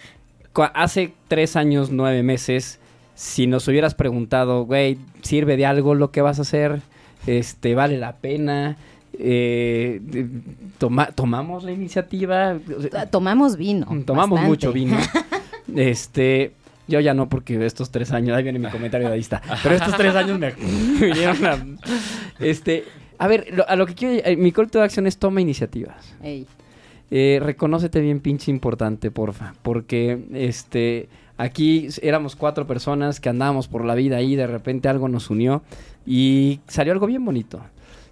Hace 0.76 1.12
tres 1.28 1.56
años, 1.56 1.90
nueve 1.92 2.22
meses, 2.22 2.78
si 3.16 3.48
nos 3.48 3.68
hubieras 3.68 3.96
preguntado, 3.96 4.66
güey, 4.66 5.00
¿sirve 5.24 5.58
de 5.58 5.66
algo 5.66 5.96
lo 5.96 6.12
que 6.12 6.22
vas 6.22 6.38
a 6.38 6.44
hacer? 6.44 6.82
Este, 7.26 7.74
¿vale 7.74 7.98
la 7.98 8.14
pena? 8.18 8.78
Eh, 9.20 10.00
toma- 10.78 11.08
¿Tomamos 11.08 11.64
la 11.64 11.72
iniciativa? 11.72 12.58
Tomamos 13.10 13.58
vino. 13.58 13.88
Tomamos 14.06 14.40
bastante. 14.40 14.48
mucho 14.48 14.72
vino. 14.72 14.98
Este, 15.76 16.54
yo 16.88 17.00
ya 17.00 17.14
no, 17.14 17.30
porque 17.30 17.64
estos 17.66 17.92
tres 17.92 18.12
años, 18.12 18.36
ahí 18.38 18.44
viene 18.44 18.60
mi 18.60 18.70
comentario 18.70 19.08
de 19.08 19.14
ahí 19.16 19.20
está. 19.20 19.42
Pero 19.64 19.76
estos 19.76 19.96
tres 19.98 20.16
años 20.16 20.40
me, 20.40 20.52
vinieron 21.00 21.46
a. 21.46 21.58
Este, 22.40 22.84
a 23.18 23.28
ver, 23.28 23.48
lo- 23.54 23.68
a 23.68 23.76
lo 23.76 23.86
que 23.86 23.94
quiero. 23.96 24.22
eh, 24.26 24.36
mi 24.38 24.52
call 24.52 24.70
to 24.70 24.82
action 24.82 25.08
es 25.08 25.18
toma 25.18 25.42
iniciativas. 25.42 26.16
Ey. 26.24 26.46
Eh, 27.10 27.40
reconócete 27.42 28.02
bien, 28.02 28.20
pinche 28.20 28.52
importante, 28.52 29.12
porfa. 29.12 29.54
Porque 29.62 30.26
este. 30.34 31.10
Aquí 31.40 31.88
éramos 32.02 32.36
cuatro 32.36 32.66
personas 32.66 33.20
que 33.20 33.30
andábamos 33.30 33.68
por 33.68 33.86
la 33.86 33.94
vida 33.94 34.20
y 34.24 34.36
de 34.36 34.48
repente 34.48 34.90
algo 34.90 35.08
nos 35.08 35.30
unió 35.30 35.62
y 36.04 36.62
salió 36.68 36.94
algo 36.94 37.06
bien 37.06 37.24
bonito. 37.24 37.62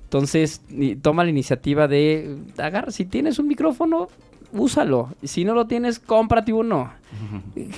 Entonces, 0.03 0.61
toma 1.01 1.23
la 1.23 1.31
iniciativa 1.31 1.87
de 1.87 2.37
agarra, 2.59 2.91
si 2.91 3.03
tienes 3.05 3.39
un 3.39 3.47
micrófono, 3.47 4.09
úsalo. 4.55 5.09
Si 5.23 5.45
no 5.45 5.53
lo 5.53 5.67
tienes, 5.67 5.99
cómprate 5.99 6.53
uno. 6.53 6.91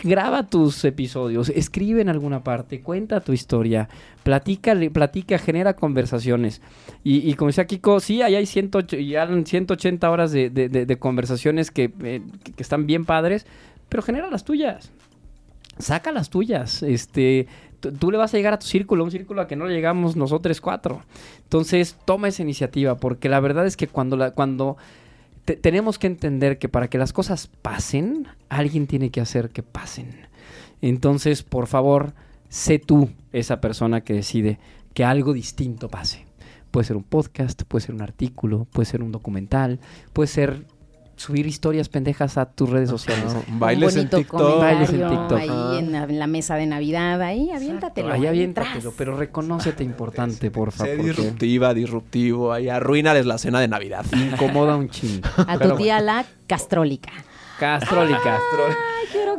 Graba 0.04 0.44
tus 0.44 0.84
episodios, 0.86 1.50
escribe 1.50 2.02
en 2.02 2.10
alguna 2.10 2.44
parte, 2.44 2.82
cuenta 2.82 3.20
tu 3.20 3.34
historia, 3.34 3.88
platica, 4.24 4.74
platica, 4.92 5.38
genera 5.38 5.76
conversaciones. 5.76 6.62
Y, 7.04 7.30
y 7.30 7.34
como 7.36 7.50
decía 7.50 7.68
Kiko, 7.68 8.00
sí, 8.00 8.22
ahí 8.22 8.36
hay 8.36 8.46
108, 8.46 8.98
y 8.98 9.16
Alan, 9.16 9.46
180 9.46 10.10
horas 10.10 10.32
de, 10.32 10.50
de- 10.50 10.70
de- 10.70 10.86
de 10.86 10.98
conversaciones 10.98 11.70
que, 11.70 11.92
eh, 12.04 12.22
que- 12.44 12.54
están 12.62 12.88
bien 12.88 13.06
padres, 13.06 13.46
pero 13.90 14.02
genera 14.02 14.30
las 14.30 14.44
tuyas. 14.44 14.92
Saca 15.78 16.12
las 16.12 16.30
tuyas. 16.32 16.82
Este, 16.82 17.46
tú- 17.80 17.92
tú 17.92 18.10
le 18.12 18.18
vas 18.18 18.34
a 18.34 18.38
llegar 18.38 18.54
a 18.54 18.60
tu 18.60 18.66
círculo, 18.66 19.04
un 19.04 19.12
círculo 19.12 19.42
a 19.42 19.48
que 19.48 19.56
no 19.56 19.68
llegamos 19.68 20.16
nosotros 20.16 20.60
cuatro. 20.62 21.02
Entonces, 21.44 21.96
toma 22.06 22.28
esa 22.30 22.42
iniciativa, 22.42 22.96
porque 22.96 23.30
la 23.30 23.40
verdad 23.40 23.68
es 23.68 23.78
que 23.78 23.88
cuando, 23.88 24.18
la, 24.18 24.32
cuando 24.32 24.78
te- 25.48 25.56
tenemos 25.56 25.98
que 25.98 26.08
entender 26.08 26.60
que 26.60 26.68
para 26.68 26.90
que 26.90 26.98
las 26.98 27.14
cosas 27.14 27.48
pasen, 27.48 28.28
alguien 28.50 28.86
tiene 28.86 29.12
que 29.12 29.22
hacer 29.22 29.50
que 29.50 29.64
pasen. 29.64 30.10
Entonces, 30.82 31.42
por 31.42 31.68
favor, 31.68 32.14
sé 32.50 32.80
tú 32.80 33.10
esa 33.32 33.62
persona 33.62 34.02
que 34.02 34.14
decide 34.14 34.60
que 34.94 35.06
algo 35.06 35.32
distinto 35.32 35.88
pase. 35.88 36.26
Puede 36.70 36.86
ser 36.86 36.98
un 36.98 37.04
podcast, 37.04 37.64
puede 37.64 37.86
ser 37.86 37.96
un 37.96 38.02
artículo, 38.02 38.68
puede 38.74 38.86
ser 38.88 39.02
un 39.02 39.14
documental, 39.14 39.80
puede 40.12 40.28
ser 40.28 40.66
subir 41.18 41.46
historias 41.48 41.90
pendejas 41.90 42.38
a 42.38 42.46
tus 42.46 42.70
redes 42.70 42.90
sociales. 42.90 43.36
Bailes 43.50 43.96
un 43.96 44.00
en 44.00 44.10
bonito 44.10 44.18
TikTok. 44.18 44.60
Bailes 44.60 44.90
en 44.92 45.02
comentario 45.02 45.28
TikTok. 45.28 45.40
ahí 45.40 45.80
en 45.80 45.92
la, 45.92 46.04
en 46.04 46.20
la 46.20 46.28
mesa 46.28 46.56
de 46.56 46.66
Navidad, 46.68 47.22
ahí 47.22 47.52
aviéntatelo. 47.52 48.14
Ahí 48.14 48.26
aviéntatelo, 48.26 48.94
pero 48.98 49.18
reconócete 49.18 49.84
importante, 49.84 50.50
porfa. 50.52 50.86
Sé 50.86 50.96
porque 50.96 51.10
disruptiva, 51.10 51.74
disruptivo. 51.74 52.54
Ahí 52.54 52.70
arruínales 52.70 53.26
la 53.26 53.38
cena 53.38 53.60
de 53.60 53.68
Navidad. 53.68 54.06
incomoda 54.14 54.78
un 54.78 54.90
chingo. 54.90 55.28
A 55.48 55.58
tu 55.58 55.76
tía 55.76 56.00
la 56.00 56.26
castrólica. 56.48 57.12
Castrólica. 57.60 58.40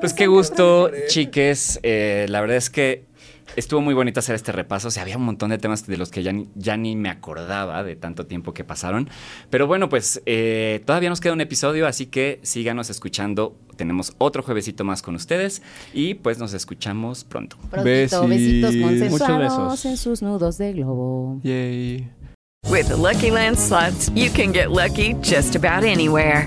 Pues 0.00 0.12
qué 0.12 0.26
gusto, 0.26 0.90
chiques. 1.08 1.80
Eh, 1.82 2.26
la 2.28 2.40
verdad 2.40 2.56
es 2.56 2.70
que 2.70 3.04
estuvo 3.58 3.80
muy 3.80 3.94
bonito 3.94 4.20
hacer 4.20 4.34
este 4.34 4.52
repaso. 4.52 4.88
O 4.88 4.90
sea, 4.90 5.02
había 5.02 5.16
un 5.16 5.24
montón 5.24 5.50
de 5.50 5.58
temas 5.58 5.86
de 5.86 5.96
los 5.96 6.10
que 6.10 6.22
ya 6.22 6.32
ni, 6.32 6.48
ya 6.54 6.76
ni 6.76 6.96
me 6.96 7.08
acordaba 7.10 7.82
de 7.82 7.96
tanto 7.96 8.26
tiempo 8.26 8.54
que 8.54 8.64
pasaron. 8.64 9.08
Pero 9.50 9.66
bueno, 9.66 9.88
pues 9.88 10.22
eh, 10.26 10.82
todavía 10.86 11.08
nos 11.08 11.20
queda 11.20 11.32
un 11.32 11.40
episodio, 11.40 11.86
así 11.86 12.06
que 12.06 12.40
síganos 12.42 12.90
escuchando. 12.90 13.56
Tenemos 13.76 14.14
otro 14.18 14.42
juevesito 14.42 14.84
más 14.84 15.02
con 15.02 15.14
ustedes 15.14 15.62
y 15.92 16.14
pues 16.14 16.38
nos 16.38 16.52
escuchamos 16.52 17.24
pronto. 17.24 17.56
Prontito, 17.70 18.26
besitos 18.26 18.74
Muchos 18.74 18.88
consensuados 18.88 19.70
besos. 19.70 19.84
en 19.84 19.96
sus 19.96 20.22
nudos 20.22 20.58
de 20.58 20.72
globo. 20.72 21.40
Yay. 21.42 22.08
With 22.68 22.88
the 22.88 22.96
Lucky 22.96 23.30
Land 23.30 23.56
slots, 23.56 24.10
you 24.14 24.30
can 24.30 24.52
get 24.52 24.70
lucky 24.70 25.14
just 25.22 25.54
about 25.56 25.84
anywhere. 25.84 26.46